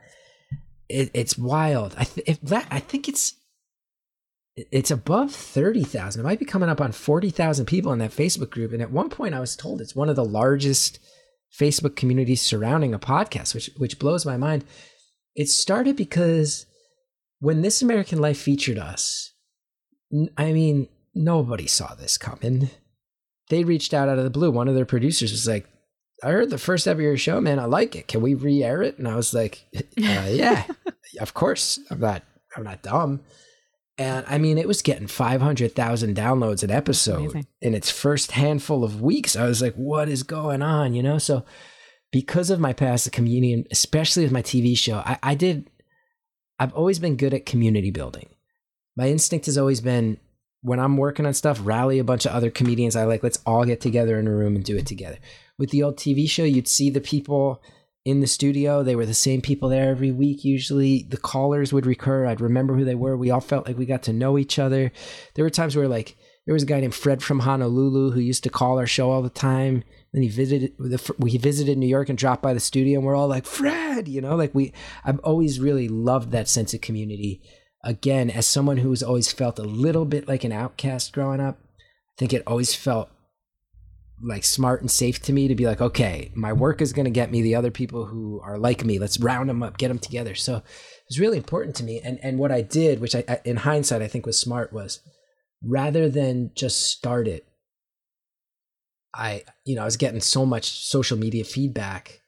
It, 0.88 1.10
it's 1.12 1.36
wild. 1.36 1.94
I 1.98 2.04
th- 2.04 2.28
if 2.28 2.40
that 2.42 2.66
I 2.70 2.80
think 2.80 3.08
it's 3.08 3.34
it's 4.56 4.90
above 4.90 5.34
30,000. 5.34 6.20
It 6.20 6.24
might 6.24 6.38
be 6.38 6.44
coming 6.44 6.68
up 6.68 6.80
on 6.80 6.92
40,000 6.92 7.66
people 7.66 7.92
in 7.92 7.98
that 7.98 8.12
Facebook 8.12 8.50
group. 8.50 8.72
And 8.72 8.80
at 8.80 8.92
one 8.92 9.10
point 9.10 9.34
I 9.34 9.40
was 9.40 9.56
told 9.56 9.80
it's 9.80 9.96
one 9.96 10.08
of 10.08 10.14
the 10.14 10.24
largest 10.24 11.00
Facebook 11.58 11.96
communities 11.96 12.40
surrounding 12.40 12.94
a 12.94 12.98
podcast, 12.98 13.54
which 13.54 13.70
which 13.76 13.98
blows 13.98 14.26
my 14.26 14.36
mind. 14.36 14.64
It 15.34 15.48
started 15.48 15.96
because 15.96 16.66
when 17.40 17.62
This 17.62 17.82
American 17.82 18.20
Life 18.20 18.38
featured 18.38 18.78
us, 18.78 19.32
I 20.36 20.52
mean, 20.52 20.88
nobody 21.14 21.66
saw 21.66 21.94
this 21.94 22.18
coming. 22.18 22.70
They 23.50 23.64
reached 23.64 23.94
out 23.94 24.08
out 24.08 24.18
of 24.18 24.24
the 24.24 24.30
blue. 24.30 24.50
One 24.50 24.68
of 24.68 24.74
their 24.74 24.84
producers 24.84 25.32
was 25.32 25.46
like, 25.46 25.66
I 26.22 26.30
heard 26.30 26.50
the 26.50 26.58
first 26.58 26.86
ever 26.86 27.02
your 27.02 27.16
show, 27.16 27.40
man. 27.40 27.58
I 27.58 27.66
like 27.66 27.96
it. 27.96 28.08
Can 28.08 28.22
we 28.22 28.34
re-air 28.34 28.82
it? 28.82 28.98
And 28.98 29.06
I 29.06 29.16
was 29.16 29.34
like, 29.34 29.64
uh, 29.76 29.82
yeah, 29.96 30.64
of 31.20 31.34
course. 31.34 31.78
I'm 31.90 32.00
not, 32.00 32.22
I'm 32.56 32.62
not 32.62 32.82
dumb. 32.82 33.20
And 33.96 34.24
I 34.28 34.38
mean, 34.38 34.58
it 34.58 34.66
was 34.66 34.82
getting 34.82 35.06
500,000 35.06 36.16
downloads 36.16 36.64
an 36.64 36.70
episode 36.70 37.46
in 37.60 37.74
its 37.74 37.90
first 37.90 38.32
handful 38.32 38.82
of 38.82 39.00
weeks. 39.00 39.36
I 39.36 39.46
was 39.46 39.62
like, 39.62 39.74
what 39.74 40.08
is 40.08 40.24
going 40.24 40.62
on? 40.62 40.94
You 40.94 41.02
know? 41.02 41.18
So 41.18 41.44
because 42.10 42.50
of 42.50 42.58
my 42.58 42.72
past 42.72 43.06
as 43.06 43.08
a 43.08 43.10
comedian, 43.10 43.66
especially 43.70 44.24
with 44.24 44.32
my 44.32 44.42
TV 44.42 44.76
show, 44.76 44.96
I, 44.98 45.18
I 45.22 45.34
did, 45.34 45.70
I've 46.58 46.74
always 46.74 46.98
been 46.98 47.16
good 47.16 47.34
at 47.34 47.46
community 47.46 47.90
building. 47.90 48.30
My 48.96 49.08
instinct 49.08 49.46
has 49.46 49.58
always 49.58 49.80
been 49.80 50.18
when 50.64 50.80
I'm 50.80 50.96
working 50.96 51.26
on 51.26 51.34
stuff, 51.34 51.60
rally 51.62 51.98
a 51.98 52.04
bunch 52.04 52.24
of 52.24 52.32
other 52.32 52.50
comedians 52.50 52.96
I 52.96 53.04
like. 53.04 53.22
Let's 53.22 53.38
all 53.44 53.66
get 53.66 53.82
together 53.82 54.18
in 54.18 54.26
a 54.26 54.34
room 54.34 54.56
and 54.56 54.64
do 54.64 54.78
it 54.78 54.86
together. 54.86 55.18
With 55.58 55.68
the 55.68 55.82
old 55.82 55.98
TV 55.98 56.28
show, 56.28 56.42
you'd 56.42 56.66
see 56.66 56.88
the 56.88 57.02
people 57.02 57.62
in 58.06 58.20
the 58.20 58.26
studio. 58.26 58.82
They 58.82 58.96
were 58.96 59.04
the 59.04 59.12
same 59.12 59.42
people 59.42 59.68
there 59.68 59.90
every 59.90 60.10
week. 60.10 60.42
Usually, 60.42 61.02
the 61.02 61.18
callers 61.18 61.74
would 61.74 61.84
recur. 61.84 62.24
I'd 62.24 62.40
remember 62.40 62.74
who 62.74 62.84
they 62.86 62.94
were. 62.94 63.14
We 63.14 63.30
all 63.30 63.42
felt 63.42 63.66
like 63.66 63.76
we 63.76 63.84
got 63.84 64.02
to 64.04 64.14
know 64.14 64.38
each 64.38 64.58
other. 64.58 64.90
There 65.34 65.44
were 65.44 65.50
times 65.50 65.76
where, 65.76 65.86
like, 65.86 66.16
there 66.46 66.54
was 66.54 66.62
a 66.62 66.66
guy 66.66 66.80
named 66.80 66.94
Fred 66.94 67.22
from 67.22 67.40
Honolulu 67.40 68.12
who 68.12 68.20
used 68.20 68.44
to 68.44 68.50
call 68.50 68.78
our 68.78 68.86
show 68.86 69.10
all 69.10 69.20
the 69.20 69.28
time. 69.28 69.84
Then 70.14 70.22
he 70.22 70.28
visited. 70.30 70.72
We 71.18 71.36
visited 71.36 71.76
New 71.76 71.86
York 71.86 72.08
and 72.08 72.16
dropped 72.16 72.42
by 72.42 72.54
the 72.54 72.60
studio, 72.60 73.00
and 73.00 73.06
we're 73.06 73.16
all 73.16 73.28
like, 73.28 73.44
"Fred," 73.44 74.08
you 74.08 74.22
know, 74.22 74.34
like 74.34 74.54
we. 74.54 74.72
I've 75.04 75.18
always 75.18 75.60
really 75.60 75.88
loved 75.88 76.30
that 76.30 76.48
sense 76.48 76.72
of 76.72 76.80
community 76.80 77.42
again, 77.84 78.30
as 78.30 78.46
someone 78.46 78.78
who's 78.78 79.02
always 79.02 79.30
felt 79.30 79.58
a 79.58 79.62
little 79.62 80.04
bit 80.04 80.26
like 80.26 80.42
an 80.44 80.52
outcast 80.52 81.12
growing 81.12 81.40
up, 81.40 81.58
I 81.62 82.14
think 82.18 82.32
it 82.32 82.42
always 82.46 82.74
felt 82.74 83.10
like 84.22 84.44
smart 84.44 84.80
and 84.80 84.90
safe 84.90 85.20
to 85.22 85.32
me 85.32 85.48
to 85.48 85.54
be 85.54 85.66
like, 85.66 85.80
okay, 85.80 86.32
my 86.34 86.52
work 86.52 86.80
is 86.80 86.92
going 86.92 87.04
to 87.04 87.10
get 87.10 87.30
me 87.30 87.42
the 87.42 87.54
other 87.54 87.70
people 87.70 88.06
who 88.06 88.40
are 88.42 88.58
like 88.58 88.84
me. 88.84 88.98
Let's 88.98 89.20
round 89.20 89.48
them 89.48 89.62
up, 89.62 89.76
get 89.76 89.88
them 89.88 89.98
together. 89.98 90.34
So 90.34 90.56
it 90.56 90.62
was 91.08 91.20
really 91.20 91.36
important 91.36 91.76
to 91.76 91.84
me. 91.84 92.00
And 92.02 92.18
and 92.22 92.38
what 92.38 92.50
I 92.52 92.62
did, 92.62 93.00
which 93.00 93.14
I 93.14 93.40
in 93.44 93.56
hindsight 93.56 94.02
I 94.02 94.08
think 94.08 94.24
was 94.24 94.38
smart, 94.38 94.72
was 94.72 95.00
rather 95.62 96.08
than 96.08 96.52
just 96.54 96.82
start 96.82 97.28
it, 97.28 97.46
I 99.14 99.42
you 99.64 99.76
know 99.76 99.82
I 99.82 99.86
was 99.86 99.96
getting 99.96 100.20
so 100.20 100.46
much 100.46 100.70
social 100.70 101.18
media 101.18 101.44
feedback 101.44 102.20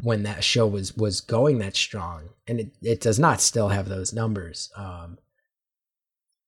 when 0.00 0.22
that 0.22 0.44
show 0.44 0.66
was 0.66 0.96
was 0.96 1.20
going 1.20 1.58
that 1.58 1.76
strong 1.76 2.30
and 2.46 2.60
it, 2.60 2.72
it 2.82 3.00
does 3.00 3.18
not 3.18 3.40
still 3.40 3.68
have 3.68 3.88
those 3.88 4.12
numbers 4.12 4.70
um 4.76 5.18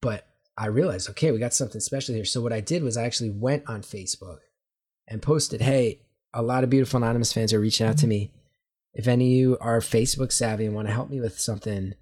but 0.00 0.26
i 0.56 0.66
realized 0.66 1.10
okay 1.10 1.30
we 1.32 1.38
got 1.38 1.52
something 1.52 1.80
special 1.80 2.14
here. 2.14 2.24
So 2.24 2.40
what 2.40 2.52
i 2.52 2.60
did 2.60 2.82
was 2.82 2.96
i 2.96 3.04
actually 3.04 3.30
went 3.30 3.68
on 3.68 3.82
facebook 3.82 4.38
and 5.08 5.20
posted 5.20 5.60
hey 5.60 6.00
a 6.32 6.42
lot 6.42 6.64
of 6.64 6.70
beautiful 6.70 6.96
anonymous 6.96 7.32
fans 7.32 7.52
are 7.52 7.60
reaching 7.60 7.86
out 7.86 7.98
to 7.98 8.08
me. 8.08 8.32
If 8.92 9.06
any 9.06 9.26
of 9.26 9.38
you 9.38 9.58
are 9.60 9.80
facebook 9.80 10.32
savvy 10.32 10.66
and 10.66 10.74
want 10.74 10.88
to 10.88 10.94
help 10.94 11.10
me 11.10 11.20
with 11.20 11.38
something 11.38 11.94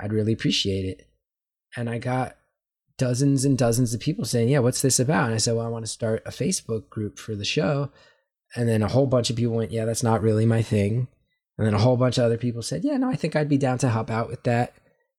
i'd 0.00 0.12
really 0.12 0.32
appreciate 0.32 0.84
it. 0.84 1.08
And 1.76 1.90
i 1.90 1.98
got 1.98 2.36
dozens 2.96 3.44
and 3.44 3.56
dozens 3.56 3.94
of 3.94 4.00
people 4.00 4.24
saying 4.24 4.48
yeah 4.48 4.60
what's 4.60 4.82
this 4.82 5.00
about? 5.00 5.26
And 5.26 5.34
i 5.34 5.38
said 5.38 5.54
well 5.54 5.66
i 5.66 5.70
want 5.70 5.84
to 5.84 5.90
start 5.90 6.22
a 6.24 6.30
facebook 6.30 6.88
group 6.88 7.18
for 7.18 7.34
the 7.34 7.44
show 7.44 7.90
and 8.54 8.68
then 8.68 8.82
a 8.82 8.88
whole 8.88 9.06
bunch 9.06 9.30
of 9.30 9.36
people 9.36 9.54
went, 9.54 9.72
yeah, 9.72 9.84
that's 9.84 10.02
not 10.02 10.22
really 10.22 10.46
my 10.46 10.62
thing. 10.62 11.08
And 11.56 11.66
then 11.66 11.74
a 11.74 11.78
whole 11.78 11.96
bunch 11.96 12.18
of 12.18 12.24
other 12.24 12.38
people 12.38 12.62
said, 12.62 12.84
yeah, 12.84 12.96
no, 12.96 13.10
I 13.10 13.16
think 13.16 13.34
I'd 13.34 13.48
be 13.48 13.58
down 13.58 13.78
to 13.78 13.88
help 13.88 14.10
out 14.10 14.28
with 14.28 14.44
that. 14.44 14.74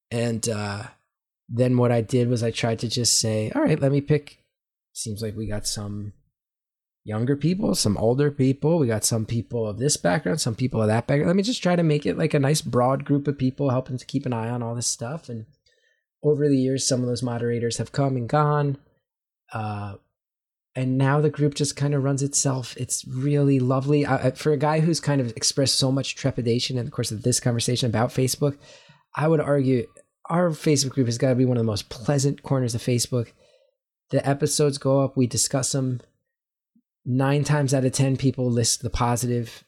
And 0.10 0.48
uh, 0.48 0.84
then 1.50 1.78
what 1.78 1.92
I 1.92 2.02
did 2.02 2.30
was 2.30 2.44
I 2.44 2.52
tried 2.52 2.80
to 2.80 2.88
just 2.88 3.20
say, 3.20 3.52
all 3.54 3.62
right, 3.62 3.80
let 3.80 3.92
me 3.92 4.02
pick. 4.02 4.38
Seems 4.94 5.22
like 5.22 5.36
we 5.36 5.48
got 5.48 5.68
some 5.68 6.14
younger 7.04 7.36
people, 7.36 7.76
some 7.76 7.98
older 7.98 8.32
people. 8.32 8.80
We 8.80 8.88
got 8.88 9.04
some 9.04 9.26
people 9.26 9.68
of 9.68 9.80
this 9.80 9.98
background, 9.98 10.42
some 10.42 10.56
people 10.56 10.82
of 10.82 10.88
that 10.88 11.08
background. 11.08 11.28
Let 11.28 11.36
me 11.36 11.44
just 11.44 11.64
try 11.64 11.76
to 11.76 11.84
make 11.84 12.06
it 12.06 12.18
like 12.18 12.34
a 12.34 12.40
nice 12.40 12.62
broad 12.62 13.06
group 13.06 13.28
of 13.28 13.38
people 13.38 13.70
helping 13.70 13.98
to 13.98 14.06
keep 14.06 14.26
an 14.26 14.34
eye 14.34 14.50
on 14.50 14.64
all 14.64 14.76
this 14.76 14.88
stuff. 14.88 15.30
And 15.30 15.46
over 16.24 16.48
the 16.48 16.58
years, 16.58 16.88
some 16.88 17.02
of 17.02 17.08
those 17.08 17.24
moderators 17.24 17.78
have 17.78 17.92
come 17.92 18.16
and 18.16 18.28
gone. 18.28 18.78
Uh, 19.52 19.96
and 20.80 20.98
now 20.98 21.20
the 21.20 21.30
group 21.30 21.56
just 21.56 21.76
kind 21.76 21.94
of 21.94 22.06
runs 22.06 22.24
itself. 22.24 22.74
It's 22.78 23.06
really 23.06 23.60
lovely. 23.60 24.06
I, 24.06 24.32
for 24.32 24.54
a 24.54 24.58
guy 24.58 24.80
who's 24.80 25.02
kind 25.02 25.20
of 25.20 25.36
expressed 25.36 25.76
so 25.76 25.92
much 25.92 26.16
trepidation 26.16 26.78
in 26.78 26.86
the 26.86 26.92
course 26.92 27.12
of 27.12 27.24
this 27.24 27.42
conversation 27.42 27.90
about 27.90 28.12
Facebook, 28.12 28.58
I 29.14 29.28
would 29.28 29.42
argue 29.42 29.88
our 30.30 30.52
Facebook 30.52 30.92
group 30.92 31.08
has 31.08 31.18
got 31.18 31.30
to 31.30 31.36
be 31.36 31.44
one 31.44 31.58
of 31.58 31.62
the 31.62 31.72
most 31.72 31.90
pleasant 31.90 32.44
corners 32.44 32.76
of 32.76 32.82
Facebook. 32.82 33.34
The 34.12 34.26
episodes 34.26 34.78
go 34.78 35.02
up, 35.02 35.18
we 35.18 35.28
discuss 35.28 35.74
them. 35.74 36.00
Nine 37.06 37.44
times 37.44 37.74
out 37.74 37.84
of 37.84 37.92
10, 37.92 38.16
people 38.16 38.50
list 38.50 38.82
the 38.82 38.90
positive 38.90 39.66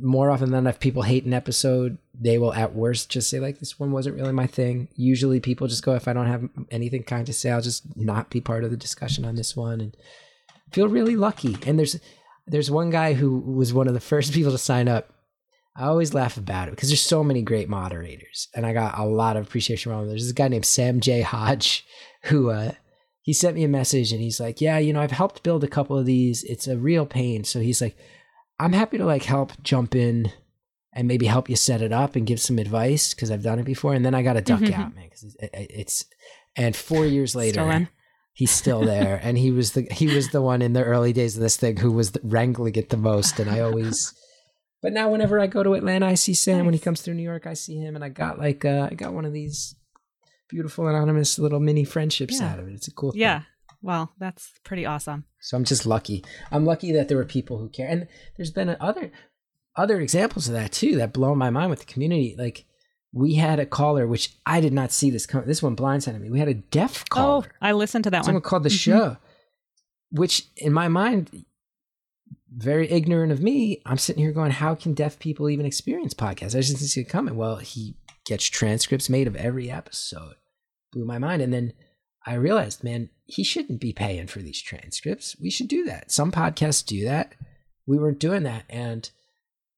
more 0.00 0.30
often 0.30 0.50
than 0.50 0.64
not, 0.64 0.70
if 0.70 0.80
people 0.80 1.02
hate 1.02 1.24
an 1.24 1.34
episode, 1.34 1.98
they 2.18 2.38
will 2.38 2.54
at 2.54 2.74
worst 2.74 3.10
just 3.10 3.28
say 3.28 3.40
like 3.40 3.58
this 3.58 3.78
one 3.78 3.92
wasn't 3.92 4.16
really 4.16 4.32
my 4.32 4.46
thing. 4.46 4.88
Usually, 4.94 5.40
people 5.40 5.66
just 5.66 5.84
go 5.84 5.94
if 5.94 6.08
I 6.08 6.12
don't 6.12 6.26
have 6.26 6.48
anything 6.70 7.02
kind 7.02 7.26
to 7.26 7.32
say, 7.32 7.50
I'll 7.50 7.60
just 7.60 7.96
not 7.96 8.30
be 8.30 8.40
part 8.40 8.64
of 8.64 8.70
the 8.70 8.76
discussion 8.76 9.24
on 9.24 9.36
this 9.36 9.56
one, 9.56 9.80
and 9.80 9.96
feel 10.70 10.88
really 10.88 11.16
lucky. 11.16 11.58
And 11.66 11.78
there's 11.78 11.98
there's 12.46 12.70
one 12.70 12.90
guy 12.90 13.14
who 13.14 13.38
was 13.38 13.74
one 13.74 13.88
of 13.88 13.94
the 13.94 14.00
first 14.00 14.32
people 14.34 14.52
to 14.52 14.58
sign 14.58 14.88
up. 14.88 15.12
I 15.74 15.84
always 15.84 16.12
laugh 16.12 16.36
about 16.36 16.68
it 16.68 16.72
because 16.72 16.90
there's 16.90 17.00
so 17.00 17.24
many 17.24 17.42
great 17.42 17.68
moderators, 17.68 18.48
and 18.54 18.66
I 18.66 18.72
got 18.72 18.98
a 18.98 19.04
lot 19.04 19.36
of 19.36 19.46
appreciation 19.46 19.90
from 19.90 20.00
them. 20.00 20.08
There's 20.08 20.24
this 20.24 20.32
guy 20.32 20.48
named 20.48 20.66
Sam 20.66 21.00
J. 21.00 21.22
Hodge 21.22 21.86
who 22.24 22.50
uh, 22.50 22.72
he 23.20 23.32
sent 23.32 23.56
me 23.56 23.64
a 23.64 23.68
message, 23.68 24.12
and 24.12 24.20
he's 24.20 24.40
like, 24.40 24.60
"Yeah, 24.60 24.78
you 24.78 24.92
know, 24.92 25.00
I've 25.00 25.10
helped 25.10 25.42
build 25.42 25.64
a 25.64 25.68
couple 25.68 25.98
of 25.98 26.06
these. 26.06 26.44
It's 26.44 26.66
a 26.66 26.78
real 26.78 27.04
pain." 27.04 27.44
So 27.44 27.60
he's 27.60 27.82
like 27.82 27.96
I'm 28.62 28.72
happy 28.72 28.98
to 28.98 29.04
like 29.04 29.24
help 29.24 29.52
jump 29.62 29.94
in 29.94 30.30
and 30.94 31.08
maybe 31.08 31.26
help 31.26 31.48
you 31.48 31.56
set 31.56 31.82
it 31.82 31.92
up 31.92 32.14
and 32.14 32.26
give 32.26 32.40
some 32.40 32.58
advice 32.58 33.12
because 33.12 33.30
I've 33.30 33.42
done 33.42 33.58
it 33.58 33.64
before. 33.64 33.92
And 33.92 34.04
then 34.04 34.14
I 34.14 34.22
got 34.22 34.34
to 34.34 34.40
duck 34.40 34.60
mm-hmm. 34.60 34.80
out, 34.80 34.94
man, 34.94 35.04
because 35.04 35.36
it, 35.40 35.50
it's 35.52 36.04
and 36.56 36.76
four 36.76 37.04
years 37.04 37.34
later. 37.34 37.88
He's 38.34 38.50
still 38.50 38.80
there, 38.80 39.20
and 39.22 39.36
he 39.36 39.50
was 39.50 39.72
the 39.72 39.82
he 39.90 40.06
was 40.06 40.30
the 40.30 40.40
one 40.40 40.62
in 40.62 40.72
the 40.72 40.82
early 40.82 41.12
days 41.12 41.36
of 41.36 41.42
this 41.42 41.58
thing 41.58 41.76
who 41.76 41.92
was 41.92 42.12
wrangling 42.22 42.76
it 42.76 42.88
the 42.88 42.96
most. 42.96 43.38
And 43.38 43.50
I 43.50 43.60
always, 43.60 44.14
but 44.80 44.94
now 44.94 45.10
whenever 45.10 45.38
I 45.38 45.46
go 45.46 45.62
to 45.62 45.74
Atlanta, 45.74 46.06
I 46.06 46.14
see 46.14 46.32
Sam. 46.32 46.56
Nice. 46.56 46.64
When 46.64 46.72
he 46.72 46.80
comes 46.80 47.02
through 47.02 47.12
New 47.12 47.22
York, 47.22 47.46
I 47.46 47.52
see 47.52 47.76
him, 47.76 47.94
and 47.94 48.02
I 48.02 48.08
got 48.08 48.38
like 48.38 48.64
uh, 48.64 48.88
I 48.90 48.94
got 48.94 49.12
one 49.12 49.26
of 49.26 49.34
these 49.34 49.74
beautiful 50.48 50.88
anonymous 50.88 51.38
little 51.38 51.60
mini 51.60 51.84
friendships 51.84 52.40
yeah. 52.40 52.52
out 52.52 52.58
of 52.58 52.68
it. 52.68 52.72
It's 52.72 52.88
a 52.88 52.92
cool. 52.92 53.12
Yeah, 53.14 53.40
thing. 53.40 53.46
Well, 53.82 54.12
that's 54.18 54.52
pretty 54.64 54.86
awesome. 54.86 55.24
So 55.40 55.56
I'm 55.56 55.64
just 55.64 55.84
lucky. 55.84 56.24
I'm 56.50 56.64
lucky 56.64 56.92
that 56.92 57.08
there 57.08 57.16
were 57.16 57.24
people 57.24 57.58
who 57.58 57.68
care, 57.68 57.88
and 57.88 58.06
there's 58.36 58.52
been 58.52 58.76
other 58.80 59.10
other 59.74 60.00
examples 60.00 60.48
of 60.48 60.54
that 60.54 60.72
too 60.72 60.96
that 60.96 61.12
blow 61.12 61.34
my 61.34 61.50
mind 61.50 61.70
with 61.70 61.80
the 61.80 61.92
community. 61.92 62.36
Like 62.38 62.64
we 63.12 63.34
had 63.34 63.58
a 63.58 63.66
caller, 63.66 64.06
which 64.06 64.36
I 64.46 64.60
did 64.60 64.72
not 64.72 64.92
see 64.92 65.10
this 65.10 65.26
come. 65.26 65.44
This 65.46 65.62
one 65.62 65.76
blindsided 65.76 66.20
me. 66.20 66.30
We 66.30 66.38
had 66.38 66.48
a 66.48 66.54
deaf 66.54 67.08
caller. 67.08 67.44
Oh, 67.44 67.56
I 67.60 67.72
listened 67.72 68.04
to 68.04 68.10
that 68.10 68.24
Someone 68.24 68.42
one. 68.42 68.42
Someone 68.42 68.50
called 68.50 68.62
the 68.62 68.68
mm-hmm. 68.68 68.76
show, 68.76 69.16
which 70.10 70.46
in 70.56 70.72
my 70.72 70.86
mind, 70.88 71.44
very 72.54 72.88
ignorant 72.90 73.32
of 73.32 73.42
me, 73.42 73.82
I'm 73.84 73.98
sitting 73.98 74.22
here 74.22 74.32
going, 74.32 74.52
"How 74.52 74.76
can 74.76 74.94
deaf 74.94 75.18
people 75.18 75.50
even 75.50 75.66
experience 75.66 76.14
podcasts?" 76.14 76.54
I 76.54 76.60
just 76.60 76.76
didn't 76.76 76.88
see 76.88 77.00
it 77.00 77.08
coming. 77.08 77.36
Well, 77.36 77.56
he 77.56 77.96
gets 78.26 78.44
transcripts 78.44 79.10
made 79.10 79.26
of 79.26 79.34
every 79.34 79.70
episode. 79.70 80.36
Blew 80.92 81.04
my 81.04 81.18
mind, 81.18 81.42
and 81.42 81.52
then 81.52 81.72
I 82.24 82.34
realized, 82.34 82.84
man, 82.84 83.10
he 83.32 83.44
shouldn't 83.44 83.80
be 83.80 83.92
paying 83.92 84.26
for 84.26 84.40
these 84.40 84.60
transcripts. 84.60 85.36
We 85.40 85.50
should 85.50 85.68
do 85.68 85.84
that. 85.84 86.12
Some 86.12 86.30
podcasts 86.30 86.84
do 86.84 87.04
that. 87.04 87.34
We 87.86 87.98
weren't 87.98 88.18
doing 88.18 88.42
that. 88.42 88.64
And 88.68 89.10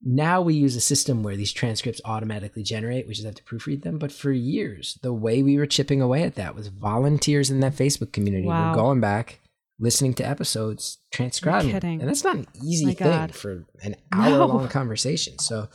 now 0.03 0.43
we 0.43 0.55
use 0.55 0.75
a 0.75 0.81
system 0.81 1.23
where 1.23 1.37
these 1.37 1.53
transcripts 1.53 2.01
automatically 2.05 2.65
generate. 2.65 3.07
We 3.07 3.15
just 3.15 3.25
have 3.25 3.37
to 3.37 3.45
proofread 3.45 3.83
them. 3.83 3.99
But 3.99 4.11
for 4.11 4.33
years, 4.33 4.99
the 5.03 5.13
way 5.13 5.43
we 5.43 5.57
were 5.57 5.67
chipping 5.67 6.03
away 6.03 6.25
at 6.25 6.35
that 6.35 6.57
was 6.57 6.67
volunteers 6.67 7.49
in 7.49 7.61
that 7.61 7.75
Facebook 7.75 8.13
community 8.13 8.47
wow. 8.47 8.71
were 8.71 8.77
going 8.77 9.01
back, 9.01 9.39
listening 9.79 10.15
to 10.15 10.29
episodes, 10.29 10.99
transcribing. 11.13 11.77
And 12.01 12.09
that's 12.09 12.25
not 12.25 12.37
an 12.37 12.47
oh 12.49 12.61
easy 12.65 12.87
My 12.87 12.95
thing 12.95 13.09
God. 13.09 13.35
for 13.35 13.65
an 13.85 13.95
hour 14.13 14.47
long 14.47 14.65
no. 14.65 14.69
conversation. 14.69 15.39
So 15.39 15.69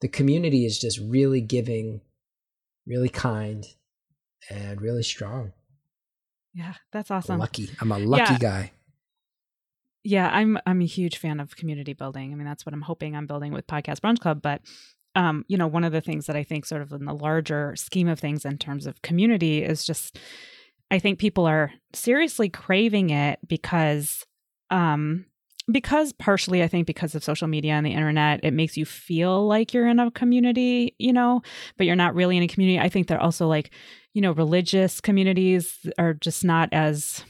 the 0.00 0.08
community 0.08 0.64
is 0.64 0.78
just 0.78 1.00
really 1.00 1.40
giving, 1.40 2.00
really 2.86 3.08
kind, 3.08 3.66
and 4.48 4.80
really 4.80 5.02
strong. 5.02 5.52
Yeah, 6.54 6.74
that's 6.92 7.10
awesome. 7.10 7.38
Lucky. 7.38 7.68
I'm 7.80 7.90
a 7.90 7.98
lucky 7.98 8.34
yeah. 8.34 8.38
guy. 8.38 8.72
Yeah, 10.04 10.30
I'm 10.30 10.58
I'm 10.66 10.80
a 10.80 10.86
huge 10.86 11.18
fan 11.18 11.40
of 11.40 11.56
community 11.56 11.94
building. 11.94 12.32
I 12.32 12.36
mean, 12.36 12.46
that's 12.46 12.64
what 12.64 12.72
I'm 12.72 12.82
hoping 12.82 13.16
I'm 13.16 13.26
building 13.26 13.52
with 13.52 13.66
Podcast 13.66 14.00
Brunch 14.00 14.20
Club, 14.20 14.40
but 14.40 14.60
um, 15.16 15.44
you 15.48 15.56
know, 15.56 15.66
one 15.66 15.84
of 15.84 15.92
the 15.92 16.00
things 16.00 16.26
that 16.26 16.36
I 16.36 16.42
think 16.42 16.66
sort 16.66 16.82
of 16.82 16.92
in 16.92 17.04
the 17.04 17.14
larger 17.14 17.74
scheme 17.76 18.08
of 18.08 18.18
things 18.18 18.44
in 18.44 18.58
terms 18.58 18.86
of 18.86 19.02
community 19.02 19.62
is 19.62 19.84
just 19.84 20.18
I 20.90 20.98
think 20.98 21.18
people 21.18 21.46
are 21.46 21.72
seriously 21.92 22.48
craving 22.48 23.10
it 23.10 23.40
because 23.46 24.24
um 24.70 25.26
because 25.70 26.12
partially 26.12 26.62
I 26.62 26.68
think 26.68 26.86
because 26.86 27.14
of 27.14 27.24
social 27.24 27.48
media 27.48 27.72
and 27.72 27.86
the 27.86 27.92
internet, 27.92 28.40
it 28.44 28.52
makes 28.52 28.76
you 28.76 28.84
feel 28.84 29.46
like 29.46 29.72
you're 29.72 29.88
in 29.88 29.98
a 29.98 30.10
community, 30.10 30.94
you 30.98 31.12
know, 31.12 31.40
but 31.78 31.86
you're 31.86 31.96
not 31.96 32.14
really 32.14 32.36
in 32.36 32.42
a 32.42 32.48
community. 32.48 32.78
I 32.78 32.90
think 32.90 33.06
they're 33.06 33.20
also 33.20 33.48
like 33.48 33.72
you 34.14 34.20
know, 34.20 34.32
religious 34.32 35.00
communities 35.00 35.86
are 35.98 36.14
just 36.14 36.44
not 36.44 36.68
as, 36.72 37.24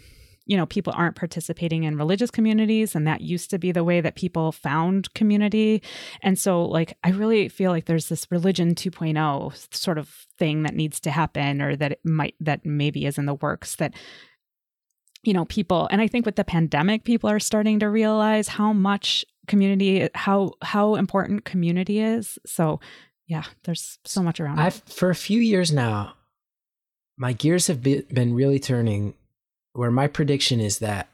you 0.45 0.55
know, 0.57 0.66
people 0.66 0.93
aren't 0.95 1.16
participating 1.16 1.85
in 1.85 1.97
religious 1.97 2.30
communities. 2.30 2.95
And 2.95 3.07
that 3.07 3.22
used 3.22 3.49
to 3.51 3.59
be 3.59 3.72
the 3.72 3.82
way 3.82 4.03
that 4.03 4.16
people 4.16 4.53
found 4.53 5.12
community. 5.14 5.82
And 6.22 6.39
so, 6.39 6.62
like, 6.62 6.97
I 7.03 7.11
really 7.11 7.49
feel 7.49 7.70
like 7.70 7.87
there's 7.87 8.11
this 8.11 8.30
religion 8.30 8.74
2.0 8.74 9.74
sort 9.74 9.97
of 9.97 10.11
thing 10.39 10.62
that 10.62 10.76
needs 10.76 11.01
to 11.01 11.11
happen 11.11 11.62
or 11.62 11.74
that 11.74 11.93
it 11.93 12.01
might, 12.05 12.35
that 12.39 12.66
maybe 12.66 13.07
is 13.07 13.16
in 13.18 13.24
the 13.26 13.35
works 13.35 13.76
that 13.76 13.95
you 15.22 15.32
know 15.32 15.47
people 15.47 15.89
and 15.91 16.03
i 16.03 16.07
think 16.07 16.26
with 16.26 16.37
the 16.37 16.45
pandemic 16.45 17.03
people 17.03 17.30
are 17.30 17.41
starting 17.41 17.78
to 17.78 17.89
realize 17.89 18.47
how 18.47 18.74
much 18.74 19.24
community 19.47 20.07
how 20.14 20.53
how 20.61 20.97
important 20.97 21.47
community 21.47 21.99
is 21.99 22.39
so 22.45 22.78
yeah 23.26 23.45
there's 23.62 23.99
so 24.05 24.22
much 24.22 24.39
around 24.39 24.59
it. 24.59 24.82
for 24.93 25.09
a 25.09 25.14
few 25.14 25.41
years 25.41 25.72
now 25.72 26.12
my 27.17 27.33
gears 27.33 27.67
have 27.69 27.83
been 27.83 28.35
really 28.35 28.59
turning 28.59 29.15
where 29.73 29.91
my 29.91 30.07
prediction 30.07 30.61
is 30.61 30.79
that 30.79 31.09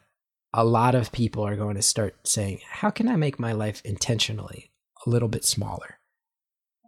a 0.53 0.65
lot 0.65 0.95
of 0.95 1.13
people 1.13 1.47
are 1.47 1.57
going 1.57 1.77
to 1.77 1.83
start 1.83 2.27
saying, 2.27 2.61
How 2.69 2.91
can 2.91 3.09
I 3.09 3.17
make 3.17 3.39
my 3.39 3.53
life 3.53 3.83
intentionally 3.85 4.71
a 5.07 5.11
little 5.11 5.29
bit 5.29 5.45
smaller? 5.45 5.99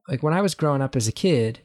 Like 0.09 0.23
when 0.23 0.35
I 0.35 0.41
was 0.41 0.55
growing 0.55 0.83
up 0.83 0.97
as 0.97 1.07
a 1.07 1.13
kid, 1.13 1.61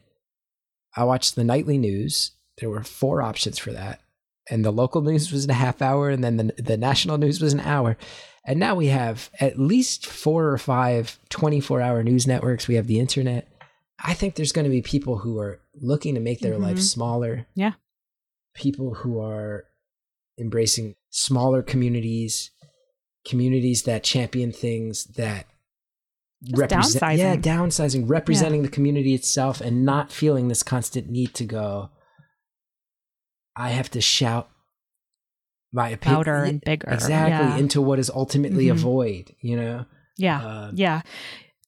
I 0.96 1.04
watched 1.04 1.36
the 1.36 1.44
nightly 1.44 1.78
news. 1.78 2.32
There 2.60 2.70
were 2.70 2.84
four 2.84 3.22
options 3.22 3.58
for 3.58 3.72
that. 3.72 4.02
And 4.50 4.64
the 4.64 4.72
local 4.72 5.02
news 5.02 5.32
was 5.32 5.44
in 5.44 5.50
a 5.50 5.56
half 5.56 5.82
hour, 5.82 6.10
and 6.10 6.24
then 6.24 6.38
the, 6.38 6.54
the 6.58 6.78
national 6.78 7.18
news 7.18 7.42
was 7.42 7.54
an 7.54 7.60
hour. 7.60 7.98
And 8.46 8.60
now 8.60 8.76
we 8.76 8.88
have 8.88 9.30
at 9.42 9.60
least 9.60 10.06
four 10.06 10.48
or 10.48 10.58
five 10.58 11.20
24 11.30 11.82
hour 11.82 12.02
news 12.02 12.26
networks. 12.26 12.68
We 12.68 12.76
have 12.76 12.88
the 12.88 13.00
internet. 13.00 13.48
I 14.00 14.14
think 14.14 14.36
there's 14.36 14.54
going 14.54 14.64
to 14.64 14.72
be 14.72 14.82
people 14.82 15.18
who 15.18 15.38
are 15.40 15.60
looking 15.82 16.16
to 16.16 16.22
make 16.22 16.40
their 16.40 16.54
mm-hmm. 16.54 16.64
life 16.64 16.80
smaller. 16.80 17.48
Yeah. 17.56 17.74
People 18.56 18.96
who 18.96 19.20
are 19.20 19.66
embracing 20.40 20.96
smaller 21.10 21.62
communities, 21.62 22.52
communities 23.26 23.84
that 23.84 24.04
champion 24.04 24.52
things 24.52 25.06
that 25.16 25.46
represent 26.56 27.04
downsizing. 27.04 27.18
yeah, 27.18 27.36
downsizing, 27.36 28.04
representing 28.08 28.62
yeah. 28.62 28.68
the 28.68 28.74
community 28.74 29.14
itself 29.14 29.62
and 29.62 29.86
not 29.86 30.12
feeling 30.12 30.48
this 30.48 30.64
constant 30.64 31.10
need 31.10 31.34
to 31.36 31.46
go 31.46 31.90
I 33.58 33.70
have 33.70 33.90
to 33.92 34.02
shout 34.02 34.50
my 35.74 35.90
opinion 35.90 36.18
louder 36.20 36.44
and 36.44 36.62
bigger. 36.62 36.90
Exactly, 36.92 37.48
yeah. 37.48 37.58
into 37.58 37.82
what 37.82 37.98
is 38.00 38.10
ultimately 38.12 38.66
mm-hmm. 38.66 38.78
a 38.78 38.82
void, 38.82 39.36
you 39.42 39.58
know? 39.58 39.86
Yeah. 40.16 40.46
Uh, 40.46 40.72
yeah 40.74 41.02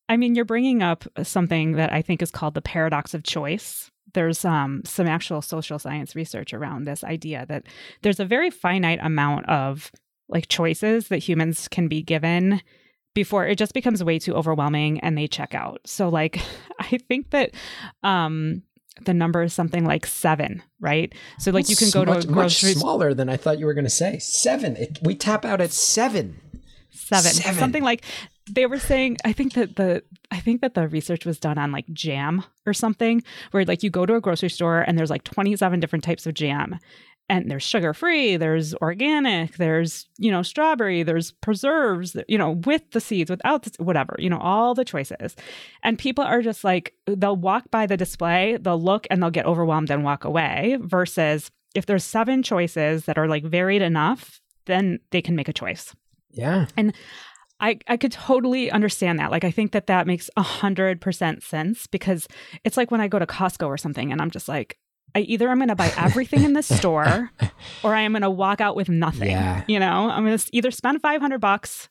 I 0.08 0.18
mean, 0.18 0.36
you're 0.36 0.46
bringing 0.46 0.82
up 0.82 1.06
something 1.24 1.74
that 1.74 1.92
I 1.94 2.02
think 2.02 2.22
is 2.22 2.32
called 2.32 2.56
the 2.56 2.62
paradox 2.62 3.14
of 3.14 3.24
choice. 3.24 3.92
There's 4.14 4.46
um, 4.46 4.82
some 4.86 5.08
actual 5.08 5.42
social 5.42 5.80
science 5.80 6.16
research 6.16 6.54
around 6.54 6.86
this 6.86 7.04
idea 7.04 7.46
that 7.48 7.64
there's 8.02 8.20
a 8.20 8.26
very 8.26 8.50
finite 8.50 9.00
amount 9.02 9.48
of 9.50 9.92
like 10.28 10.48
choices 10.48 11.08
that 11.08 11.18
humans 11.18 11.68
can 11.68 11.88
be 11.88 12.02
given 12.02 12.62
before 13.16 13.48
it 13.48 13.58
just 13.58 13.74
becomes 13.74 14.04
way 14.04 14.20
too 14.20 14.36
overwhelming 14.36 15.00
and 15.00 15.18
they 15.18 15.28
check 15.28 15.54
out. 15.54 15.82
So 15.86 16.10
like 16.10 16.40
I 16.80 16.98
think 17.08 17.32
that 17.32 17.52
um 18.04 18.64
the 19.06 19.14
number 19.14 19.44
is 19.44 19.54
something 19.54 19.86
like 19.86 20.06
seven, 20.06 20.62
right? 20.80 21.14
So 21.40 21.52
like 21.52 21.70
you 21.70 21.76
can 21.76 21.90
go 21.90 22.06
much, 22.06 22.24
to 22.24 22.30
a 22.30 22.34
grocery 22.34 22.72
much 22.72 22.78
smaller 22.80 23.14
than 23.14 23.30
I 23.30 23.38
thought 23.38 23.60
you 23.60 23.66
were 23.66 23.74
going 23.74 23.86
to 23.86 23.90
say. 23.90 24.20
Seven. 24.20 24.76
It, 24.76 25.00
we 25.02 25.16
tap 25.16 25.46
out 25.46 25.62
at 25.62 25.72
seven. 25.72 26.40
seven, 26.92 27.32
Seven. 27.32 27.60
something 27.60 27.84
like 27.84 28.04
they 28.50 28.66
were 28.66 28.80
saying 28.80 29.18
i 29.24 29.32
think 29.32 29.54
that 29.54 29.76
the 29.76 30.04
i 30.32 30.40
think 30.40 30.62
that 30.62 30.74
the 30.74 30.88
research 30.88 31.26
was 31.26 31.40
done 31.40 31.58
on 31.58 31.72
like 31.72 31.86
jam 31.94 32.44
or 32.66 32.74
something 32.74 33.24
where 33.52 33.66
like 33.66 33.84
you 33.84 33.90
go 33.90 34.06
to 34.06 34.16
a 34.16 34.22
grocery 34.22 34.50
store 34.50 34.82
and 34.82 34.98
there's 34.98 35.10
like 35.10 35.24
27 35.24 35.80
different 35.80 36.04
types 36.04 36.26
of 36.26 36.34
jam. 36.34 36.80
And 37.32 37.50
there's 37.52 37.62
sugar 37.62 37.94
free 37.94 38.38
there's 38.38 38.74
organic 38.76 39.58
there's 39.58 40.08
you 40.18 40.32
know 40.32 40.42
strawberry 40.42 41.04
there's 41.04 41.30
preserves 41.32 42.18
you 42.28 42.40
know 42.40 42.52
with 42.66 42.90
the 42.90 43.00
seeds 43.00 43.30
without 43.30 43.64
the, 43.64 43.84
whatever 43.84 44.16
you 44.18 44.32
know 44.32 44.40
all 44.40 44.74
the 44.74 44.84
choices. 44.84 45.36
And 45.84 46.00
people 46.00 46.24
are 46.24 46.42
just 46.42 46.64
like 46.64 46.96
they'll 47.06 47.36
walk 47.36 47.70
by 47.70 47.86
the 47.86 47.98
display 47.98 48.58
they'll 48.60 48.82
look 48.82 49.06
and 49.12 49.22
they'll 49.22 49.30
get 49.30 49.46
overwhelmed 49.46 49.92
and 49.92 50.04
walk 50.04 50.26
away 50.26 50.80
versus 50.82 51.52
if 51.76 51.86
there's 51.86 52.04
seven 52.04 52.42
choices 52.42 53.06
that 53.06 53.20
are 53.20 53.28
like 53.28 53.44
varied 53.44 53.84
enough 53.84 54.42
then 54.66 55.00
they 55.12 55.22
can 55.22 55.36
make 55.36 55.50
a 55.50 55.54
choice. 55.54 55.96
Yeah. 56.32 56.66
I, 57.60 57.80
I 57.88 57.98
could 57.98 58.12
totally 58.12 58.72
understand 58.72 59.20
that. 59.20 59.32
Like, 59.32 59.44
I 59.44 59.52
think 59.52 59.72
that 59.74 59.88
that 59.88 60.08
makes 60.08 60.30
a 60.38 60.42
hundred 60.42 61.02
percent 61.02 61.44
sense 61.44 61.88
because 61.88 62.28
it's 62.64 62.78
like 62.78 62.92
when 62.92 63.02
I 63.02 63.08
go 63.08 63.20
to 63.20 63.26
Costco 63.26 63.68
or 63.68 63.78
something 63.78 64.12
and 64.12 64.22
I'm 64.22 64.32
just 64.32 64.48
like, 64.48 64.78
I 65.16 65.20
either 65.22 65.50
I'm 65.50 65.58
going 65.58 65.70
to 65.70 65.76
buy 65.76 65.92
everything 65.98 66.44
in 66.44 66.54
this 66.54 66.68
store 66.78 67.32
or 67.84 67.96
I 67.96 68.02
am 68.02 68.14
going 68.14 68.22
to 68.22 68.30
walk 68.30 68.62
out 68.62 68.76
with 68.76 68.90
nothing. 68.90 69.32
Yeah. 69.32 69.64
You 69.68 69.80
know, 69.80 70.10
I'm 70.10 70.26
going 70.26 70.38
to 70.38 70.50
either 70.54 70.72
spend 70.72 71.02
500 71.02 71.40
bucks 71.40 71.90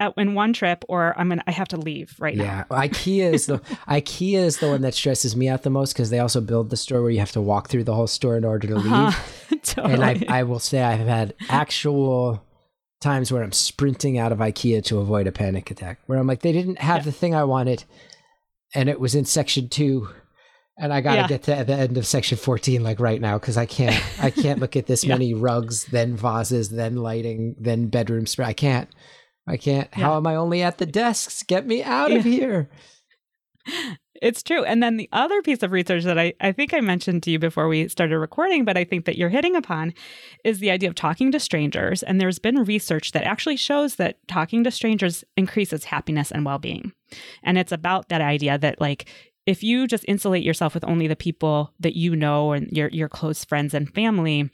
at, 0.00 0.14
in 0.16 0.34
one 0.34 0.52
trip 0.52 0.84
or 0.88 1.18
I'm 1.18 1.28
going 1.28 1.38
to, 1.38 1.44
I 1.46 1.52
have 1.52 1.68
to 1.68 1.76
leave 1.76 2.14
right 2.18 2.36
now. 2.36 2.44
Yeah, 2.44 2.64
IKEA 2.70 3.32
is 3.32 3.46
the 3.46 3.58
IKEA 3.88 4.38
is 4.38 4.58
the 4.58 4.68
one 4.68 4.82
that 4.82 4.94
stresses 4.94 5.36
me 5.36 5.48
out 5.48 5.62
the 5.62 5.70
most 5.70 5.92
because 5.92 6.10
they 6.10 6.18
also 6.18 6.40
build 6.40 6.70
the 6.70 6.76
store 6.76 7.02
where 7.02 7.10
you 7.10 7.20
have 7.20 7.32
to 7.32 7.40
walk 7.40 7.68
through 7.68 7.84
the 7.84 7.94
whole 7.94 8.06
store 8.06 8.36
in 8.36 8.44
order 8.44 8.68
to 8.68 8.76
leave. 8.76 8.92
Uh-huh. 8.92 9.56
totally. 9.62 9.94
And 9.94 10.04
I, 10.28 10.40
I 10.40 10.42
will 10.44 10.60
say 10.60 10.82
I've 10.82 11.06
had 11.06 11.34
actual 11.48 12.44
times 13.00 13.30
where 13.30 13.42
I'm 13.42 13.52
sprinting 13.52 14.18
out 14.18 14.32
of 14.32 14.38
IKEA 14.38 14.84
to 14.86 14.98
avoid 14.98 15.26
a 15.26 15.32
panic 15.32 15.70
attack, 15.70 16.00
where 16.06 16.18
I'm 16.18 16.26
like, 16.26 16.42
they 16.42 16.52
didn't 16.52 16.78
have 16.80 16.98
Yeah. 16.98 17.02
the 17.04 17.12
thing 17.12 17.34
I 17.34 17.44
wanted, 17.44 17.84
and 18.74 18.88
it 18.88 18.98
was 19.00 19.14
in 19.14 19.24
section 19.24 19.68
two, 19.68 20.08
and 20.78 20.92
I 20.92 21.00
got 21.00 21.14
to 21.14 21.20
Yeah. 21.22 21.26
get 21.28 21.42
to 21.44 21.64
the 21.64 21.74
end 21.74 21.96
of 21.98 22.06
section 22.06 22.38
fourteen 22.38 22.82
like 22.82 23.00
right 23.00 23.20
now 23.20 23.38
because 23.38 23.56
I 23.56 23.66
can't 23.66 24.00
I 24.22 24.30
can't 24.30 24.60
look 24.60 24.76
at 24.76 24.86
this 24.86 25.04
Yeah. 25.04 25.14
many 25.14 25.34
rugs, 25.34 25.84
then 25.86 26.16
vases, 26.16 26.70
then 26.70 26.96
lighting, 26.96 27.54
then 27.58 27.86
bedroom 27.88 28.26
spray. 28.26 28.46
I 28.46 28.52
can't. 28.52 28.88
I 29.46 29.56
can't. 29.56 29.92
How 29.94 30.16
am 30.16 30.26
I 30.26 30.34
only 30.36 30.62
at 30.62 30.78
the 30.78 30.86
desks? 30.86 31.42
Get 31.42 31.66
me 31.66 31.82
out 31.82 32.12
of 32.12 32.24
here. 32.24 32.68
It's 34.20 34.42
true. 34.42 34.64
And 34.64 34.82
then 34.82 34.96
the 34.96 35.08
other 35.12 35.42
piece 35.42 35.62
of 35.62 35.72
research 35.72 36.04
that 36.04 36.18
I, 36.18 36.34
I 36.40 36.52
think 36.52 36.74
I 36.74 36.80
mentioned 36.80 37.22
to 37.22 37.30
you 37.30 37.38
before 37.38 37.68
we 37.68 37.88
started 37.88 38.18
recording, 38.18 38.64
but 38.64 38.76
I 38.76 38.84
think 38.84 39.04
that 39.04 39.16
you're 39.16 39.28
hitting 39.28 39.54
upon 39.54 39.94
is 40.44 40.58
the 40.58 40.70
idea 40.70 40.88
of 40.88 40.94
talking 40.94 41.30
to 41.32 41.40
strangers. 41.40 42.02
And 42.02 42.20
there's 42.20 42.38
been 42.38 42.64
research 42.64 43.12
that 43.12 43.24
actually 43.24 43.56
shows 43.56 43.96
that 43.96 44.18
talking 44.26 44.64
to 44.64 44.70
strangers 44.70 45.24
increases 45.36 45.84
happiness 45.84 46.32
and 46.32 46.44
well 46.44 46.58
being. 46.58 46.92
And 47.42 47.58
it's 47.58 47.72
about 47.72 48.08
that 48.08 48.20
idea 48.20 48.58
that, 48.58 48.80
like, 48.80 49.08
if 49.46 49.62
you 49.62 49.86
just 49.86 50.04
insulate 50.06 50.42
yourself 50.42 50.74
with 50.74 50.84
only 50.84 51.06
the 51.06 51.16
people 51.16 51.72
that 51.80 51.96
you 51.96 52.14
know 52.14 52.52
and 52.52 52.68
your, 52.70 52.88
your 52.88 53.08
close 53.08 53.44
friends 53.44 53.72
and 53.72 53.92
family, 53.94 54.50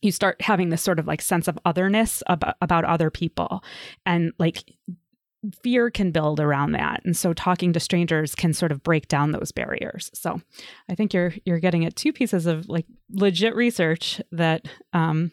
you 0.00 0.10
start 0.10 0.40
having 0.40 0.70
this 0.70 0.82
sort 0.82 0.98
of 0.98 1.06
like 1.06 1.20
sense 1.20 1.48
of 1.48 1.58
otherness 1.64 2.22
about, 2.28 2.56
about 2.60 2.84
other 2.84 3.10
people. 3.10 3.62
And 4.06 4.32
like 4.38 4.64
fear 5.62 5.90
can 5.90 6.10
build 6.12 6.38
around 6.38 6.72
that 6.72 7.00
and 7.04 7.16
so 7.16 7.32
talking 7.32 7.72
to 7.72 7.80
strangers 7.80 8.34
can 8.34 8.52
sort 8.52 8.70
of 8.70 8.82
break 8.82 9.08
down 9.08 9.32
those 9.32 9.50
barriers 9.50 10.08
so 10.14 10.40
i 10.88 10.94
think 10.94 11.12
you're 11.12 11.34
you're 11.44 11.58
getting 11.58 11.84
at 11.84 11.96
two 11.96 12.12
pieces 12.12 12.46
of 12.46 12.68
like 12.68 12.86
legit 13.10 13.54
research 13.56 14.20
that 14.30 14.66
um 14.92 15.32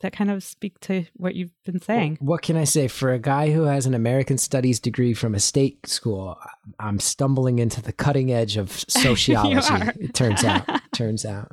that 0.00 0.12
kind 0.12 0.30
of 0.30 0.44
speak 0.44 0.78
to 0.80 1.04
what 1.14 1.34
you've 1.34 1.50
been 1.64 1.80
saying 1.80 2.18
What 2.20 2.42
can 2.42 2.56
I 2.56 2.62
say? 2.62 2.86
For 2.86 3.12
a 3.12 3.18
guy 3.18 3.50
who 3.50 3.62
has 3.64 3.84
an 3.84 3.94
American 3.94 4.38
Studies 4.38 4.78
degree 4.78 5.12
from 5.12 5.34
a 5.34 5.40
state 5.40 5.88
school, 5.88 6.38
I'm 6.78 7.00
stumbling 7.00 7.58
into 7.58 7.82
the 7.82 7.92
cutting 7.92 8.30
edge 8.30 8.56
of 8.56 8.70
sociology. 8.88 9.90
it 10.00 10.14
turns 10.14 10.44
out. 10.44 10.68
turns 10.94 11.24
out. 11.24 11.50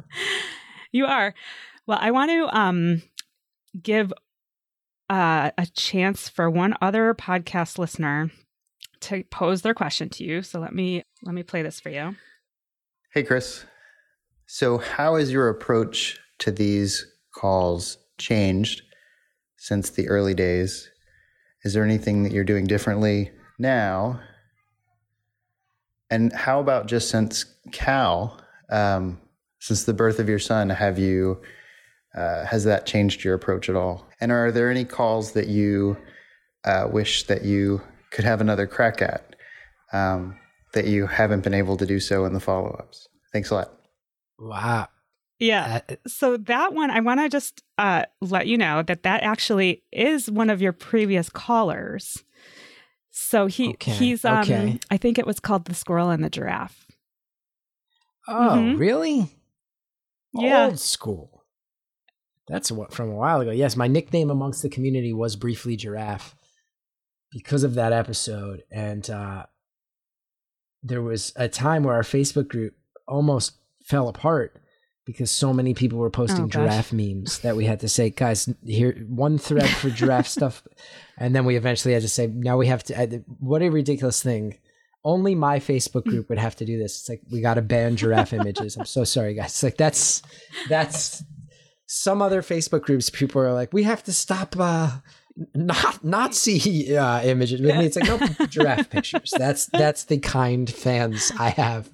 you 0.92 1.06
are 1.08 1.34
well 1.88 1.98
i 2.00 2.12
want 2.12 2.30
to 2.30 2.56
um 2.56 3.02
give 3.82 4.14
uh, 5.10 5.52
a 5.58 5.66
chance 5.68 6.30
for 6.30 6.50
one 6.50 6.76
other 6.82 7.14
podcast 7.14 7.78
listener 7.78 8.32
to 9.02 9.24
pose 9.26 9.62
their 9.62 9.74
question 9.74 10.10
to 10.10 10.24
you 10.24 10.42
so 10.42 10.60
let 10.60 10.74
me 10.74 11.04
let 11.24 11.36
me 11.36 11.44
play 11.44 11.62
this 11.62 11.80
for 11.80 11.90
you 11.90 12.16
Hey, 13.16 13.24
Chris. 13.24 13.64
So, 14.46 14.78
how 14.78 15.16
has 15.16 15.32
your 15.32 15.48
approach 15.48 16.20
to 16.40 16.52
these 16.52 17.08
calls 17.34 17.98
changed 18.18 18.82
since 19.56 19.90
the 19.90 20.10
early 20.10 20.34
days? 20.34 20.90
Is 21.64 21.74
there 21.74 21.86
anything 21.86 22.24
that 22.24 22.34
you're 22.34 22.44
doing 22.44 22.68
differently 22.68 23.32
now? 23.58 24.20
And 26.10 26.34
how 26.34 26.60
about 26.60 26.88
just 26.88 27.10
since 27.10 27.46
Cal, 27.72 28.38
um, 28.70 29.22
since 29.62 29.86
the 29.86 29.94
birth 29.94 30.20
of 30.20 30.28
your 30.28 30.38
son, 30.38 30.70
have 30.70 31.00
you 31.00 31.42
uh, 32.16 32.46
has 32.46 32.64
that 32.64 32.86
changed 32.86 33.24
your 33.24 33.34
approach 33.34 33.70
at 33.70 33.76
all? 33.76 34.08
And 34.22 34.32
are 34.32 34.52
there 34.52 34.72
any 34.72 34.86
calls 34.86 35.34
that 35.34 35.48
you 35.48 35.98
uh, 36.64 36.88
wish 36.92 37.24
that 37.28 37.44
you 37.44 37.82
could 38.12 38.26
have 38.26 38.42
another 38.42 38.66
crack 38.68 39.02
at 39.02 39.36
um, 39.94 40.38
that 40.74 40.86
you 40.88 41.08
haven't 41.08 41.44
been 41.44 41.54
able 41.54 41.78
to 41.78 41.86
do 41.86 42.00
so 42.00 42.26
in 42.26 42.34
the 42.34 42.40
follow 42.40 42.72
ups? 42.72 43.08
Thanks 43.34 43.50
a 43.50 43.56
lot. 43.56 43.72
Wow. 44.40 44.88
yeah 45.40 45.82
So 46.08 46.38
that 46.38 46.74
one, 46.74 46.90
I 46.90 47.02
want 47.02 47.20
to 47.20 47.30
just 47.30 47.64
uh, 47.78 48.06
let 48.22 48.48
you 48.48 48.58
know 48.58 48.82
that 48.84 49.04
that 49.04 49.24
actually 49.24 49.84
is 49.92 50.32
one 50.32 50.50
of 50.50 50.62
your 50.62 50.72
previous 50.74 51.30
callers. 51.30 52.24
So 53.12 53.48
he 53.48 53.70
Okay, 53.70 53.92
he's 53.94 54.24
um 54.26 54.42
okay. 54.42 54.80
I 54.90 54.98
think 54.98 55.18
it 55.18 55.26
was 55.26 55.40
called 55.40 55.66
the 55.66 55.74
squirrel 55.74 56.10
and 56.10 56.24
the 56.24 56.30
giraffe. 56.30 56.86
oh, 58.28 58.58
Mhm. 58.58 58.80
really? 58.80 59.32
Yeah. 60.34 60.66
Old 60.66 60.80
school. 60.80 61.35
That's 62.48 62.72
what 62.72 62.94
from 62.94 63.10
a 63.10 63.16
while 63.16 63.42
ago. 63.42 63.52
Yes, 63.52 63.76
my 63.76 63.88
nickname 63.88 64.30
amongst 64.30 64.62
the 64.62 64.70
community 64.70 65.14
was 65.14 65.36
briefly 65.36 65.76
Giraffe 65.76 66.36
because 67.32 67.64
of 67.64 67.76
that 67.76 67.92
episode. 67.92 68.64
And 68.72 69.10
uh, 69.10 69.46
there 70.84 71.02
was 71.02 71.34
a 71.36 71.48
time 71.48 71.84
where 71.84 71.96
our 71.96 72.04
Facebook 72.04 72.48
group 72.48 72.76
almost 73.08 73.54
fell 73.84 74.08
apart 74.08 74.62
because 75.06 75.30
so 75.30 75.54
many 75.54 75.74
people 75.74 76.00
were 76.00 76.10
posting 76.10 76.46
Oh, 76.46 76.48
giraffe 76.48 76.92
memes 76.92 77.40
that 77.40 77.56
we 77.56 77.66
had 77.66 77.82
to 77.82 77.90
say, 77.90 78.10
guys, 78.10 78.52
here 78.66 78.94
one 79.08 79.38
thread 79.38 79.70
for 79.70 79.90
giraffe 79.90 80.28
stuff, 80.38 80.64
and 81.18 81.36
then 81.36 81.46
we 81.46 81.56
eventually 81.56 81.94
had 81.94 82.02
to 82.02 82.10
say, 82.10 82.28
now 82.28 82.58
we 82.58 82.68
have 82.68 82.84
to. 82.86 83.24
What 83.40 83.62
a 83.62 83.70
ridiculous 83.70 84.24
thing! 84.24 84.58
Only 85.04 85.36
my 85.36 85.60
Facebook 85.60 86.06
group 86.06 86.30
would 86.30 86.40
have 86.40 86.56
to 86.56 86.66
do 86.66 86.80
this. 86.80 87.00
It's 87.00 87.10
like 87.10 87.22
we 87.32 87.42
got 87.42 87.56
to 87.56 87.62
ban 87.62 87.96
giraffe 87.96 88.34
images. 88.34 88.78
I'm 88.78 88.86
so 88.86 89.04
sorry, 89.04 89.36
guys. 89.36 89.52
It's 89.52 89.64
like 89.64 89.78
that's 89.78 90.24
that's 90.70 91.24
some 91.86 92.22
other 92.22 92.42
Facebook 92.42 92.82
groups. 92.82 93.10
People 93.10 93.42
are 93.42 93.54
like, 93.54 93.74
we 93.74 93.84
have 93.84 94.04
to 94.04 94.14
stop. 94.14 94.56
uh 94.58 95.00
not 95.54 96.04
Nazi 96.04 96.96
uh, 96.98 97.22
images. 97.24 97.62
With 97.62 97.76
me, 97.76 97.86
it's 97.86 97.98
like 97.98 98.08
no 98.08 98.46
giraffe 98.50 98.90
pictures. 98.90 99.34
That's 99.38 99.66
that's 99.68 100.06
the 100.06 100.18
kind 100.18 100.70
fans 100.70 101.32
I 101.38 101.50
have. 101.50 101.92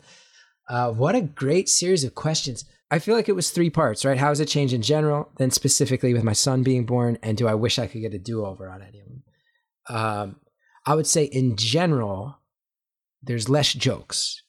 Uh, 0.69 0.91
what 0.91 1.15
a 1.15 1.21
great 1.21 1.67
series 1.67 2.03
of 2.03 2.15
questions. 2.15 2.65
I 2.91 2.99
feel 2.99 3.15
like 3.15 3.29
it 3.29 3.35
was 3.35 3.49
three 3.49 3.69
parts, 3.69 4.05
right? 4.05 4.17
How 4.17 4.27
has 4.29 4.39
it 4.39 4.47
changed 4.47 4.73
in 4.73 4.81
general? 4.81 5.31
Then 5.37 5.49
specifically 5.49 6.13
with 6.13 6.23
my 6.23 6.33
son 6.33 6.61
being 6.61 6.85
born, 6.85 7.17
and 7.23 7.37
do 7.37 7.47
I 7.47 7.55
wish 7.55 7.79
I 7.79 7.87
could 7.87 8.01
get 8.01 8.13
a 8.13 8.19
do 8.19 8.45
over 8.45 8.69
on 8.69 8.81
any 8.81 8.99
of 8.99 9.07
them? 9.07 9.23
Um, 9.89 10.35
I 10.85 10.95
would 10.95 11.07
say 11.07 11.23
in 11.23 11.55
general, 11.55 12.37
there's 13.23 13.49
less 13.49 13.73
jokes. 13.73 14.43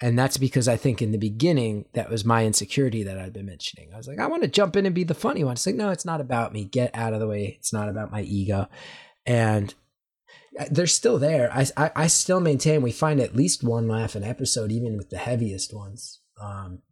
And 0.00 0.18
that's 0.18 0.36
because 0.36 0.68
I 0.68 0.76
think 0.76 1.00
in 1.00 1.12
the 1.12 1.18
beginning, 1.18 1.86
that 1.94 2.10
was 2.10 2.24
my 2.24 2.44
insecurity 2.44 3.02
that 3.04 3.18
I'd 3.18 3.32
been 3.32 3.46
mentioning. 3.46 3.94
I 3.94 3.96
was 3.96 4.06
like, 4.06 4.18
I 4.18 4.26
want 4.26 4.42
to 4.42 4.48
jump 4.48 4.76
in 4.76 4.84
and 4.84 4.94
be 4.94 5.04
the 5.04 5.14
funny 5.14 5.42
one. 5.42 5.54
It's 5.54 5.66
like, 5.66 5.74
no, 5.74 5.90
it's 5.90 6.04
not 6.04 6.20
about 6.20 6.52
me. 6.52 6.64
Get 6.64 6.94
out 6.94 7.14
of 7.14 7.20
the 7.20 7.26
way. 7.26 7.56
It's 7.58 7.72
not 7.72 7.88
about 7.88 8.12
my 8.12 8.20
ego. 8.20 8.68
And 9.24 9.74
uh, 10.60 10.66
they're 10.70 10.86
still 10.86 11.18
there. 11.18 11.50
I, 11.50 11.66
I, 11.78 11.90
I 11.96 12.06
still 12.08 12.40
maintain 12.40 12.82
we 12.82 12.92
find 12.92 13.20
at 13.20 13.34
least 13.36 13.64
one 13.64 13.88
laugh 13.88 14.14
an 14.14 14.22
episode, 14.22 14.70
even 14.70 14.98
with 14.98 15.08
the 15.08 15.16
heaviest 15.16 15.72
ones. 15.74 16.20
Um, 16.40 16.82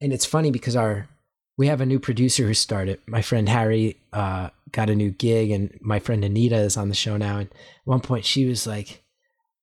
and 0.00 0.12
it's 0.12 0.26
funny 0.26 0.50
because 0.50 0.76
our 0.76 1.08
we 1.56 1.66
have 1.66 1.80
a 1.82 1.86
new 1.86 1.98
producer 1.98 2.46
who 2.46 2.54
started. 2.54 3.00
My 3.06 3.20
friend 3.20 3.46
Harry 3.48 4.00
uh, 4.14 4.48
got 4.72 4.88
a 4.88 4.94
new 4.94 5.10
gig, 5.10 5.50
and 5.50 5.78
my 5.82 5.98
friend 5.98 6.24
Anita 6.24 6.56
is 6.56 6.78
on 6.78 6.88
the 6.88 6.94
show 6.94 7.18
now. 7.18 7.36
And 7.36 7.50
at 7.50 7.56
one 7.84 8.00
point, 8.00 8.24
she 8.24 8.46
was 8.46 8.66
like, 8.66 9.02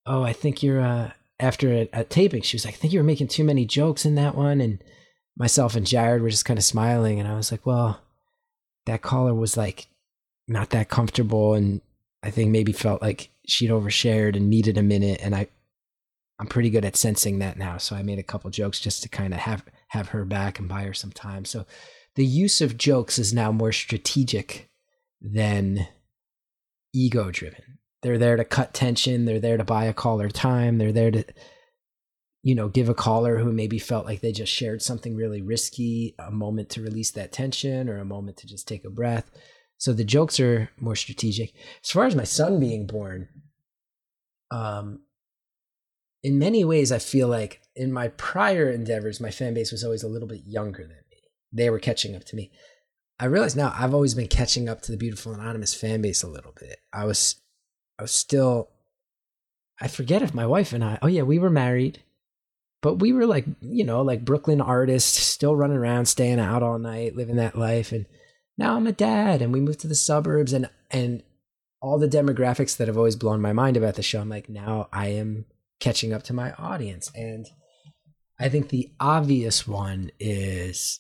"Oh, 0.06 0.22
I 0.22 0.32
think 0.34 0.62
you're 0.62 0.82
uh 0.82 1.12
after 1.40 1.72
a, 1.74 1.90
a 1.94 2.04
taping." 2.04 2.42
She 2.42 2.56
was 2.56 2.66
like, 2.66 2.76
"I 2.76 2.78
think 2.78 2.94
you 2.94 3.00
were 3.00 3.06
making 3.06 3.28
too 3.28 3.44
many 3.44 3.66
jokes 3.66 4.06
in 4.06 4.16
that 4.16 4.36
one." 4.36 4.62
And 4.62 4.84
myself 5.38 5.76
and 5.76 5.86
Jared 5.86 6.22
were 6.22 6.30
just 6.30 6.46
kind 6.46 6.58
of 6.58 6.64
smiling, 6.64 7.20
and 7.20 7.28
I 7.28 7.36
was 7.36 7.52
like, 7.52 7.66
"Well, 7.66 8.02
that 8.86 9.02
caller 9.02 9.34
was 9.34 9.58
like 9.58 9.88
not 10.48 10.70
that 10.72 10.90
comfortable, 10.90 11.54
and 11.54 11.82
I 12.24 12.32
think 12.32 12.52
maybe 12.52 12.72
felt 12.72 13.02
like 13.02 13.30
she'd 13.48 13.70
overshared 13.70 14.36
and 14.36 14.50
needed 14.50 14.78
a 14.78 14.84
minute, 14.84 15.20
and 15.22 15.36
I." 15.36 15.48
I'm 16.40 16.46
pretty 16.46 16.70
good 16.70 16.86
at 16.86 16.96
sensing 16.96 17.40
that 17.40 17.58
now, 17.58 17.80
so 17.80 17.96
I 17.96 18.04
made 18.04 18.20
a 18.20 18.24
couple 18.24 18.52
jokes 18.52 18.80
just 18.80 19.02
to 19.02 19.10
kind 19.10 19.34
of 19.34 19.40
have 19.40 19.66
have 19.88 20.10
her 20.10 20.24
back 20.24 20.60
and 20.60 20.70
buy 20.70 20.84
her 20.84 20.94
some 20.94 21.12
time. 21.12 21.46
So 21.46 21.66
the 22.16 22.26
use 22.26 22.62
of 22.62 22.78
jokes 22.78 23.18
is 23.18 23.34
now 23.34 23.52
more 23.52 23.72
strategic 23.72 24.70
than 25.22 25.88
ego 26.94 27.32
driven. 27.32 27.77
They're 28.08 28.18
there 28.18 28.38
to 28.38 28.46
cut 28.46 28.74
tension. 28.74 29.26
They're 29.26 29.42
there 29.42 29.58
to 29.58 29.66
buy 29.66 29.84
a 29.84 29.94
caller 29.94 30.30
time. 30.30 30.78
They're 30.78 30.94
there 30.94 31.12
to, 31.12 31.26
you 32.42 32.56
know, 32.56 32.70
give 32.70 32.88
a 32.88 32.94
caller 32.94 33.38
who 33.38 33.52
maybe 33.52 33.80
felt 33.80 34.06
like 34.06 34.22
they 34.22 34.32
just 34.32 34.54
shared 34.54 34.82
something 34.82 35.14
really 35.14 35.42
risky 35.42 36.16
a 36.18 36.32
moment 36.32 36.70
to 36.70 36.82
release 36.82 37.12
that 37.12 37.34
tension 37.34 37.90
or 37.90 37.98
a 37.98 38.06
moment 38.06 38.38
to 38.38 38.48
just 38.48 38.66
take 38.66 38.86
a 38.86 38.90
breath. 38.90 39.30
So 39.78 39.92
the 39.92 40.06
jokes 40.06 40.40
are 40.40 40.70
more 40.80 40.96
strategic. 40.96 41.54
As 41.84 41.92
far 41.92 42.06
as 42.06 42.16
my 42.16 42.24
son 42.24 42.62
being 42.62 42.88
born, 42.88 43.28
um, 44.52 45.02
in 46.24 46.40
many 46.40 46.64
ways, 46.64 46.94
I 46.94 47.00
feel 47.00 47.28
like 47.28 47.60
in 47.76 47.92
my 47.92 48.08
prior 48.08 48.72
endeavors, 48.72 49.20
my 49.20 49.32
fan 49.32 49.54
base 49.54 49.74
was 49.74 49.84
always 49.84 50.04
a 50.04 50.08
little 50.08 50.30
bit 50.30 50.44
younger 50.46 50.84
than 50.84 51.04
me. 51.12 51.24
They 51.52 51.70
were 51.70 51.78
catching 51.78 52.16
up 52.16 52.24
to 52.24 52.38
me. 52.38 52.52
I 53.20 53.26
realize 53.26 53.58
now 53.58 53.76
I've 53.78 53.94
always 53.94 54.14
been 54.14 54.28
catching 54.28 54.70
up 54.70 54.82
to 54.84 54.94
the 54.94 54.98
beautiful 54.98 55.34
anonymous 55.34 55.74
fan 55.74 56.02
base 56.02 56.24
a 56.24 56.30
little 56.30 56.54
bit. 56.58 56.78
I 56.94 57.04
was 57.04 57.36
I 58.00 58.04
was 58.04 58.12
still 58.12 58.70
I 59.80 59.88
forget 59.88 60.24
if 60.24 60.34
my 60.34 60.46
wife 60.46 60.74
and 60.74 60.84
I 60.84 61.00
oh 61.02 61.08
yeah, 61.08 61.24
we 61.24 61.40
were 61.40 61.50
married. 61.50 62.04
But 62.84 63.00
we 63.00 63.12
were 63.12 63.26
like, 63.26 63.46
you 63.62 63.84
know, 63.84 64.04
like 64.04 64.24
Brooklyn 64.24 64.62
artists, 64.62 65.18
still 65.18 65.56
running 65.56 65.78
around, 65.78 66.06
staying 66.06 66.40
out 66.40 66.62
all 66.62 66.78
night, 66.78 67.16
living 67.16 67.38
that 67.38 67.58
life. 67.58 67.92
And 67.92 68.06
now 68.56 68.76
I'm 68.76 68.86
a 68.86 68.92
dad 68.92 69.42
and 69.42 69.52
we 69.52 69.60
moved 69.60 69.80
to 69.80 69.88
the 69.88 69.96
suburbs 69.96 70.54
and 70.54 70.70
and 70.92 71.24
all 71.82 72.00
the 72.00 72.08
demographics 72.08 72.78
that 72.78 72.88
have 72.88 72.98
always 72.98 73.16
blown 73.16 73.42
my 73.42 73.54
mind 73.54 73.78
about 73.78 73.96
the 73.96 74.04
show, 74.04 74.20
I'm 74.20 74.30
like, 74.30 74.50
now 74.50 74.90
I 74.92 75.08
am 75.10 75.46
catching 75.80 76.12
up 76.14 76.24
to 76.24 76.34
my 76.34 76.52
audience. 76.54 77.12
And 77.14 77.48
I 78.40 78.50
think 78.50 78.70
the 78.70 78.92
obvious 79.00 79.68
one 79.68 80.12
is 80.20 81.00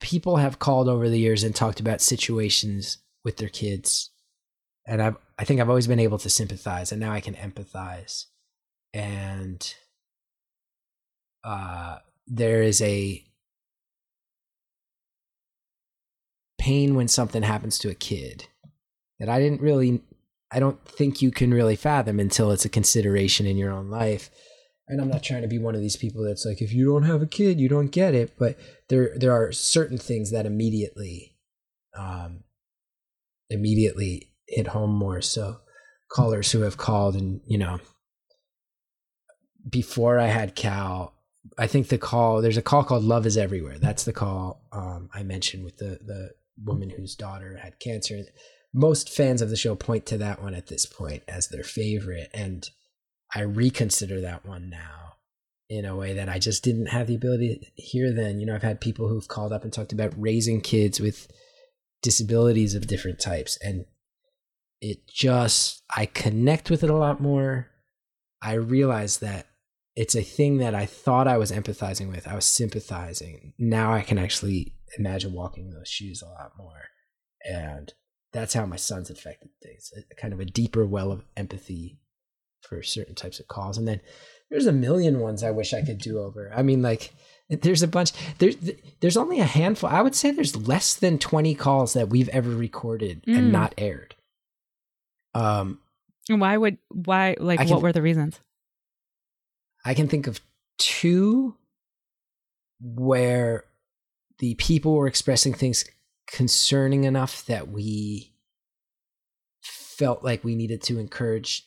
people 0.00 0.36
have 0.36 0.58
called 0.58 0.88
over 0.88 1.08
the 1.08 1.18
years 1.18 1.42
and 1.42 1.54
talked 1.54 1.80
about 1.80 2.00
situations 2.00 2.98
with 3.24 3.38
their 3.38 3.48
kids 3.48 4.09
and 4.86 5.02
I've 5.02 5.16
I 5.38 5.44
think 5.44 5.60
I've 5.60 5.68
always 5.68 5.86
been 5.86 6.00
able 6.00 6.18
to 6.18 6.30
sympathize 6.30 6.92
and 6.92 7.00
now 7.00 7.12
I 7.12 7.20
can 7.20 7.34
empathize 7.34 8.24
and 8.92 9.74
uh 11.44 11.98
there 12.26 12.62
is 12.62 12.80
a 12.82 13.24
pain 16.58 16.94
when 16.94 17.08
something 17.08 17.42
happens 17.42 17.78
to 17.78 17.88
a 17.88 17.94
kid 17.94 18.46
that 19.18 19.28
I 19.28 19.38
didn't 19.38 19.62
really 19.62 20.02
I 20.52 20.60
don't 20.60 20.84
think 20.84 21.22
you 21.22 21.30
can 21.30 21.54
really 21.54 21.76
fathom 21.76 22.18
until 22.18 22.50
it's 22.50 22.64
a 22.64 22.70
consideration 22.70 23.46
in 23.46 23.56
your 23.56 23.72
own 23.72 23.88
life 23.88 24.30
and 24.90 25.00
I'm 25.00 25.08
not 25.08 25.22
trying 25.22 25.42
to 25.42 25.48
be 25.48 25.60
one 25.60 25.76
of 25.76 25.80
these 25.80 25.96
people 25.96 26.24
that's 26.24 26.44
like, 26.44 26.60
if 26.60 26.72
you 26.72 26.84
don't 26.84 27.04
have 27.04 27.22
a 27.22 27.26
kid, 27.26 27.60
you 27.60 27.68
don't 27.68 27.92
get 27.92 28.12
it. 28.12 28.36
But 28.36 28.58
there 28.88 29.12
there 29.16 29.32
are 29.32 29.52
certain 29.52 29.98
things 29.98 30.32
that 30.32 30.46
immediately, 30.46 31.36
um, 31.96 32.42
immediately 33.48 34.29
hit 34.50 34.68
home 34.68 34.90
more. 34.90 35.22
So 35.22 35.58
callers 36.10 36.52
who 36.52 36.62
have 36.62 36.76
called 36.76 37.14
and 37.14 37.40
you 37.46 37.58
know, 37.58 37.78
before 39.68 40.18
I 40.18 40.26
had 40.26 40.54
Cal, 40.54 41.14
I 41.56 41.66
think 41.66 41.88
the 41.88 41.98
call 41.98 42.42
there's 42.42 42.56
a 42.56 42.62
call 42.62 42.84
called 42.84 43.04
Love 43.04 43.26
Is 43.26 43.36
Everywhere. 43.36 43.78
That's 43.78 44.04
the 44.04 44.12
call 44.12 44.62
um, 44.72 45.08
I 45.14 45.22
mentioned 45.22 45.64
with 45.64 45.78
the 45.78 45.98
the 46.04 46.30
woman 46.62 46.90
whose 46.90 47.14
daughter 47.14 47.58
had 47.62 47.78
cancer. 47.78 48.20
Most 48.72 49.08
fans 49.08 49.42
of 49.42 49.50
the 49.50 49.56
show 49.56 49.74
point 49.74 50.06
to 50.06 50.18
that 50.18 50.42
one 50.42 50.54
at 50.54 50.68
this 50.68 50.86
point 50.86 51.22
as 51.26 51.48
their 51.48 51.64
favorite, 51.64 52.30
and 52.34 52.68
I 53.34 53.40
reconsider 53.42 54.20
that 54.20 54.46
one 54.46 54.70
now 54.70 55.14
in 55.68 55.84
a 55.84 55.96
way 55.96 56.12
that 56.14 56.28
I 56.28 56.38
just 56.38 56.64
didn't 56.64 56.86
have 56.86 57.06
the 57.06 57.14
ability 57.14 57.58
to 57.58 57.82
hear 57.82 58.12
then. 58.12 58.40
You 58.40 58.46
know, 58.46 58.54
I've 58.54 58.62
had 58.62 58.80
people 58.80 59.08
who've 59.08 59.28
called 59.28 59.52
up 59.52 59.62
and 59.62 59.72
talked 59.72 59.92
about 59.92 60.12
raising 60.16 60.60
kids 60.60 61.00
with 61.00 61.28
disabilities 62.02 62.74
of 62.74 62.86
different 62.86 63.20
types 63.20 63.58
and 63.62 63.84
it 64.80 65.06
just 65.06 65.82
I 65.94 66.06
connect 66.06 66.70
with 66.70 66.82
it 66.82 66.90
a 66.90 66.96
lot 66.96 67.20
more. 67.20 67.68
I 68.42 68.54
realize 68.54 69.18
that 69.18 69.46
it's 69.96 70.14
a 70.14 70.22
thing 70.22 70.58
that 70.58 70.74
I 70.74 70.86
thought 70.86 71.28
I 71.28 71.36
was 71.36 71.52
empathizing 71.52 72.10
with. 72.10 72.26
I 72.26 72.34
was 72.34 72.46
sympathizing. 72.46 73.52
Now 73.58 73.92
I 73.92 74.02
can 74.02 74.18
actually 74.18 74.74
imagine 74.98 75.32
walking 75.32 75.66
in 75.66 75.74
those 75.74 75.88
shoes 75.88 76.22
a 76.22 76.26
lot 76.26 76.52
more. 76.56 76.88
And 77.44 77.92
that's 78.32 78.54
how 78.54 78.66
my 78.66 78.76
son's 78.76 79.10
affected 79.10 79.50
things. 79.62 79.90
A, 79.96 80.14
kind 80.14 80.32
of 80.32 80.40
a 80.40 80.44
deeper 80.44 80.86
well 80.86 81.12
of 81.12 81.24
empathy 81.36 81.98
for 82.62 82.82
certain 82.82 83.14
types 83.14 83.40
of 83.40 83.48
calls. 83.48 83.76
And 83.76 83.86
then 83.86 84.00
there's 84.50 84.66
a 84.66 84.72
million 84.72 85.20
ones 85.20 85.42
I 85.42 85.50
wish 85.50 85.74
I 85.74 85.82
could 85.82 85.98
do 85.98 86.18
over. 86.18 86.52
I 86.54 86.62
mean, 86.62 86.82
like 86.82 87.12
there's 87.48 87.82
a 87.82 87.88
bunch. 87.88 88.12
There's 88.38 88.56
there's 89.00 89.16
only 89.16 89.40
a 89.40 89.44
handful. 89.44 89.90
I 89.90 90.02
would 90.02 90.14
say 90.14 90.30
there's 90.30 90.56
less 90.56 90.94
than 90.94 91.18
20 91.18 91.54
calls 91.56 91.94
that 91.94 92.08
we've 92.08 92.28
ever 92.30 92.50
recorded 92.50 93.24
mm. 93.26 93.36
and 93.36 93.52
not 93.52 93.74
aired. 93.76 94.14
Um, 95.34 95.78
why 96.28 96.56
would 96.56 96.78
why 96.88 97.36
like 97.38 97.60
can, 97.60 97.68
what 97.68 97.82
were 97.82 97.92
the 97.92 98.02
reasons? 98.02 98.40
I 99.84 99.94
can 99.94 100.08
think 100.08 100.26
of 100.26 100.40
two 100.78 101.56
where 102.80 103.64
the 104.38 104.54
people 104.54 104.94
were 104.94 105.06
expressing 105.06 105.54
things 105.54 105.84
concerning 106.26 107.04
enough 107.04 107.44
that 107.46 107.68
we 107.68 108.32
felt 109.62 110.24
like 110.24 110.42
we 110.42 110.54
needed 110.54 110.82
to 110.82 110.98
encourage 110.98 111.66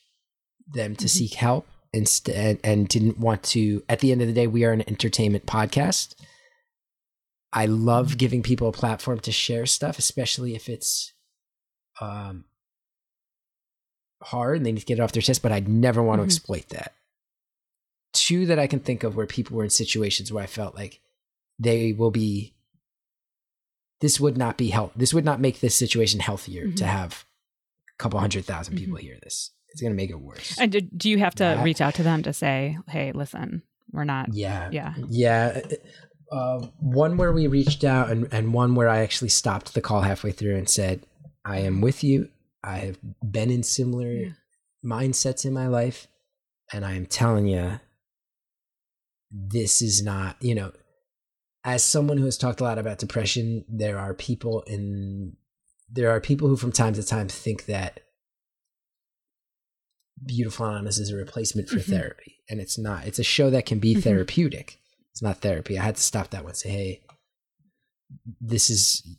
them 0.66 0.96
to 0.96 1.04
mm-hmm. 1.04 1.08
seek 1.08 1.34
help 1.34 1.66
instead 1.92 2.58
and 2.64 2.88
didn't 2.88 3.18
want 3.18 3.42
to 3.42 3.82
at 3.88 4.00
the 4.00 4.10
end 4.10 4.20
of 4.20 4.26
the 4.26 4.34
day 4.34 4.46
we 4.46 4.64
are 4.64 4.72
an 4.72 4.82
entertainment 4.88 5.46
podcast 5.46 6.14
i 7.52 7.66
love 7.66 8.08
mm-hmm. 8.08 8.16
giving 8.16 8.42
people 8.42 8.68
a 8.68 8.72
platform 8.72 9.20
to 9.20 9.30
share 9.30 9.66
stuff 9.66 9.98
especially 9.98 10.56
if 10.56 10.68
it's 10.68 11.12
um 12.00 12.44
hard 14.24 14.56
and 14.56 14.66
they 14.66 14.72
need 14.72 14.80
to 14.80 14.86
get 14.86 14.98
it 14.98 15.02
off 15.02 15.12
their 15.12 15.22
chest 15.22 15.42
but 15.42 15.52
i'd 15.52 15.68
never 15.68 16.02
want 16.02 16.20
mm-hmm. 16.20 16.28
to 16.28 16.34
exploit 16.34 16.68
that 16.70 16.94
two 18.12 18.46
that 18.46 18.58
i 18.58 18.66
can 18.66 18.80
think 18.80 19.02
of 19.02 19.16
where 19.16 19.26
people 19.26 19.56
were 19.56 19.64
in 19.64 19.70
situations 19.70 20.32
where 20.32 20.44
i 20.44 20.46
felt 20.46 20.74
like 20.74 21.00
they 21.58 21.92
will 21.92 22.10
be 22.10 22.54
this 24.00 24.18
would 24.18 24.36
not 24.36 24.56
be 24.56 24.68
help 24.68 24.92
this 24.94 25.14
would 25.14 25.24
not 25.24 25.40
make 25.40 25.60
this 25.60 25.74
situation 25.74 26.20
healthier 26.20 26.66
mm-hmm. 26.66 26.74
to 26.74 26.86
have 26.86 27.24
a 27.88 28.02
couple 28.02 28.18
hundred 28.18 28.44
thousand 28.44 28.76
people 28.76 28.96
mm-hmm. 28.96 29.06
hear 29.06 29.18
this 29.22 29.50
it's 29.74 29.80
going 29.80 29.92
to 29.92 29.96
make 29.96 30.10
it 30.10 30.20
worse. 30.20 30.56
And 30.56 30.70
do, 30.70 30.80
do 30.80 31.10
you 31.10 31.18
have 31.18 31.34
to 31.34 31.42
that, 31.42 31.64
reach 31.64 31.80
out 31.80 31.96
to 31.96 32.04
them 32.04 32.22
to 32.22 32.32
say, 32.32 32.78
"Hey, 32.88 33.10
listen, 33.10 33.62
we're 33.90 34.04
not." 34.04 34.32
Yeah, 34.32 34.70
yeah, 34.70 34.94
yeah. 35.08 35.62
Uh, 36.30 36.68
one 36.78 37.16
where 37.16 37.32
we 37.32 37.48
reached 37.48 37.82
out, 37.82 38.08
and 38.08 38.28
and 38.32 38.54
one 38.54 38.76
where 38.76 38.88
I 38.88 39.00
actually 39.00 39.30
stopped 39.30 39.74
the 39.74 39.80
call 39.80 40.02
halfway 40.02 40.30
through 40.30 40.54
and 40.56 40.68
said, 40.68 41.04
"I 41.44 41.58
am 41.58 41.80
with 41.80 42.04
you. 42.04 42.28
I 42.64 42.78
have 42.78 42.98
been 43.22 43.50
in 43.50 43.62
similar 43.62 44.10
yeah. 44.10 44.30
mindsets 44.84 45.44
in 45.44 45.52
my 45.52 45.66
life, 45.66 46.06
and 46.72 46.84
I 46.84 46.94
am 46.94 47.06
telling 47.06 47.46
you, 47.46 47.80
this 49.30 49.82
is 49.82 50.02
not, 50.02 50.36
you 50.40 50.54
know." 50.54 50.72
As 51.66 51.82
someone 51.82 52.18
who 52.18 52.26
has 52.26 52.36
talked 52.36 52.60
a 52.60 52.64
lot 52.64 52.78
about 52.78 52.98
depression, 52.98 53.64
there 53.68 53.98
are 53.98 54.12
people 54.12 54.62
in 54.66 55.36
there 55.90 56.10
are 56.10 56.20
people 56.20 56.48
who 56.48 56.56
from 56.56 56.72
time 56.72 56.94
to 56.94 57.02
time 57.02 57.28
think 57.28 57.66
that 57.66 58.00
Beautiful 60.24 60.66
Anonymous 60.66 60.98
is 60.98 61.10
a 61.10 61.16
replacement 61.16 61.68
for 61.68 61.76
mm-hmm. 61.76 61.92
therapy, 61.92 62.40
and 62.48 62.60
it's 62.60 62.78
not. 62.78 63.06
It's 63.06 63.18
a 63.18 63.24
show 63.24 63.50
that 63.50 63.66
can 63.66 63.78
be 63.78 63.92
mm-hmm. 63.92 64.00
therapeutic. 64.00 64.78
It's 65.10 65.22
not 65.22 65.38
therapy. 65.38 65.78
I 65.78 65.84
had 65.84 65.96
to 65.96 66.02
stop 66.02 66.30
that 66.30 66.44
one. 66.44 66.54
Say, 66.54 66.70
hey, 66.70 67.02
this 68.40 68.70
is 68.70 69.16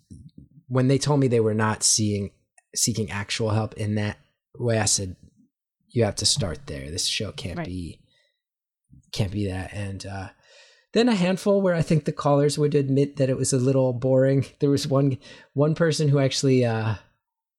when 0.67 0.87
they 0.87 0.97
told 0.97 1.19
me 1.19 1.27
they 1.27 1.39
were 1.39 1.53
not 1.53 1.83
seeing 1.83 2.31
seeking 2.75 3.11
actual 3.11 3.51
help 3.51 3.73
in 3.75 3.95
that 3.95 4.17
way. 4.57 4.79
I 4.79 4.85
said, 4.85 5.15
you 5.89 6.03
have 6.03 6.15
to 6.15 6.25
start 6.25 6.67
there. 6.67 6.91
This 6.91 7.07
show 7.07 7.31
can't 7.31 7.57
right. 7.57 7.67
be 7.67 7.99
can't 9.11 9.31
be 9.31 9.47
that. 9.47 9.73
And 9.73 10.05
uh, 10.05 10.29
then 10.93 11.07
a 11.09 11.15
handful 11.15 11.61
where 11.61 11.73
I 11.73 11.81
think 11.81 12.03
the 12.03 12.11
callers 12.11 12.57
would 12.57 12.75
admit 12.75 13.15
that 13.15 13.29
it 13.29 13.37
was 13.37 13.53
a 13.53 13.57
little 13.57 13.93
boring. 13.93 14.45
There 14.59 14.69
was 14.69 14.87
one 14.87 15.17
one 15.53 15.73
person 15.73 16.09
who 16.09 16.19
actually 16.19 16.65
uh, 16.65 16.95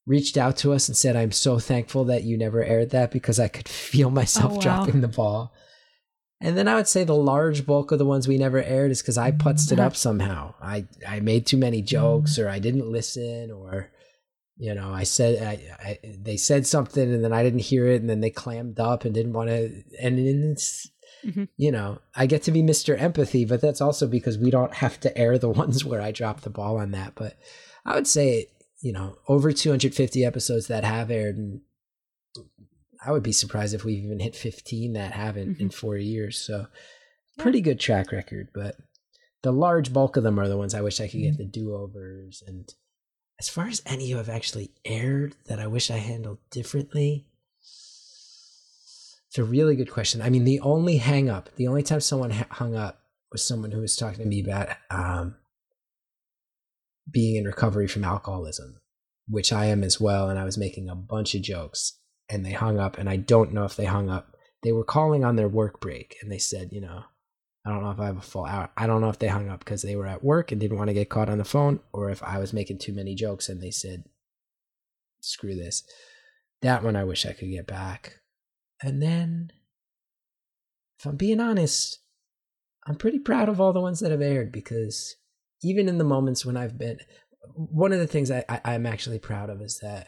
reached 0.06 0.36
out 0.36 0.56
to 0.58 0.72
us 0.72 0.86
and 0.88 0.96
said, 0.96 1.16
I'm 1.16 1.32
so 1.32 1.58
thankful 1.58 2.04
that 2.04 2.24
you 2.24 2.36
never 2.36 2.62
aired 2.62 2.90
that 2.90 3.10
because 3.10 3.40
I 3.40 3.48
could 3.48 3.68
feel 3.68 4.10
myself 4.10 4.52
oh, 4.52 4.54
wow. 4.56 4.60
dropping 4.60 5.00
the 5.00 5.08
ball. 5.08 5.52
And 6.38 6.56
then 6.58 6.68
I 6.68 6.74
would 6.74 6.86
say 6.86 7.02
the 7.02 7.14
large 7.14 7.64
bulk 7.64 7.92
of 7.92 7.98
the 7.98 8.04
ones 8.04 8.28
we 8.28 8.36
never 8.36 8.62
aired 8.62 8.90
is 8.90 9.00
because 9.00 9.16
I 9.16 9.32
putzed 9.32 9.72
it 9.72 9.80
up 9.80 9.96
somehow. 9.96 10.52
I, 10.60 10.86
I 11.08 11.20
made 11.20 11.46
too 11.46 11.56
many 11.56 11.80
jokes 11.80 12.38
or 12.38 12.50
I 12.50 12.58
didn't 12.58 12.92
listen 12.92 13.50
or 13.50 13.90
you 14.58 14.74
know, 14.74 14.92
I 14.92 15.04
said 15.04 15.42
I, 15.42 15.88
I, 15.88 15.98
they 16.02 16.36
said 16.36 16.66
something 16.66 17.12
and 17.12 17.22
then 17.22 17.32
I 17.32 17.42
didn't 17.42 17.60
hear 17.60 17.86
it, 17.86 18.00
and 18.00 18.08
then 18.08 18.20
they 18.20 18.30
clammed 18.30 18.80
up 18.80 19.04
and 19.04 19.14
didn't 19.14 19.34
want 19.34 19.50
to. 19.50 19.84
And 20.00 20.18
it's 20.18 20.90
mm-hmm. 21.24 21.44
you 21.56 21.70
know, 21.70 21.98
I 22.14 22.26
get 22.26 22.42
to 22.44 22.52
be 22.52 22.62
Mister 22.62 22.96
Empathy, 22.96 23.44
but 23.44 23.60
that's 23.60 23.80
also 23.80 24.06
because 24.06 24.38
we 24.38 24.50
don't 24.50 24.74
have 24.74 24.98
to 25.00 25.16
air 25.16 25.38
the 25.38 25.50
ones 25.62 25.84
where 25.84 26.00
I 26.00 26.10
drop 26.10 26.40
the 26.40 26.50
ball 26.50 26.78
on 26.78 26.92
that. 26.92 27.14
But 27.14 27.38
I 27.84 27.94
would 27.94 28.06
say, 28.06 28.46
you 28.80 28.92
know, 28.92 29.16
over 29.28 29.52
250 29.52 30.24
episodes 30.24 30.68
that 30.68 30.84
have 30.84 31.10
aired, 31.10 31.36
and 31.36 31.60
I 33.04 33.12
would 33.12 33.22
be 33.22 33.32
surprised 33.32 33.74
if 33.74 33.84
we've 33.84 34.04
even 34.04 34.20
hit 34.20 34.34
15 34.34 34.94
that 34.94 35.12
haven't 35.12 35.54
mm-hmm. 35.54 35.62
in 35.62 35.70
four 35.70 35.96
years. 35.96 36.38
So 36.38 36.66
pretty 37.38 37.60
good 37.60 37.78
track 37.78 38.10
record, 38.10 38.48
but 38.54 38.76
the 39.42 39.52
large 39.52 39.92
bulk 39.92 40.16
of 40.16 40.22
them 40.22 40.40
are 40.40 40.48
the 40.48 40.56
ones 40.56 40.74
I 40.74 40.80
wish 40.80 41.00
I 41.00 41.08
could 41.08 41.20
get 41.20 41.34
mm-hmm. 41.34 41.42
the 41.42 41.48
do 41.48 41.74
overs 41.74 42.42
and 42.46 42.72
as 43.38 43.48
far 43.48 43.66
as 43.66 43.82
any 43.84 44.10
who 44.10 44.16
have 44.16 44.28
actually 44.28 44.70
aired 44.84 45.36
that 45.46 45.60
I 45.60 45.66
wish 45.66 45.90
I 45.90 45.98
handled 45.98 46.38
differently, 46.50 47.26
it's 49.28 49.38
a 49.38 49.44
really 49.44 49.76
good 49.76 49.90
question. 49.90 50.22
I 50.22 50.30
mean, 50.30 50.44
the 50.44 50.60
only 50.60 50.96
hang 50.96 51.28
up, 51.28 51.50
the 51.56 51.68
only 51.68 51.82
time 51.82 52.00
someone 52.00 52.30
hung 52.30 52.74
up 52.74 53.00
was 53.30 53.46
someone 53.46 53.72
who 53.72 53.80
was 53.80 53.96
talking 53.96 54.20
to 54.20 54.24
me 54.24 54.40
about 54.40 54.68
um, 54.90 55.36
being 57.10 57.36
in 57.36 57.44
recovery 57.44 57.86
from 57.86 58.04
alcoholism, 58.04 58.80
which 59.28 59.52
I 59.52 59.66
am 59.66 59.84
as 59.84 60.00
well. 60.00 60.30
And 60.30 60.38
I 60.38 60.44
was 60.44 60.56
making 60.56 60.88
a 60.88 60.94
bunch 60.94 61.34
of 61.34 61.42
jokes 61.42 61.98
and 62.30 62.46
they 62.46 62.52
hung 62.52 62.78
up. 62.78 62.96
And 62.96 63.10
I 63.10 63.16
don't 63.16 63.52
know 63.52 63.64
if 63.64 63.76
they 63.76 63.84
hung 63.84 64.08
up. 64.08 64.34
They 64.62 64.72
were 64.72 64.84
calling 64.84 65.24
on 65.24 65.36
their 65.36 65.48
work 65.48 65.80
break 65.80 66.16
and 66.22 66.32
they 66.32 66.38
said, 66.38 66.70
you 66.72 66.80
know, 66.80 67.04
I 67.66 67.70
don't 67.70 67.82
know 67.82 67.90
if 67.90 67.98
I 67.98 68.06
have 68.06 68.16
a 68.16 68.22
full 68.22 68.44
hour. 68.44 68.70
I 68.76 68.86
don't 68.86 69.00
know 69.00 69.08
if 69.08 69.18
they 69.18 69.26
hung 69.26 69.48
up 69.48 69.58
because 69.58 69.82
they 69.82 69.96
were 69.96 70.06
at 70.06 70.22
work 70.22 70.52
and 70.52 70.60
didn't 70.60 70.78
want 70.78 70.88
to 70.88 70.94
get 70.94 71.08
caught 71.08 71.28
on 71.28 71.38
the 71.38 71.44
phone, 71.44 71.80
or 71.92 72.10
if 72.10 72.22
I 72.22 72.38
was 72.38 72.52
making 72.52 72.78
too 72.78 72.92
many 72.92 73.16
jokes 73.16 73.48
and 73.48 73.60
they 73.60 73.72
said, 73.72 74.04
screw 75.20 75.56
this. 75.56 75.82
That 76.62 76.84
one 76.84 76.94
I 76.94 77.02
wish 77.02 77.26
I 77.26 77.32
could 77.32 77.50
get 77.50 77.66
back. 77.66 78.20
And 78.80 79.02
then, 79.02 79.50
if 80.98 81.06
I'm 81.06 81.16
being 81.16 81.40
honest, 81.40 81.98
I'm 82.86 82.94
pretty 82.94 83.18
proud 83.18 83.48
of 83.48 83.60
all 83.60 83.72
the 83.72 83.80
ones 83.80 83.98
that 83.98 84.12
have 84.12 84.22
aired 84.22 84.52
because 84.52 85.16
even 85.62 85.88
in 85.88 85.98
the 85.98 86.04
moments 86.04 86.46
when 86.46 86.56
I've 86.56 86.78
been, 86.78 86.98
one 87.54 87.92
of 87.92 87.98
the 87.98 88.06
things 88.06 88.30
I, 88.30 88.44
I, 88.48 88.60
I'm 88.64 88.86
actually 88.86 89.18
proud 89.18 89.50
of 89.50 89.60
is 89.60 89.80
that 89.80 90.06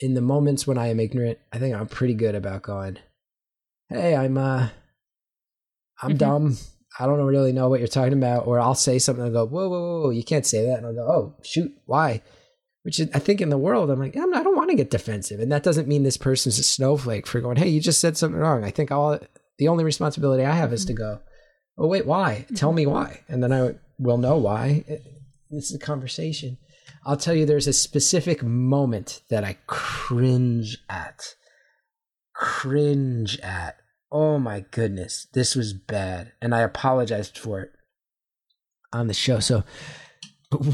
in 0.00 0.14
the 0.14 0.22
moments 0.22 0.66
when 0.66 0.78
I 0.78 0.88
am 0.88 1.00
ignorant, 1.00 1.38
I 1.52 1.58
think 1.58 1.74
I'm 1.76 1.86
pretty 1.86 2.14
good 2.14 2.34
about 2.34 2.62
going, 2.62 2.96
hey, 3.90 4.16
I'm, 4.16 4.38
uh, 4.38 4.70
I'm 6.02 6.10
mm-hmm. 6.10 6.18
dumb. 6.18 6.56
I 6.98 7.06
don't 7.06 7.24
really 7.24 7.52
know 7.52 7.68
what 7.68 7.80
you're 7.80 7.88
talking 7.88 8.12
about. 8.12 8.46
Or 8.46 8.60
I'll 8.60 8.74
say 8.74 8.98
something 8.98 9.24
and 9.24 9.32
go, 9.32 9.46
whoa, 9.46 9.68
whoa, 9.68 10.00
whoa, 10.02 10.10
you 10.10 10.24
can't 10.24 10.46
say 10.46 10.66
that. 10.66 10.78
And 10.78 10.86
I'll 10.86 10.94
go, 10.94 11.06
oh, 11.06 11.36
shoot, 11.42 11.72
why? 11.86 12.22
Which 12.82 12.98
is, 12.98 13.08
I 13.14 13.18
think 13.20 13.40
in 13.40 13.48
the 13.48 13.58
world, 13.58 13.90
I'm 13.90 14.00
like, 14.00 14.16
I'm, 14.16 14.34
I 14.34 14.42
don't 14.42 14.56
want 14.56 14.70
to 14.70 14.76
get 14.76 14.90
defensive. 14.90 15.40
And 15.40 15.52
that 15.52 15.62
doesn't 15.62 15.88
mean 15.88 16.02
this 16.02 16.16
person's 16.16 16.58
a 16.58 16.64
snowflake 16.64 17.26
for 17.26 17.40
going, 17.40 17.56
hey, 17.56 17.68
you 17.68 17.80
just 17.80 18.00
said 18.00 18.16
something 18.16 18.40
wrong. 18.40 18.64
I 18.64 18.70
think 18.70 18.90
all 18.90 19.18
the 19.58 19.68
only 19.68 19.84
responsibility 19.84 20.44
I 20.44 20.54
have 20.54 20.72
is 20.72 20.84
to 20.86 20.92
go, 20.92 21.20
oh, 21.78 21.86
wait, 21.86 22.06
why? 22.06 22.46
Tell 22.56 22.72
me 22.72 22.86
why. 22.86 23.20
And 23.28 23.42
then 23.42 23.52
I 23.52 23.76
will 23.98 24.18
know 24.18 24.36
why. 24.36 24.84
This 25.50 25.70
is 25.70 25.76
a 25.76 25.78
conversation. 25.78 26.58
I'll 27.06 27.16
tell 27.16 27.34
you, 27.34 27.46
there's 27.46 27.68
a 27.68 27.72
specific 27.72 28.42
moment 28.42 29.22
that 29.30 29.44
I 29.44 29.58
cringe 29.66 30.78
at. 30.88 31.34
Cringe 32.34 33.38
at 33.40 33.76
oh 34.12 34.38
my 34.38 34.64
goodness, 34.70 35.26
this 35.32 35.56
was 35.56 35.72
bad. 35.72 36.32
And 36.40 36.54
I 36.54 36.60
apologized 36.60 37.38
for 37.38 37.60
it 37.62 37.72
on 38.92 39.06
the 39.06 39.14
show. 39.14 39.40
So 39.40 39.64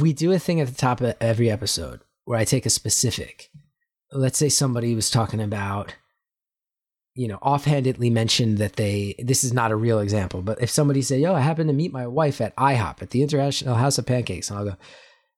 we 0.01 0.13
do 0.13 0.33
a 0.33 0.41
thing 0.41 0.61
at 0.61 0.67
the 0.67 0.75
top 0.75 1.01
of 1.01 1.15
every 1.21 1.49
episode 1.49 2.01
where 2.25 2.39
I 2.39 2.45
take 2.45 2.67
a 2.67 2.71
specific. 2.71 3.51
Let's 4.13 4.39
say 4.39 4.49
somebody 4.49 4.95
was 4.95 5.09
talking 5.09 5.41
about, 5.41 5.95
you 7.15 7.29
know, 7.29 7.39
offhandedly 7.41 8.11
mentioned 8.11 8.59
that 8.59 8.75
they, 8.75 9.15
this 9.19 9.45
is 9.45 9.53
not 9.53 9.71
a 9.71 9.77
real 9.77 10.01
example, 10.01 10.43
but 10.43 10.61
if 10.61 10.69
somebody 10.69 11.01
say, 11.01 11.21
yo, 11.21 11.35
I 11.35 11.41
happened 11.41 11.69
to 11.69 11.75
meet 11.75 11.93
my 11.93 12.07
wife 12.07 12.41
at 12.41 12.57
IHOP 12.57 13.03
at 13.03 13.11
the 13.11 13.23
International 13.23 13.77
House 13.77 13.99
of 13.99 14.07
Pancakes, 14.07 14.51
and 14.51 14.59
I'll 14.59 14.65
go, 14.65 14.77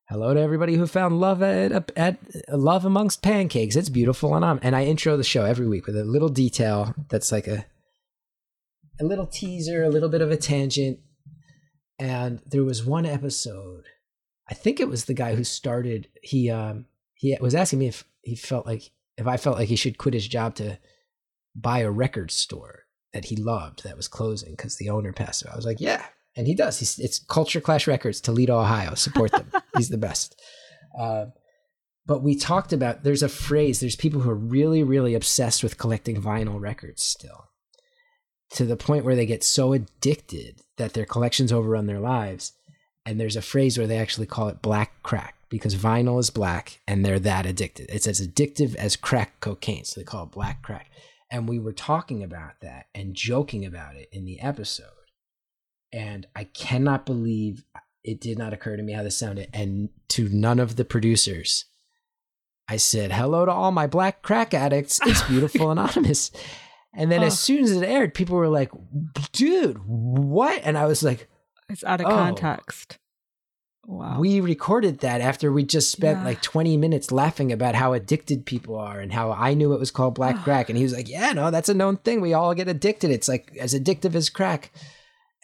hello 0.09 0.33
to 0.33 0.41
everybody 0.41 0.75
who 0.75 0.87
found 0.87 1.21
love 1.21 1.43
at, 1.43 1.93
at, 1.97 2.19
love 2.49 2.85
amongst 2.85 3.23
pancakes. 3.23 3.77
It's 3.77 3.89
beautiful. 3.89 4.35
And 4.35 4.45
I'm, 4.45 4.59
and 4.63 4.75
I 4.75 4.85
intro 4.85 5.17
the 5.17 5.25
show 5.25 5.45
every 5.45 5.69
week 5.69 5.87
with 5.87 5.97
a 5.97 6.05
little 6.05 6.29
detail 6.29 6.95
that's 7.09 7.31
like 7.31 7.47
a, 7.47 7.67
a 9.01 9.05
little 9.05 9.27
teaser, 9.27 9.83
a 9.83 9.89
little 9.89 10.09
bit 10.09 10.21
of 10.21 10.31
a 10.31 10.37
tangent. 10.37 10.99
And 11.99 12.41
there 12.47 12.65
was 12.65 12.85
one 12.85 13.07
episode, 13.07 13.85
I 14.49 14.55
think 14.55 14.81
it 14.81 14.89
was 14.89 15.05
the 15.05 15.15
guy 15.15 15.35
who 15.35 15.45
started, 15.45 16.09
he 16.23 16.51
um 16.51 16.87
he 17.15 17.37
was 17.41 17.55
asking 17.55 17.81
me 17.81 17.89
if 17.89 18.05
he 18.23 18.35
felt 18.35 18.67
like 18.67 18.91
if 19.17 19.27
I 19.27 19.37
felt 19.37 19.59
like 19.59 19.69
he 19.69 19.77
should 19.77 19.99
quit 19.99 20.15
his 20.15 20.27
job 20.27 20.55
to 20.57 20.79
buy 21.55 21.81
a 21.81 21.91
record 21.91 22.31
store 22.31 22.85
that 23.13 23.27
he 23.27 23.37
loved 23.37 23.85
that 23.85 23.97
was 23.97 24.09
closing 24.09 24.53
because 24.53 24.77
the 24.77 24.89
owner 24.89 25.13
passed 25.13 25.45
away. 25.45 25.53
I 25.53 25.57
was 25.57 25.67
like, 25.67 25.81
yeah, 25.81 26.05
and 26.37 26.47
he 26.47 26.55
does. 26.55 26.79
He's, 26.79 26.99
it's 26.99 27.19
Culture 27.19 27.61
Clash 27.61 27.87
Records, 27.87 28.21
Toledo, 28.21 28.59
Ohio. 28.59 28.95
Support 28.95 29.33
them. 29.33 29.51
He's 29.77 29.89
the 29.89 29.99
best. 29.99 30.41
Uh, 30.99 31.27
but 32.07 32.23
we 32.23 32.35
talked 32.35 32.73
about 32.73 33.03
there's 33.03 33.23
a 33.23 33.29
phrase. 33.29 33.81
There's 33.81 33.97
people 33.97 34.21
who 34.21 34.31
are 34.31 34.35
really, 34.35 34.83
really 34.83 35.15
obsessed 35.15 35.63
with 35.63 35.79
collecting 35.79 36.21
vinyl 36.21 36.61
records 36.61 37.03
still, 37.03 37.50
to 38.53 38.65
the 38.65 38.77
point 38.77 39.05
where 39.05 39.15
they 39.15 39.27
get 39.27 39.45
so 39.45 39.73
addicted 39.73 40.63
that 40.77 40.95
their 40.95 41.05
collections 41.05 41.53
overrun 41.53 41.87
their 41.87 42.01
lives. 42.01 42.53
And 43.07 43.19
there's 43.19 43.37
a 43.37 43.43
phrase 43.43 43.79
where 43.79 43.87
they 43.87 43.99
actually 43.99 44.27
call 44.27 44.49
it 44.49 44.63
black 44.63 45.03
crack 45.03 45.37
because 45.49 45.75
vinyl 45.75 46.19
is 46.21 46.31
black 46.31 46.81
and 46.87 47.05
they're 47.05 47.19
that 47.21 47.47
addicted. 47.47 47.89
It's 47.91 48.07
as 48.07 48.27
addictive 48.27 48.75
as 48.75 48.97
crack 48.97 49.41
cocaine. 49.41 49.85
So 49.85 50.01
they 50.01 50.05
call 50.05 50.25
it 50.25 50.33
black 50.33 50.63
crack. 50.63 50.91
And 51.31 51.49
we 51.49 51.59
were 51.59 51.73
talking 51.73 52.23
about 52.23 52.61
that 52.61 52.87
and 52.95 53.15
joking 53.15 53.65
about 53.65 53.97
it 53.97 54.09
in 54.13 54.25
the 54.25 54.41
episode. 54.41 54.87
And 55.93 56.27
I 56.35 56.45
cannot 56.45 57.07
believe 57.07 57.65
it 58.03 58.21
did 58.21 58.39
not 58.39 58.53
occur 58.53 58.77
to 58.77 58.83
me 58.83 58.93
how 58.93 59.03
this 59.03 59.19
sounded. 59.19 59.49
And 59.53 59.91
to 60.09 60.29
none 60.29 60.59
of 60.59 60.77
the 60.77 60.85
producers, 60.85 61.67
I 62.69 62.77
said, 62.77 63.13
hello 63.13 63.45
to 63.45 63.53
all 63.53 63.73
my 63.73 63.87
black 63.87 64.23
crack 64.23 64.55
addicts. 64.55 65.01
It's 65.05 65.23
beautiful 65.29 65.71
anonymous. 65.71 66.31
And 66.93 67.11
then 67.11 67.23
oh. 67.23 67.27
as 67.27 67.39
soon 67.39 67.63
as 67.63 67.73
it 67.73 67.85
aired, 67.85 68.15
people 68.15 68.37
were 68.37 68.49
like, 68.49 68.71
dude, 69.33 69.79
what? 69.85 70.61
And 70.65 70.77
I 70.77 70.87
was 70.87 71.03
like, 71.03 71.29
it's 71.69 71.85
out 71.85 72.01
of 72.01 72.07
oh. 72.07 72.11
context. 72.11 72.99
Wow. 73.87 74.21
We 74.21 74.41
recorded 74.41 75.01
that 75.01 75.21
after 75.21 75.51
we 75.51 75.65
just 75.65 75.91
spent 75.91 76.19
yeah. 76.19 76.25
like 76.25 76.43
20 76.43 76.77
minutes 76.77 77.11
laughing 77.11 77.51
about 77.51 77.75
how 77.75 77.93
addicted 77.93 78.47
people 78.47 78.77
are 78.77 79.01
and 79.01 79.13
how 79.13 79.33
I 79.33 79.55
knew 79.55 79.73
it 79.73 79.81
was 79.81 79.91
called 79.91 80.15
black 80.15 80.45
crack. 80.45 80.69
And 80.69 80.77
he 80.77 80.85
was 80.85 80.93
like, 80.93 81.09
yeah, 81.09 81.33
no, 81.33 81.51
that's 81.51 81.69
a 81.69 81.75
known 81.75 81.97
thing. 81.97 82.21
We 82.21 82.33
all 82.33 82.55
get 82.55 82.69
addicted. 82.69 83.11
It's 83.11 83.29
like 83.29 83.57
as 83.59 83.75
addictive 83.75 84.15
as 84.15 84.31
crack. 84.31 84.71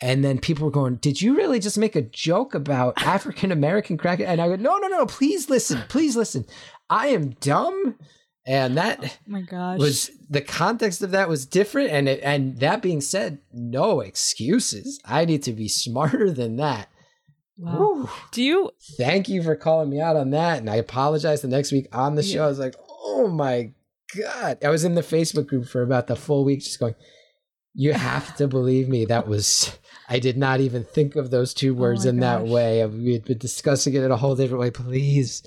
And 0.00 0.22
then 0.22 0.38
people 0.38 0.66
were 0.66 0.70
going, 0.70 0.96
Did 0.96 1.22
you 1.22 1.36
really 1.36 1.58
just 1.58 1.78
make 1.78 1.96
a 1.96 2.02
joke 2.02 2.54
about 2.54 3.02
African 3.02 3.50
American 3.50 3.96
crack? 3.96 4.20
And 4.20 4.40
I 4.40 4.48
go, 4.48 4.56
No, 4.56 4.76
no, 4.76 4.88
no, 4.88 5.06
please 5.06 5.48
listen. 5.48 5.82
Please 5.88 6.16
listen. 6.16 6.44
I 6.90 7.08
am 7.08 7.30
dumb 7.30 7.96
and 8.46 8.76
that 8.76 9.00
oh 9.02 9.10
my 9.26 9.42
gosh. 9.42 9.78
was 9.78 10.10
the 10.30 10.40
context 10.40 11.02
of 11.02 11.10
that 11.10 11.28
was 11.28 11.44
different. 11.44 11.90
And 11.90 12.08
it, 12.08 12.20
and 12.22 12.58
that 12.60 12.80
being 12.80 13.00
said 13.00 13.38
no 13.52 14.00
excuses. 14.00 15.00
I 15.04 15.24
need 15.24 15.42
to 15.44 15.52
be 15.52 15.68
smarter 15.68 16.30
than 16.30 16.56
that. 16.56 16.88
Wow. 17.58 18.10
do 18.32 18.42
you 18.42 18.70
thank 18.98 19.30
you 19.30 19.42
for 19.42 19.56
calling 19.56 19.88
me 19.90 20.00
out 20.00 20.14
on 20.14 20.30
that. 20.30 20.58
And 20.58 20.70
i 20.70 20.76
apologize 20.76 21.40
the 21.40 21.48
next 21.48 21.72
week 21.72 21.88
on 21.92 22.14
the 22.14 22.22
show. 22.22 22.44
I 22.44 22.48
was 22.48 22.58
like 22.58 22.76
oh 22.88 23.28
my 23.28 23.72
god. 24.16 24.58
I 24.62 24.68
was 24.68 24.84
in 24.84 24.94
the 24.94 25.02
facebook 25.02 25.48
group 25.48 25.66
for 25.66 25.82
about 25.82 26.06
the 26.06 26.16
full 26.16 26.44
week 26.44 26.60
just 26.60 26.78
going 26.78 26.94
you 27.78 27.92
have 27.92 28.34
to 28.36 28.46
believe 28.46 28.88
me. 28.88 29.06
That 29.06 29.26
was 29.26 29.76
i 30.08 30.20
did 30.20 30.36
not 30.36 30.60
even 30.60 30.84
think 30.84 31.16
of 31.16 31.30
those 31.30 31.52
two 31.52 31.74
oh 31.74 31.80
words 31.80 32.06
oh 32.06 32.10
in 32.10 32.20
gosh. 32.20 32.42
that 32.42 32.46
way. 32.46 32.86
We 32.86 33.14
had 33.14 33.24
been 33.24 33.38
discussing 33.38 33.94
it 33.94 34.04
in 34.04 34.12
a 34.12 34.16
whole 34.16 34.36
different 34.36 34.60
way. 34.60 34.70
Please 34.70 35.42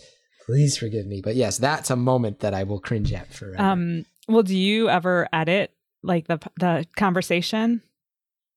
Please 0.50 0.78
forgive 0.80 1.06
me. 1.06 1.22
But 1.22 1.36
yes, 1.36 1.60
that's 1.60 1.92
a 1.92 1.96
moment 1.96 2.40
that 2.40 2.56
I 2.56 2.64
will 2.64 2.80
cringe 2.80 3.14
at 3.14 3.32
forever. 3.32 3.62
Um, 3.62 4.06
well, 4.28 4.42
do 4.42 4.58
you 4.58 4.90
ever 4.90 5.30
edit 5.32 5.72
like 6.02 6.26
the 6.26 6.40
the 6.60 6.88
conversation? 6.98 7.84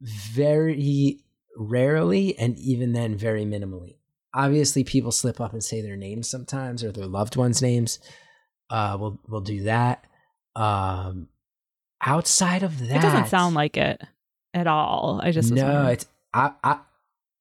Very 0.00 1.20
rarely, 1.54 2.38
and 2.38 2.58
even 2.58 2.94
then, 2.94 3.18
very 3.18 3.44
minimally. 3.44 3.96
Obviously, 4.32 4.84
people 4.84 5.12
slip 5.12 5.38
up 5.38 5.52
and 5.52 5.62
say 5.62 5.82
their 5.82 5.98
names 5.98 6.30
sometimes 6.30 6.82
or 6.82 6.92
their 6.92 7.04
loved 7.04 7.36
ones' 7.36 7.60
names. 7.60 7.98
Uh, 8.70 8.96
we'll 8.98 9.20
we'll 9.28 9.42
do 9.42 9.64
that. 9.64 10.02
Um, 10.56 11.28
outside 12.02 12.62
of 12.62 12.78
that, 12.88 12.96
it 12.96 13.02
doesn't 13.02 13.28
sound 13.28 13.54
like 13.54 13.76
it 13.76 14.00
at 14.54 14.66
all. 14.66 15.20
I 15.22 15.30
just 15.30 15.52
no. 15.52 15.88
It's 15.88 16.06
I 16.32 16.52
I 16.64 16.78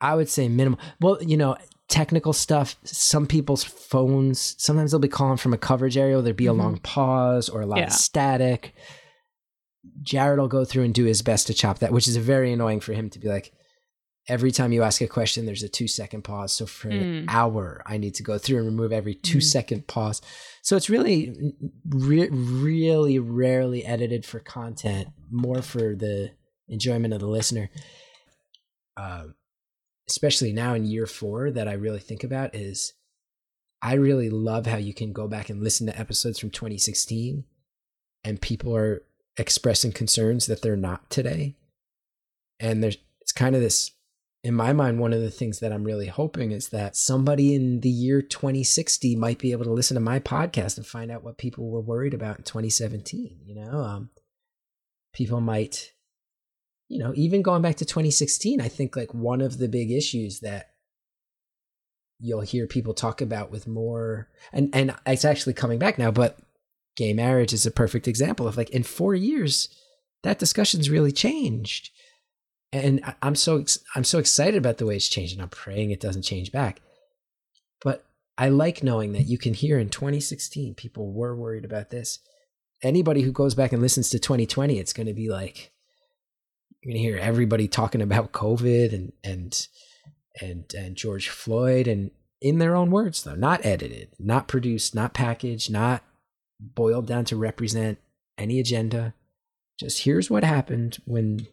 I 0.01 0.15
would 0.15 0.27
say 0.27 0.49
minimal. 0.49 0.79
Well, 0.99 1.23
you 1.23 1.37
know, 1.37 1.55
technical 1.91 2.33
stuff. 2.33 2.77
Some 2.83 3.27
people's 3.27 3.63
phones, 3.63 4.55
sometimes 4.57 4.91
they'll 4.91 4.99
be 4.99 5.07
calling 5.07 5.37
from 5.37 5.53
a 5.53 5.57
coverage 5.57 5.97
area. 5.97 6.19
There'd 6.21 6.35
be 6.35 6.45
mm-hmm. 6.45 6.59
a 6.59 6.63
long 6.63 6.77
pause 6.79 7.49
or 7.49 7.61
a 7.61 7.65
lot 7.65 7.79
yeah. 7.79 7.87
of 7.87 7.93
static. 7.93 8.73
Jared 10.01 10.39
will 10.39 10.47
go 10.47 10.63
through 10.63 10.83
and 10.83 10.93
do 10.93 11.05
his 11.05 11.21
best 11.21 11.47
to 11.47 11.53
chop 11.53 11.79
that, 11.79 11.91
which 11.91 12.07
is 12.07 12.15
very 12.17 12.53
annoying 12.53 12.79
for 12.79 12.93
him 12.93 13.09
to 13.09 13.19
be 13.19 13.27
like, 13.27 13.51
every 14.27 14.51
time 14.51 14.71
you 14.71 14.83
ask 14.83 15.01
a 15.01 15.07
question, 15.07 15.45
there's 15.45 15.63
a 15.63 15.69
two 15.69 15.87
second 15.87 16.23
pause. 16.23 16.53
So 16.53 16.65
for 16.65 16.89
an 16.89 17.25
Mm. 17.25 17.25
hour, 17.27 17.81
I 17.85 17.97
need 17.97 18.13
to 18.15 18.23
go 18.23 18.37
through 18.37 18.57
and 18.57 18.67
remove 18.67 18.93
every 18.93 19.15
two 19.15 19.39
Mm. 19.39 19.43
second 19.43 19.87
pause. 19.87 20.21
So 20.61 20.75
it's 20.77 20.89
really, 20.89 21.53
re- 21.89 22.29
really 22.29 23.19
rarely 23.19 23.83
edited 23.83 24.25
for 24.25 24.39
content, 24.39 25.09
more 25.29 25.61
for 25.61 25.95
the 25.95 26.31
enjoyment 26.67 27.13
of 27.13 27.19
the 27.19 27.27
listener. 27.27 27.69
Um, 28.95 29.35
especially 30.07 30.51
now 30.51 30.73
in 30.73 30.85
year 30.85 31.07
four, 31.07 31.51
that 31.51 31.67
I 31.67 31.73
really 31.73 31.99
think 31.99 32.23
about 32.23 32.55
is 32.55 32.93
I 33.81 33.93
really 33.93 34.29
love 34.29 34.67
how 34.67 34.77
you 34.77 34.93
can 34.93 35.11
go 35.11 35.27
back 35.27 35.49
and 35.49 35.63
listen 35.63 35.87
to 35.87 35.99
episodes 35.99 36.39
from 36.39 36.51
2016 36.51 37.43
and 38.23 38.41
people 38.41 38.75
are 38.75 39.03
expressing 39.37 39.91
concerns 39.91 40.45
that 40.45 40.61
they're 40.61 40.75
not 40.75 41.09
today. 41.09 41.55
And 42.59 42.83
there's, 42.83 42.97
it's 43.21 43.31
kind 43.31 43.55
of 43.55 43.61
this, 43.61 43.91
in 44.43 44.53
my 44.53 44.73
mind, 44.73 44.99
one 44.99 45.13
of 45.13 45.21
the 45.21 45.31
things 45.31 45.59
that 45.59 45.71
I'm 45.71 45.83
really 45.83 46.07
hoping 46.07 46.51
is 46.51 46.69
that 46.69 46.95
somebody 46.95 47.55
in 47.55 47.79
the 47.81 47.89
year 47.89 48.21
2060 48.21 49.15
might 49.15 49.39
be 49.39 49.51
able 49.51 49.65
to 49.65 49.71
listen 49.71 49.95
to 49.95 50.01
my 50.01 50.19
podcast 50.19 50.77
and 50.77 50.85
find 50.85 51.11
out 51.11 51.23
what 51.23 51.37
people 51.37 51.69
were 51.69 51.81
worried 51.81 52.13
about 52.13 52.37
in 52.37 52.43
2017. 52.43 53.39
You 53.43 53.55
know, 53.55 53.79
um, 53.79 54.09
people 55.13 55.41
might, 55.41 55.93
you 56.91 56.99
know, 56.99 57.13
even 57.15 57.41
going 57.41 57.61
back 57.61 57.77
to 57.77 57.85
2016, 57.85 58.59
I 58.59 58.67
think 58.67 58.95
like 58.95 59.13
one 59.13 59.39
of 59.39 59.57
the 59.57 59.69
big 59.69 59.91
issues 59.91 60.41
that 60.41 60.71
you'll 62.19 62.41
hear 62.41 62.67
people 62.67 62.93
talk 62.93 63.21
about 63.21 63.49
with 63.49 63.67
more 63.67 64.29
and 64.53 64.69
and 64.73 64.93
it's 65.07 65.25
actually 65.25 65.53
coming 65.53 65.79
back 65.79 65.97
now 65.97 66.11
but 66.11 66.37
gay 66.95 67.13
marriage 67.13 67.51
is 67.51 67.65
a 67.65 67.71
perfect 67.71 68.07
example 68.07 68.47
of 68.47 68.57
like 68.57 68.69
in 68.69 68.83
4 68.83 69.15
years 69.15 69.69
that 70.23 70.39
discussion's 70.39 70.89
really 70.89 71.11
changed. 71.11 71.89
And 72.73 73.01
I'm 73.21 73.35
so 73.35 73.65
I'm 73.95 74.03
so 74.03 74.19
excited 74.19 74.55
about 74.55 74.77
the 74.77 74.85
way 74.85 74.95
it's 74.95 75.09
changed 75.09 75.33
and 75.33 75.41
I'm 75.41 75.49
praying 75.49 75.91
it 75.91 75.99
doesn't 75.99 76.21
change 76.21 76.51
back. 76.51 76.81
But 77.83 78.05
I 78.37 78.49
like 78.49 78.83
knowing 78.83 79.13
that 79.13 79.27
you 79.27 79.37
can 79.37 79.53
hear 79.53 79.77
in 79.77 79.89
2016 79.89 80.75
people 80.75 81.11
were 81.11 81.35
worried 81.35 81.65
about 81.65 81.89
this. 81.89 82.19
Anybody 82.81 83.21
who 83.21 83.31
goes 83.31 83.55
back 83.55 83.73
and 83.73 83.81
listens 83.81 84.09
to 84.09 84.19
2020 84.19 84.79
it's 84.79 84.93
going 84.93 85.07
to 85.07 85.13
be 85.13 85.29
like 85.29 85.71
you're 86.81 86.93
to 86.93 86.99
hear 86.99 87.17
everybody 87.17 87.67
talking 87.67 88.01
about 88.01 88.31
covid 88.31 88.93
and 88.93 89.13
and 89.23 89.67
and 90.39 90.73
and 90.73 90.95
George 90.95 91.29
Floyd 91.29 91.87
and 91.87 92.11
in 92.39 92.57
their 92.57 92.75
own 92.75 92.89
words 92.89 93.23
though 93.23 93.35
not 93.35 93.65
edited 93.65 94.09
not 94.17 94.47
produced 94.47 94.95
not 94.95 95.13
packaged 95.13 95.71
not 95.71 96.03
boiled 96.59 97.07
down 97.07 97.25
to 97.25 97.35
represent 97.35 97.97
any 98.37 98.59
agenda. 98.59 99.13
Just 99.79 100.03
here's 100.03 100.29
what 100.29 100.43
happened 100.43 100.97
when 101.05 101.47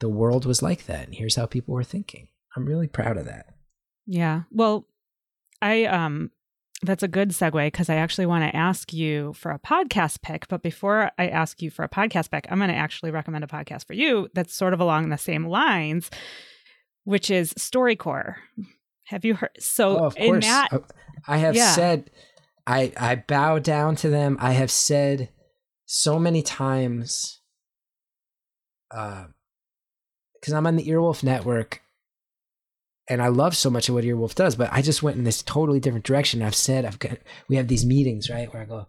the 0.00 0.08
world 0.08 0.44
was 0.44 0.62
like 0.62 0.86
that 0.86 1.06
and 1.06 1.14
here's 1.14 1.36
how 1.36 1.46
people 1.46 1.74
were 1.74 1.84
thinking. 1.84 2.28
I'm 2.56 2.66
really 2.66 2.88
proud 2.88 3.16
of 3.16 3.26
that. 3.26 3.54
Yeah. 4.06 4.42
Well, 4.50 4.86
I 5.62 5.84
um 5.84 6.30
that's 6.82 7.02
a 7.02 7.08
good 7.08 7.30
segue 7.30 7.66
because 7.66 7.88
I 7.90 7.96
actually 7.96 8.26
want 8.26 8.44
to 8.44 8.56
ask 8.56 8.92
you 8.92 9.32
for 9.34 9.50
a 9.50 9.58
podcast 9.58 10.22
pick. 10.22 10.46
But 10.48 10.62
before 10.62 11.10
I 11.18 11.26
ask 11.28 11.60
you 11.60 11.70
for 11.70 11.84
a 11.84 11.88
podcast 11.88 12.30
pick, 12.30 12.46
I'm 12.50 12.58
going 12.58 12.70
to 12.70 12.76
actually 12.76 13.10
recommend 13.10 13.42
a 13.44 13.48
podcast 13.48 13.86
for 13.86 13.94
you 13.94 14.28
that's 14.34 14.54
sort 14.54 14.72
of 14.74 14.80
along 14.80 15.08
the 15.08 15.18
same 15.18 15.46
lines, 15.46 16.08
which 17.04 17.30
is 17.30 17.52
StoryCorps. 17.54 18.36
Have 19.06 19.24
you 19.24 19.34
heard? 19.34 19.50
So 19.58 19.98
oh 19.98 20.04
of 20.06 20.16
in 20.16 20.26
course 20.34 20.44
that, 20.46 20.68
I- 20.72 21.34
i 21.34 21.36
have 21.38 21.56
Yeah. 21.56 21.72
said 21.72 22.10
i 22.66 22.92
i 22.96 23.16
bow 23.16 23.58
down 23.58 23.96
to 23.96 24.08
them 24.08 24.36
i 24.40 24.52
have 24.52 24.70
said 24.70 25.30
so 25.86 26.18
many 26.18 26.42
times 26.42 27.40
uh 28.90 29.24
because 30.34 30.52
i'm 30.54 30.66
on 30.66 30.76
the 30.76 30.86
earwolf 30.86 31.22
network 31.24 31.82
and 33.08 33.22
I 33.22 33.28
love 33.28 33.56
so 33.56 33.70
much 33.70 33.88
of 33.88 33.94
what 33.94 34.04
Earwolf 34.04 34.34
does, 34.34 34.54
but 34.56 34.68
I 34.72 34.82
just 34.82 35.02
went 35.02 35.16
in 35.16 35.24
this 35.24 35.42
totally 35.42 35.80
different 35.80 36.04
direction. 36.04 36.42
I've 36.42 36.54
said 36.54 36.84
I've 36.84 36.98
got 36.98 37.18
we 37.48 37.56
have 37.56 37.68
these 37.68 37.84
meetings, 37.86 38.28
right, 38.30 38.52
where 38.52 38.62
I 38.62 38.66
go, 38.66 38.86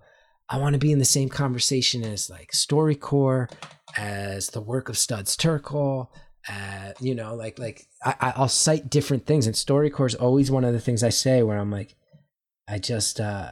I 0.50 0.58
want 0.58 0.74
to 0.74 0.80
be 0.80 0.92
in 0.92 1.00
the 1.00 1.06
same 1.06 1.30
conversation 1.30 2.04
as 2.04 2.30
like 2.30 2.52
StoryCorps, 2.52 3.52
as 3.98 4.48
the 4.48 4.62
work 4.62 4.90
of 4.90 4.98
Studs 4.98 5.38
Terkel, 5.38 6.08
uh, 6.48 6.92
you 7.00 7.16
know, 7.16 7.36
like 7.36 7.60
like 7.60 7.86
I, 8.04 8.16
I- 8.20 8.34
I'll 8.36 8.48
cite 8.48 8.90
different 8.90 9.26
things, 9.26 9.46
and 9.46 9.56
StoryCorps 9.56 10.08
is 10.08 10.16
always 10.16 10.50
one 10.52 10.64
of 10.64 10.74
the 10.74 10.80
things 10.80 11.04
I 11.04 11.10
say 11.10 11.44
where 11.44 11.58
I'm 11.58 11.72
like, 11.72 11.96
I 12.68 12.80
just 12.80 13.20
uh 13.20 13.52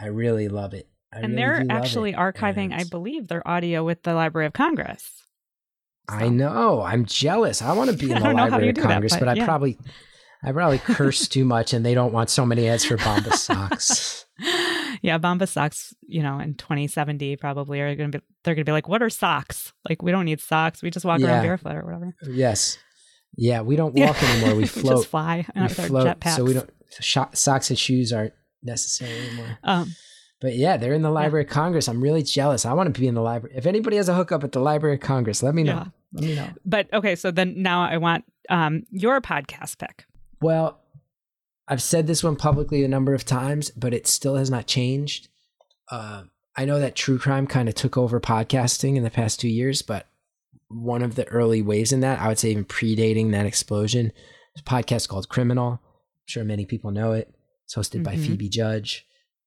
I 0.00 0.06
really 0.06 0.48
love 0.48 0.74
it. 0.74 0.88
I 1.12 1.20
and 1.20 1.34
really 1.34 1.36
they're 1.36 1.66
actually 1.70 2.12
archiving, 2.12 2.72
I 2.72 2.84
believe, 2.84 3.28
their 3.28 3.46
audio 3.46 3.84
with 3.84 4.02
the 4.02 4.14
Library 4.14 4.46
of 4.46 4.52
Congress. 4.52 5.10
I 6.08 6.28
know. 6.28 6.80
I'm 6.82 7.04
jealous. 7.04 7.60
I 7.60 7.72
want 7.72 7.90
to 7.90 7.96
be 7.96 8.10
in 8.10 8.18
the 8.18 8.24
don't 8.24 8.36
know 8.36 8.44
how 8.44 8.50
Library 8.50 8.70
of 8.70 8.74
do 8.76 8.82
that, 8.82 8.88
Congress, 8.88 9.12
but 9.14 9.26
but, 9.26 9.38
I 9.38 9.44
probably 9.44 9.78
I 10.42 10.52
probably 10.52 10.78
curse 10.78 11.26
too 11.28 11.44
much, 11.44 11.72
and 11.72 11.84
they 11.84 11.94
don't 11.94 12.12
want 12.12 12.30
so 12.30 12.46
many 12.46 12.68
ads 12.68 12.84
for 12.84 12.96
Bombas 12.96 13.34
socks. 13.34 14.24
yeah, 15.02 15.18
Bombas 15.18 15.48
socks, 15.48 15.94
you 16.06 16.22
know, 16.22 16.38
in 16.38 16.54
2070 16.54 17.36
probably 17.36 17.80
are 17.80 17.94
going 17.96 18.12
to 18.12 18.18
be, 18.18 18.24
they're 18.44 18.54
going 18.54 18.64
to 18.64 18.68
be 18.68 18.72
like, 18.72 18.88
what 18.88 19.02
are 19.02 19.10
socks? 19.10 19.72
Like, 19.88 20.00
we 20.02 20.12
don't 20.12 20.24
need 20.26 20.40
socks. 20.40 20.80
We 20.82 20.90
just 20.90 21.04
walk 21.04 21.20
Yeah. 21.20 21.26
around 21.28 21.42
barefoot 21.42 21.74
or 21.76 21.84
whatever. 21.84 22.14
Yes. 22.30 22.78
Yeah, 23.36 23.62
we 23.62 23.76
don't 23.76 23.94
walk 23.94 24.22
anymore. 24.22 24.54
We 24.54 24.66
float. 24.66 24.96
just 24.98 25.08
fly 25.08 25.44
we 25.56 25.68
float, 25.68 26.16
so 26.24 26.44
we 26.44 26.54
don't 26.54 26.70
socks 27.00 27.70
and 27.70 27.78
shoes 27.78 28.12
aren't 28.12 28.32
necessary 28.62 29.26
anymore. 29.28 29.58
Um, 29.64 29.94
But 30.40 30.54
yeah, 30.54 30.76
they're 30.76 30.94
in 30.94 31.02
the 31.02 31.10
Library 31.10 31.44
of 31.44 31.50
Congress. 31.50 31.88
I'm 31.88 32.00
really 32.00 32.22
jealous. 32.22 32.64
I 32.64 32.72
want 32.72 32.94
to 32.94 33.00
be 33.00 33.08
in 33.08 33.14
the 33.14 33.20
library. 33.20 33.56
If 33.56 33.66
anybody 33.66 33.96
has 33.96 34.08
a 34.08 34.14
hookup 34.14 34.44
at 34.44 34.52
the 34.52 34.60
Library 34.60 34.94
of 34.94 35.00
Congress, 35.00 35.42
let 35.42 35.52
me 35.54 35.64
know. 35.64 35.72
Yeah. 35.74 35.84
Let 36.12 36.24
me 36.24 36.34
know. 36.36 36.48
but 36.64 36.92
okay, 36.94 37.16
so 37.16 37.30
then 37.32 37.60
now 37.60 37.82
I 37.82 37.96
want 37.98 38.24
um, 38.48 38.84
your 38.90 39.20
podcast 39.20 39.78
pick. 39.78 40.06
Well, 40.40 40.80
I've 41.66 41.82
said 41.82 42.06
this 42.06 42.24
one 42.24 42.36
publicly 42.36 42.84
a 42.84 42.88
number 42.88 43.14
of 43.14 43.24
times, 43.24 43.70
but 43.70 43.92
it 43.92 44.06
still 44.06 44.36
has 44.36 44.50
not 44.50 44.66
changed. 44.66 45.28
Uh, 45.90 46.24
I 46.56 46.64
know 46.64 46.80
that 46.80 46.94
true 46.96 47.18
crime 47.18 47.46
kind 47.46 47.68
of 47.68 47.74
took 47.74 47.96
over 47.96 48.20
podcasting 48.20 48.96
in 48.96 49.02
the 49.04 49.10
past 49.10 49.40
two 49.40 49.48
years, 49.48 49.82
but 49.82 50.06
one 50.68 51.02
of 51.02 51.14
the 51.14 51.26
early 51.28 51.62
waves 51.62 51.92
in 51.92 52.00
that, 52.00 52.20
I 52.20 52.28
would 52.28 52.38
say 52.38 52.50
even 52.50 52.64
predating 52.64 53.32
that 53.32 53.46
explosion, 53.46 54.12
is 54.56 54.62
a 54.62 54.64
podcast 54.64 55.08
called 55.08 55.28
Criminal. 55.28 55.72
I'm 55.72 56.26
sure 56.26 56.44
many 56.44 56.64
people 56.66 56.90
know 56.90 57.12
it. 57.12 57.32
It's 57.64 57.74
hosted 57.74 58.02
by 58.02 58.16
Mhm. 58.16 58.26
Phoebe 58.26 58.48
Judge. 58.48 59.06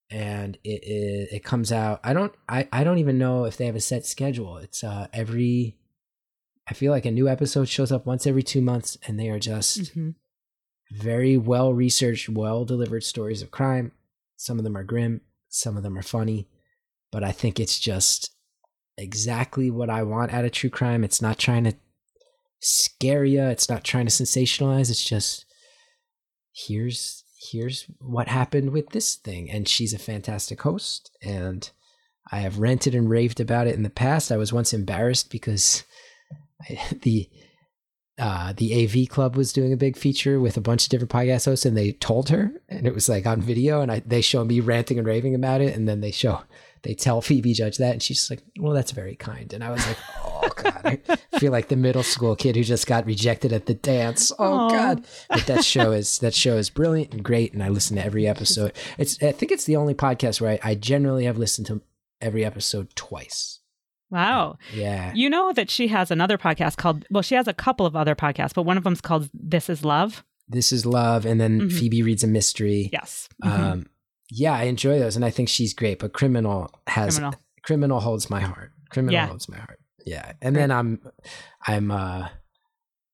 And 0.09 0.57
it, 0.63 0.83
it 0.83 1.29
it 1.37 1.43
comes 1.43 1.71
out. 1.71 2.01
I 2.03 2.11
don't 2.13 2.33
I, 2.49 2.67
I 2.73 2.83
don't 2.83 2.97
even 2.97 3.17
know 3.17 3.45
if 3.45 3.55
they 3.55 3.65
have 3.67 3.77
a 3.77 3.79
set 3.81 4.05
schedule. 4.05 4.57
It's 4.57 4.83
uh 4.83 5.07
every 5.13 5.77
I 6.67 6.73
feel 6.73 6.91
like 6.91 7.05
a 7.05 7.11
new 7.11 7.29
episode 7.29 7.69
shows 7.69 7.91
up 7.93 8.05
once 8.05 8.27
every 8.27 8.43
two 8.43 8.61
months 8.61 8.97
and 9.07 9.17
they 9.19 9.29
are 9.29 9.39
just 9.39 9.95
Mhm. 9.95 10.15
Very 10.91 11.37
well 11.37 11.73
researched, 11.73 12.29
well 12.29 12.65
delivered 12.65 13.03
stories 13.03 13.41
of 13.41 13.51
crime. 13.51 13.91
Some 14.37 14.57
of 14.57 14.63
them 14.63 14.77
are 14.77 14.83
grim, 14.83 15.21
some 15.49 15.77
of 15.77 15.83
them 15.83 15.97
are 15.97 16.03
funny, 16.03 16.47
but 17.11 17.23
I 17.23 17.31
think 17.31 17.59
it's 17.59 17.79
just 17.79 18.31
exactly 18.97 19.71
what 19.71 19.89
I 19.89 20.03
want 20.03 20.33
out 20.33 20.45
of 20.45 20.51
true 20.51 20.69
crime. 20.69 21.03
It's 21.03 21.21
not 21.21 21.37
trying 21.37 21.63
to 21.63 21.73
scare 22.59 23.23
you, 23.23 23.43
it's 23.43 23.69
not 23.69 23.83
trying 23.83 24.05
to 24.05 24.11
sensationalize, 24.11 24.89
it's 24.89 25.03
just 25.03 25.45
here's 26.53 27.23
here's 27.51 27.85
what 27.99 28.27
happened 28.27 28.71
with 28.71 28.89
this 28.89 29.15
thing 29.15 29.49
and 29.49 29.67
she's 29.67 29.93
a 29.93 29.99
fantastic 29.99 30.61
host 30.61 31.09
and 31.23 31.71
I 32.31 32.39
have 32.41 32.59
ranted 32.59 32.93
and 32.93 33.09
raved 33.09 33.39
about 33.39 33.67
it 33.67 33.75
in 33.75 33.83
the 33.83 33.89
past. 33.89 34.31
I 34.31 34.37
was 34.37 34.53
once 34.53 34.73
embarrassed 34.73 35.31
because 35.31 35.83
I, 36.69 36.79
the 37.01 37.29
uh, 38.21 38.53
the 38.55 38.85
AV 38.85 39.09
Club 39.09 39.35
was 39.35 39.51
doing 39.51 39.73
a 39.73 39.77
big 39.77 39.97
feature 39.97 40.39
with 40.39 40.55
a 40.55 40.61
bunch 40.61 40.83
of 40.83 40.89
different 40.89 41.11
podcast 41.11 41.45
hosts, 41.45 41.65
and 41.65 41.75
they 41.75 41.93
told 41.93 42.29
her, 42.29 42.51
and 42.69 42.85
it 42.85 42.93
was 42.93 43.09
like 43.09 43.25
on 43.25 43.41
video, 43.41 43.81
and 43.81 43.91
I, 43.91 44.03
they 44.05 44.21
show 44.21 44.45
me 44.45 44.59
ranting 44.59 44.99
and 44.99 45.07
raving 45.07 45.33
about 45.33 45.59
it, 45.59 45.75
and 45.75 45.89
then 45.89 46.01
they 46.01 46.11
show 46.11 46.41
they 46.83 46.93
tell 46.93 47.21
Phoebe 47.21 47.53
Judge 47.53 47.77
that, 47.77 47.93
and 47.93 48.03
she's 48.03 48.29
like, 48.29 48.41
"Well, 48.59 48.73
that's 48.73 48.91
very 48.91 49.15
kind," 49.15 49.51
and 49.53 49.63
I 49.63 49.71
was 49.71 49.85
like, 49.87 49.97
"Oh 50.23 50.49
God, 50.55 50.81
I 50.83 51.17
feel 51.39 51.51
like 51.51 51.69
the 51.69 51.75
middle 51.75 52.03
school 52.03 52.35
kid 52.35 52.55
who 52.55 52.63
just 52.63 52.85
got 52.85 53.07
rejected 53.07 53.53
at 53.53 53.65
the 53.65 53.73
dance." 53.73 54.31
Oh 54.37 54.53
Aw. 54.53 54.69
God, 54.69 55.05
but 55.27 55.47
that 55.47 55.65
show 55.65 55.91
is 55.91 56.19
that 56.19 56.35
show 56.35 56.57
is 56.57 56.69
brilliant 56.69 57.13
and 57.13 57.23
great, 57.23 57.53
and 57.53 57.63
I 57.63 57.69
listen 57.69 57.97
to 57.97 58.05
every 58.05 58.27
episode. 58.27 58.73
It's 58.99 59.21
I 59.23 59.31
think 59.31 59.51
it's 59.51 59.65
the 59.65 59.77
only 59.77 59.95
podcast 59.95 60.41
where 60.41 60.59
I, 60.63 60.71
I 60.71 60.75
generally 60.75 61.25
have 61.25 61.39
listened 61.39 61.65
to 61.67 61.81
every 62.21 62.45
episode 62.45 62.95
twice. 62.95 63.60
Wow. 64.11 64.57
Yeah, 64.73 65.11
You 65.15 65.29
know 65.29 65.53
that 65.53 65.69
she 65.69 65.87
has 65.87 66.11
another 66.11 66.37
podcast 66.37 66.77
called, 66.77 67.05
well, 67.09 67.23
she 67.23 67.35
has 67.35 67.47
a 67.47 67.53
couple 67.53 67.85
of 67.85 67.95
other 67.95 68.13
podcasts, 68.15 68.53
but 68.53 68.63
one 68.63 68.77
of 68.77 68.83
them's 68.83 69.01
called 69.01 69.29
This 69.33 69.69
Is 69.69 69.83
Love. 69.85 70.23
this 70.49 70.73
is 70.73 70.85
love, 70.85 71.25
and 71.25 71.39
then 71.39 71.61
Mhm. 71.61 71.71
Phoebe 71.71 72.03
reads 72.03 72.23
a 72.25 72.27
mystery. 72.27 72.89
Yes. 72.91 73.29
Mhm. 73.41 73.49
Um, 73.59 73.85
yeah, 74.29 74.51
I 74.53 74.63
enjoy 74.63 74.99
those, 74.99 75.15
and 75.15 75.23
I 75.23 75.29
think 75.29 75.47
she's 75.47 75.73
great. 75.73 75.99
But 75.99 76.11
criminal 76.11 76.69
has 76.87 77.15
Criminal. 77.15 77.39
criminal, 77.63 77.99
holds 78.01 78.29
my 78.29 78.41
heart. 78.41 78.73
Criminal 78.89 79.13
Yeah. 79.13 79.27
holds 79.27 79.47
my 79.47 79.57
heart. 79.57 79.79
Yeah, 80.05 80.33
and 80.41 80.53
then 80.53 80.69
I'm 80.71 80.99
I'm 81.65 81.89
uh 81.91 82.27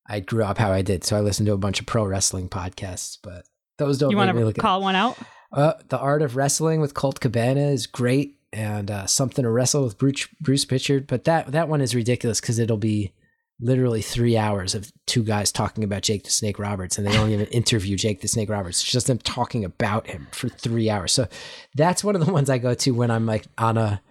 I 0.10 0.20
grew 0.22 0.44
up 0.46 0.58
how 0.58 0.72
I 0.72 0.82
did, 0.82 1.04
so 1.04 1.16
I 1.16 1.20
listened 1.20 1.46
to 1.48 1.54
a 1.54 1.58
bunch 1.58 1.80
of 1.80 1.86
pro 1.86 2.06
wrestling 2.06 2.50
podcasts, 2.50 3.18
but 3.22 3.46
those 3.78 4.00
don't 4.00 4.10
you 4.10 4.18
want 4.18 4.36
to 4.36 4.54
call 4.60 4.82
one 4.82 4.96
out? 4.96 5.16
Uh, 5.54 5.74
the 5.90 6.00
art 6.00 6.22
of 6.24 6.36
wrestling 6.38 6.82
with 6.82 6.94
Colt 6.96 7.20
Cabana 7.20 7.68
is 7.68 7.86
great, 7.88 8.37
and 8.54 8.90
uh, 8.90 9.06
something 9.06 9.44
to 9.44 9.50
wrestle 9.50 9.84
with 9.84 9.98
Bruce, 9.98 10.28
Bruce 10.42 10.66
Prichard. 10.66 11.08
But 11.08 11.24
that 11.26 11.52
that 11.52 11.70
one 11.70 11.82
is 11.82 11.96
ridiculous 11.96 12.40
because 12.42 12.60
it'll 12.60 12.78
be 12.78 13.14
literally 13.60 14.02
three 14.04 14.38
hours 14.38 14.76
of 14.76 14.92
two 15.08 15.24
guys 15.24 15.52
talking 15.52 15.84
about 15.84 16.04
Jake 16.04 16.24
the 16.24 16.30
Snake 16.30 16.60
Roberts, 16.60 16.98
and 16.98 17.06
they 17.08 17.12
don't 17.12 17.32
even 17.32 17.48
interview 17.52 17.96
Jake 17.98 18.22
the 18.22 18.28
Snake 18.28 18.50
Roberts. 18.50 18.82
It's 18.82 18.92
just 18.92 19.08
them 19.08 19.18
talking 19.18 19.66
about 19.66 20.08
him 20.08 20.28
for 20.32 20.48
three 20.50 20.90
hours. 20.90 21.12
So 21.12 21.28
that's 21.76 22.04
one 22.04 22.16
of 22.16 22.26
the 22.26 22.32
ones 22.32 22.50
I 22.50 22.58
go 22.58 22.74
to 22.76 22.92
when 22.92 23.12
I'm 23.12 23.26
like 23.26 23.46
on 23.58 23.78
a 23.78 24.02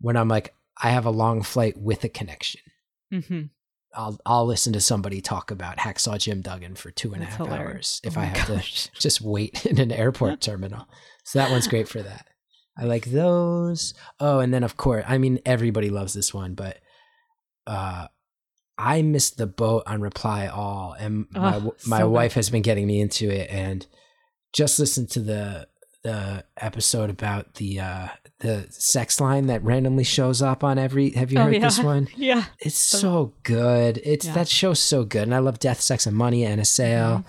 when 0.00 0.16
I'm 0.16 0.28
like 0.28 0.54
I 0.82 0.90
have 0.90 1.06
a 1.06 1.10
long 1.10 1.42
flight 1.42 1.76
with 1.76 2.04
a 2.04 2.08
connection. 2.08 2.60
Mm-hmm. 3.12 3.42
I'll 3.94 4.18
I'll 4.26 4.46
listen 4.46 4.72
to 4.74 4.80
somebody 4.80 5.20
talk 5.20 5.50
about 5.50 5.78
Hacksaw 5.78 6.18
Jim 6.18 6.40
Duggan 6.42 6.74
for 6.76 6.90
two 6.90 7.14
and 7.14 7.22
a 7.22 7.26
half 7.26 7.38
hilarious. 7.38 7.58
hours 7.58 8.00
if 8.04 8.18
Oh 8.18 8.20
I 8.20 8.24
have 8.24 8.48
gosh. 8.48 8.86
to 8.88 9.00
just 9.00 9.20
wait 9.20 9.64
in 9.66 9.78
an 9.80 9.90
airport 9.90 10.40
terminal. 10.42 10.86
So 11.24 11.38
that 11.38 11.50
one's 11.50 11.66
great 11.68 11.88
for 11.88 12.02
that. 12.02 12.27
I 12.78 12.84
like 12.84 13.06
those. 13.06 13.94
Oh, 14.20 14.38
and 14.38 14.54
then 14.54 14.62
of 14.62 14.76
course, 14.76 15.04
I 15.08 15.18
mean 15.18 15.40
everybody 15.44 15.90
loves 15.90 16.14
this 16.14 16.32
one, 16.32 16.54
but 16.54 16.78
uh 17.66 18.06
I 18.80 19.02
missed 19.02 19.38
the 19.38 19.46
boat 19.48 19.82
on 19.86 20.00
Reply 20.00 20.46
All, 20.46 20.94
and 20.98 21.26
my 21.32 21.56
Oh, 21.56 21.74
my 21.86 21.98
so 21.98 22.04
good. 22.06 22.12
wife 22.12 22.32
has 22.34 22.48
been 22.50 22.62
getting 22.62 22.86
me 22.86 23.00
into 23.00 23.28
it, 23.28 23.50
and 23.50 23.84
just 24.52 24.78
listened 24.78 25.10
to 25.10 25.20
the 25.20 25.68
the 26.04 26.44
episode 26.56 27.10
about 27.10 27.54
the 27.54 27.80
uh 27.80 28.08
the 28.38 28.66
sex 28.70 29.20
line 29.20 29.46
that 29.48 29.64
randomly 29.64 30.04
shows 30.04 30.40
up 30.40 30.62
on 30.62 30.78
every. 30.78 31.10
Have 31.10 31.32
you 31.32 31.40
Oh, 31.40 31.44
heard 31.44 31.54
yeah. 31.54 31.58
this 31.60 31.80
one? 31.80 32.06
Yeah. 32.16 32.44
It's 32.60 32.76
so 32.78 33.34
good. 33.42 34.00
It's 34.04 34.26
Yeah. 34.26 34.34
that 34.34 34.48
show's 34.48 34.78
so 34.78 35.02
good, 35.04 35.24
and 35.24 35.34
I 35.34 35.38
love 35.40 35.58
Death, 35.58 35.80
Sex, 35.80 36.06
and 36.06 36.16
Money 36.16 36.44
and 36.44 36.60
a 36.60 36.64
Sale. 36.64 37.24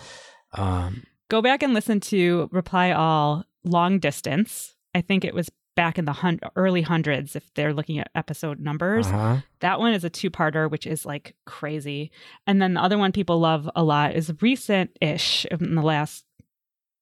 Mm-hmm. 0.55 0.61
Um, 0.61 1.03
Go 1.29 1.41
back 1.41 1.63
and 1.63 1.73
listen 1.73 1.99
to 2.01 2.47
Reply 2.51 2.91
All 2.91 3.43
Long 3.63 3.97
Distance. 3.97 4.75
I 4.95 5.01
think 5.01 5.23
it 5.25 5.33
was 5.33 5.49
back 5.75 5.97
in 5.97 6.05
the 6.05 6.13
hun- 6.13 6.39
early 6.55 6.81
hundreds 6.81 7.35
if 7.35 7.53
they're 7.53 7.73
looking 7.73 7.99
at 7.99 8.09
episode 8.15 8.59
numbers. 8.59 9.07
uh-huh. 9.07 9.37
That 9.61 9.79
one 9.79 9.93
is 9.93 10.03
a 10.03 10.09
two 10.09 10.29
parter, 10.29 10.69
which 10.69 10.85
is 10.85 11.05
like 11.05 11.35
crazy. 11.45 12.11
And 12.47 12.61
then 12.61 12.73
the 12.73 12.81
other 12.81 12.97
one 12.97 13.11
people 13.11 13.39
love 13.39 13.69
a 13.75 13.83
lot 13.83 14.15
is 14.15 14.33
recent 14.41 14.91
ish 14.99 15.45
in 15.45 15.75
the 15.75 15.81
last 15.81 16.25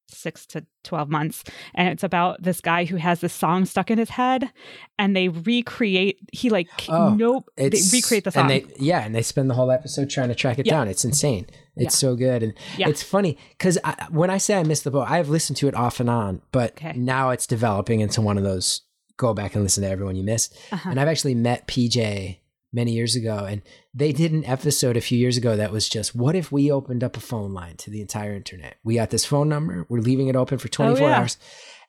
six 0.10 0.46
to 0.48 0.66
12 0.86 1.10
months. 1.10 1.44
And 1.76 1.90
it's 1.90 2.04
about 2.04 2.42
this 2.42 2.62
guy 2.62 2.86
who 2.86 2.96
has 2.98 3.20
this 3.20 3.34
song 3.34 3.66
stuck 3.66 3.92
in 3.92 3.98
his 3.98 4.10
head 4.12 4.52
and 4.98 5.16
they 5.16 5.28
recreate, 5.28 6.18
he 6.32 6.50
like, 6.50 6.68
Oh, 6.88 7.14
nope, 7.16 7.50
they 7.58 7.70
recreate 7.92 8.24
the 8.24 8.32
song. 8.32 8.50
and 8.50 8.50
they 8.52 8.66
yeah, 8.80 9.00
and 9.04 9.14
they 9.14 9.22
spend 9.22 9.50
the 9.50 9.54
whole 9.56 9.70
episode 9.72 10.10
trying 10.10 10.30
to 10.30 10.36
track 10.36 10.60
it 10.60 10.66
Yeah. 10.66 10.74
down. 10.74 10.88
It's 10.88 11.04
insane. 11.04 11.48
It's 11.78 11.96
Yeah. 11.96 12.10
so 12.10 12.16
good, 12.16 12.44
and 12.44 12.54
Yeah. 12.78 12.90
it's 12.90 13.04
funny 13.04 13.38
because 13.58 13.78
when 14.12 14.30
I 14.30 14.38
say 14.38 14.56
I 14.56 14.64
missed 14.64 14.84
the 14.84 14.92
boat, 14.92 15.08
I've 15.10 15.30
listened 15.30 15.58
to 15.58 15.68
it 15.68 15.76
off 15.76 16.00
and 16.00 16.10
on, 16.10 16.42
but 16.52 16.72
Okay. 16.74 16.94
now 16.98 17.30
it's 17.32 17.48
developing 17.48 18.00
into 18.02 18.22
one 18.22 18.38
of 18.38 18.44
those 18.44 18.82
go 19.18 19.34
back 19.34 19.56
and 19.56 19.64
listen 19.64 19.82
to 19.84 19.90
everyone 19.90 20.16
you 20.16 20.24
missed. 20.24 20.56
Uh-huh. 20.72 20.90
And 20.92 21.00
I've 21.00 21.08
actually 21.08 21.34
met 21.34 21.68
PJ 21.68 22.38
many 22.74 22.92
years 22.92 23.16
ago, 23.16 23.46
and 23.50 23.62
they 23.94 24.12
did 24.12 24.32
an 24.32 24.46
episode 24.46 24.96
a 24.98 25.02
few 25.02 25.18
years 25.18 25.38
ago 25.38 25.56
that 25.56 25.72
was 25.72 25.88
just 25.90 26.14
what 26.14 26.36
if 26.36 26.52
we 26.52 26.70
opened 26.70 27.04
up 27.04 27.18
a 27.18 27.20
phone 27.20 27.54
line 27.54 27.78
to 27.78 27.90
the 27.90 28.02
entire 28.02 28.34
internet? 28.36 28.76
We 28.84 28.96
got 28.96 29.10
this 29.10 29.26
phone 29.26 29.50
number, 29.50 29.86
we're 29.90 30.02
leaving 30.02 30.28
it 30.28 30.36
open 30.36 30.58
for 30.60 30.68
24 30.68 31.08
Oh, 31.08 31.10
yeah. 31.10 31.18
hours. 31.20 31.38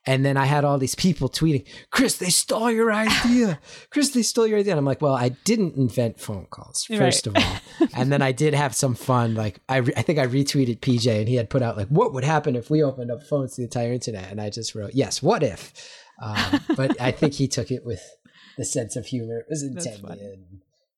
And 0.07 0.24
then 0.24 0.36
I 0.38 0.46
had 0.46 0.64
all 0.64 0.78
these 0.78 0.94
people 0.94 1.28
tweeting, 1.28 1.66
Chris, 1.90 2.16
they 2.16 2.30
stole 2.30 2.70
your 2.70 2.90
idea. 2.90 3.59
Chris, 3.90 4.11
they 4.11 4.22
stole 4.22 4.46
your 4.46 4.59
idea. 4.59 4.72
And 4.72 4.78
I'm 4.78 4.84
like, 4.86 5.03
well, 5.03 5.14
I 5.14 5.30
didn't 5.44 5.76
invent 5.76 6.18
phone 6.18 6.46
calls, 6.51 6.86
Right. 6.88 6.99
first 6.99 7.26
of 7.26 7.36
all. 7.36 7.88
and 7.94 8.11
then 8.11 8.22
I 8.22 8.32
did 8.32 8.55
have 8.55 8.74
some 8.74 8.94
fun. 8.94 9.34
Like, 9.34 9.59
I, 9.68 9.78
re- 9.78 9.92
I 9.96 10.03
think 10.03 10.18
I 10.18 10.26
retweeted 10.26 10.78
PJ 10.80 11.18
and 11.18 11.28
he 11.28 11.34
had 11.34 11.51
put 11.51 11.61
out, 11.62 11.76
like, 11.76 11.88
what 11.88 12.14
would 12.14 12.24
happen 12.24 12.57
if 12.57 12.70
we 12.70 12.82
opened 12.82 13.11
up 13.11 13.22
phones 13.24 13.55
to 13.57 13.61
the 13.61 13.64
entire 13.66 13.92
internet? 13.92 14.30
And 14.30 14.40
I 14.40 14.49
just 14.49 14.74
wrote, 14.74 14.92
yes, 14.94 15.22
what 15.22 15.42
if? 15.42 15.72
Um, 16.22 16.61
but 16.76 16.99
I 17.01 17.11
think 17.11 17.34
he 17.34 17.46
took 17.46 17.70
it 17.70 17.84
with 17.84 18.01
the 18.57 18.64
sense 18.64 18.96
of 18.96 19.07
humor 19.07 19.40
it 19.40 19.46
was 19.51 19.62
intended. 19.62 20.38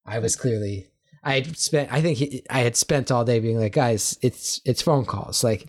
I 0.06 0.18
was 0.18 0.36
clearly, 0.36 0.88
I 1.24 1.34
had 1.34 1.56
spent, 1.58 1.92
I 1.92 2.00
think 2.00 2.18
he, 2.18 2.42
I 2.48 2.60
had 2.60 2.76
spent 2.76 3.10
all 3.10 3.24
day 3.24 3.40
being 3.40 3.58
like, 3.58 3.72
guys, 3.72 4.18
it's, 4.22 4.60
it's 4.64 4.82
phone 4.82 5.04
calls. 5.04 5.42
Like, 5.44 5.66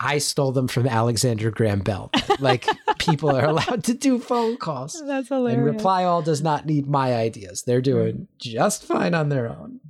I 0.00 0.18
stole 0.18 0.52
them 0.52 0.66
from 0.66 0.86
Alexander 0.86 1.50
Graham 1.50 1.80
Bell. 1.80 2.10
Like 2.38 2.66
people 2.98 3.30
are 3.30 3.44
allowed 3.44 3.84
to 3.84 3.94
do 3.94 4.18
phone 4.18 4.56
calls. 4.56 5.00
That's 5.06 5.28
hilarious. 5.28 5.58
And 5.58 5.66
Reply 5.66 6.04
All 6.04 6.22
does 6.22 6.42
not 6.42 6.64
need 6.64 6.88
my 6.88 7.14
ideas. 7.14 7.62
They're 7.62 7.82
doing 7.82 8.28
just 8.38 8.84
fine 8.84 9.14
on 9.14 9.28
their 9.28 9.48
own. 9.48 9.80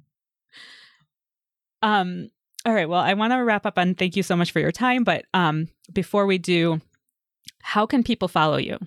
Um, 1.82 2.30
all 2.66 2.74
right. 2.74 2.88
Well, 2.88 3.00
I 3.00 3.14
want 3.14 3.32
to 3.32 3.38
wrap 3.38 3.64
up 3.64 3.78
and 3.78 3.96
thank 3.96 4.16
you 4.16 4.22
so 4.22 4.36
much 4.36 4.50
for 4.50 4.60
your 4.60 4.72
time. 4.72 5.04
But 5.04 5.24
um, 5.32 5.68
before 5.92 6.26
we 6.26 6.38
do, 6.38 6.80
how 7.62 7.86
can 7.86 8.02
people 8.02 8.28
follow 8.28 8.56
you? 8.56 8.78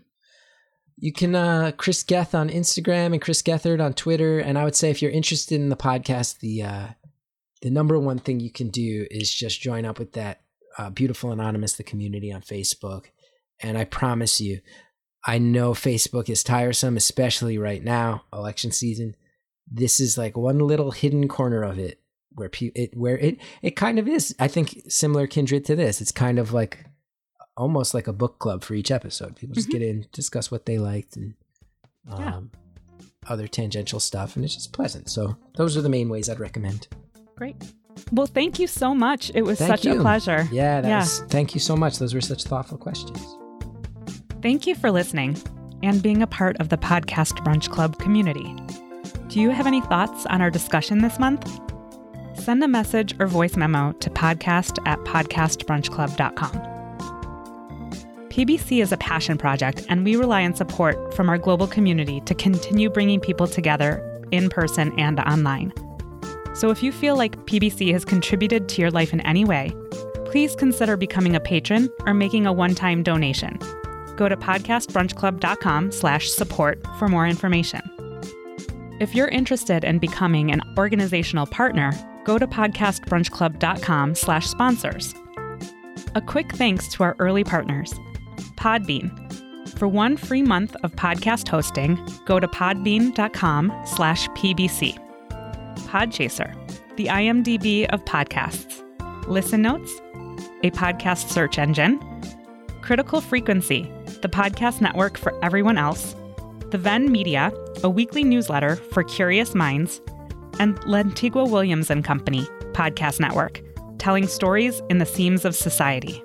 You 0.97 1.11
can 1.11 1.35
uh 1.35 1.71
Chris 1.75 2.03
Geth 2.03 2.35
on 2.35 2.49
Instagram 2.49 3.13
and 3.13 3.21
Chris 3.21 3.41
Gethard 3.41 3.83
on 3.83 3.93
Twitter. 3.93 4.39
And 4.39 4.57
I 4.57 4.63
would 4.63 4.75
say 4.75 4.89
if 4.89 5.01
you're 5.01 5.11
interested 5.11 5.55
in 5.55 5.69
the 5.69 5.75
podcast, 5.75 6.39
the 6.39 6.63
uh 6.63 6.87
the 7.61 7.71
number 7.71 7.97
one 7.97 8.19
thing 8.19 8.39
you 8.39 8.51
can 8.51 8.69
do 8.69 9.07
is 9.09 9.33
just 9.33 9.59
join 9.59 9.85
up 9.85 9.97
with 9.97 10.13
that 10.13 10.42
uh, 10.77 10.89
beautiful 10.89 11.31
anonymous 11.31 11.73
the 11.73 11.83
community 11.83 12.31
on 12.31 12.41
Facebook. 12.41 13.05
And 13.61 13.77
I 13.77 13.85
promise 13.85 14.41
you, 14.41 14.61
I 15.25 15.37
know 15.37 15.71
Facebook 15.73 16.29
is 16.29 16.43
tiresome, 16.43 16.97
especially 16.97 17.57
right 17.57 17.83
now, 17.83 18.23
election 18.33 18.71
season. 18.71 19.15
This 19.71 19.99
is 19.99 20.17
like 20.17 20.35
one 20.35 20.59
little 20.59 20.91
hidden 20.91 21.27
corner 21.27 21.63
of 21.63 21.79
it 21.79 21.99
where 22.35 22.49
pe- 22.49 22.71
it 22.75 22.97
where 22.97 23.17
it 23.17 23.37
it 23.61 23.71
kind 23.75 23.99
of 23.99 24.07
is. 24.07 24.35
I 24.39 24.47
think 24.47 24.81
similar 24.89 25.27
kindred 25.27 25.63
to 25.65 25.75
this. 25.75 26.01
It's 26.01 26.11
kind 26.11 26.39
of 26.39 26.51
like 26.51 26.85
almost 27.55 27.93
like 27.93 28.07
a 28.07 28.13
book 28.13 28.39
club 28.39 28.63
for 28.63 28.73
each 28.73 28.91
episode. 28.91 29.35
People 29.35 29.53
just 29.55 29.69
Mhm. 29.69 29.73
get 29.73 29.81
in, 29.83 30.05
discuss 30.11 30.49
what 30.51 30.65
they 30.65 30.77
liked, 30.79 31.15
and 31.15 31.35
um, 32.09 32.19
Yeah. 32.19 32.41
other 33.27 33.47
tangential 33.47 33.99
stuff, 34.01 34.35
and 34.35 34.43
it's 34.43 34.55
just 34.55 34.73
pleasant. 34.73 35.09
So 35.09 35.37
those 35.55 35.77
are 35.77 35.81
the 35.81 35.89
main 35.89 36.09
ways 36.09 36.27
I'd 36.27 36.39
recommend. 36.39 36.87
Great. 37.35 37.55
Well, 38.11 38.27
thank 38.27 38.59
you 38.59 38.67
so 38.67 38.93
much. 38.93 39.31
It 39.33 39.41
was 39.43 39.57
Thank 39.59 39.71
such 39.71 39.85
you. 39.85 39.97
a 39.97 40.01
pleasure. 40.01 40.47
Yeah, 40.51 40.81
Yeah. 40.85 40.99
was. 40.99 41.21
Thank 41.29 41.53
you 41.53 41.59
so 41.59 41.75
much. 41.75 41.97
Those 41.99 42.13
were 42.13 42.21
such 42.21 42.43
thoughtful 42.43 42.77
questions. 42.77 43.19
Thank 44.41 44.67
you 44.67 44.75
for 44.75 44.91
listening 44.91 45.37
and 45.81 46.01
being 46.01 46.21
a 46.21 46.27
part 46.27 46.57
of 46.59 46.69
the 46.69 46.77
Podcast 46.77 47.43
Brunch 47.45 47.69
Club 47.69 47.97
community. 47.99 48.55
Do 49.29 49.39
you 49.39 49.49
have 49.49 49.65
any 49.67 49.81
thoughts 49.81 50.25
on 50.27 50.41
our 50.41 50.49
discussion 50.51 50.99
this 50.99 51.17
month? 51.19 51.49
Send 52.35 52.63
a 52.63 52.67
message 52.67 53.15
or 53.19 53.27
voice 53.27 53.55
memo 53.55 53.93
to 53.93 54.09
podcast 54.09 54.79
at 54.87 54.99
podcastbrunchclub.com. 54.99 56.69
PBC 58.29 58.81
is 58.81 58.91
a 58.91 58.97
passion 58.97 59.37
project, 59.37 59.85
and 59.89 60.03
we 60.03 60.15
rely 60.15 60.43
on 60.43 60.55
support 60.55 61.13
from 61.13 61.29
our 61.29 61.37
global 61.37 61.67
community 61.67 62.19
to 62.21 62.33
continue 62.33 62.89
bringing 62.89 63.19
people 63.19 63.47
together 63.47 64.01
in 64.31 64.49
person 64.49 64.91
and 64.99 65.19
online. 65.19 65.71
So 66.53 66.69
if 66.69 66.83
you 66.83 66.91
feel 66.91 67.15
like 67.15 67.45
PBC 67.45 67.91
has 67.93 68.05
contributed 68.05 68.69
to 68.69 68.81
your 68.81 68.91
life 68.91 69.13
in 69.13 69.21
any 69.21 69.45
way, 69.45 69.75
please 70.25 70.55
consider 70.55 70.97
becoming 70.97 71.35
a 71.35 71.39
patron 71.39 71.89
or 72.05 72.13
making 72.13 72.45
a 72.45 72.53
one-time 72.53 73.03
donation 73.03 73.59
go 74.15 74.29
to 74.29 74.37
podcastbrunchclub.com 74.37 75.91
slash 75.91 76.29
support 76.29 76.81
for 76.97 77.07
more 77.07 77.27
information. 77.27 77.81
If 78.99 79.15
you're 79.15 79.27
interested 79.27 79.83
in 79.83 79.99
becoming 79.99 80.51
an 80.51 80.61
organizational 80.77 81.47
partner, 81.47 81.91
go 82.23 82.37
to 82.37 82.47
podcastbrunchclub.com 82.47 84.15
slash 84.15 84.47
sponsors. 84.47 85.13
A 86.15 86.21
quick 86.21 86.53
thanks 86.53 86.87
to 86.89 87.03
our 87.03 87.15
early 87.19 87.43
partners, 87.43 87.93
Podbean. 88.55 89.19
For 89.77 89.87
one 89.87 90.15
free 90.15 90.43
month 90.43 90.75
of 90.83 90.91
podcast 90.93 91.47
hosting, 91.47 91.99
go 92.25 92.39
to 92.39 92.47
podbean.com 92.47 93.73
slash 93.85 94.27
pbc. 94.29 94.99
Podchaser, 95.93 96.51
the 96.95 97.05
IMDb 97.05 97.85
of 97.93 98.03
podcasts. 98.05 98.81
Listen 99.27 99.61
Notes, 99.61 99.91
a 100.63 100.71
podcast 100.71 101.29
search 101.29 101.59
engine, 101.59 101.99
Critical 102.81 103.21
Frequency, 103.21 103.83
the 104.23 104.27
podcast 104.27 104.81
network 104.81 105.19
for 105.19 105.37
everyone 105.45 105.77
else, 105.77 106.15
The 106.71 106.79
Venn 106.79 107.11
Media, 107.11 107.53
a 107.83 107.91
weekly 107.91 108.23
newsletter 108.23 108.77
for 108.77 109.03
curious 109.03 109.53
minds, 109.53 110.01
and 110.57 110.79
Lantigua 110.81 111.47
Williams 111.47 111.91
and 111.91 112.03
Company, 112.03 112.41
podcast 112.71 113.19
network, 113.19 113.61
telling 113.99 114.25
stories 114.25 114.81
in 114.89 114.97
the 114.97 115.05
seams 115.05 115.45
of 115.45 115.55
society. 115.55 116.23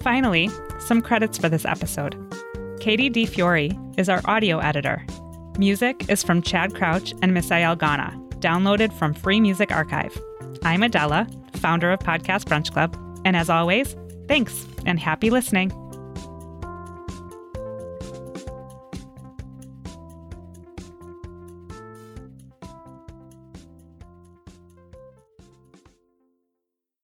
Finally, 0.00 0.48
some 0.78 1.02
credits 1.02 1.36
for 1.36 1.50
this 1.50 1.66
episode. 1.66 2.16
Katie 2.80 3.10
DeFiore 3.10 3.98
is 3.98 4.08
our 4.08 4.22
audio 4.24 4.58
editor. 4.60 5.04
Music 5.58 6.08
is 6.08 6.22
from 6.22 6.40
Chad 6.40 6.74
Crouch 6.74 7.12
and 7.20 7.36
Misael 7.36 7.76
Gauna, 7.76 8.24
downloaded 8.40 8.92
from 8.92 9.14
Free 9.14 9.40
Music 9.40 9.72
Archive. 9.72 10.20
I'm 10.62 10.82
Adela, 10.82 11.26
founder 11.54 11.90
of 11.90 12.00
Podcast 12.00 12.44
Brunch 12.44 12.72
Club, 12.72 12.96
and 13.24 13.36
as 13.36 13.50
always, 13.50 13.96
thanks 14.26 14.66
and 14.86 14.98
happy 14.98 15.30
listening. 15.30 15.72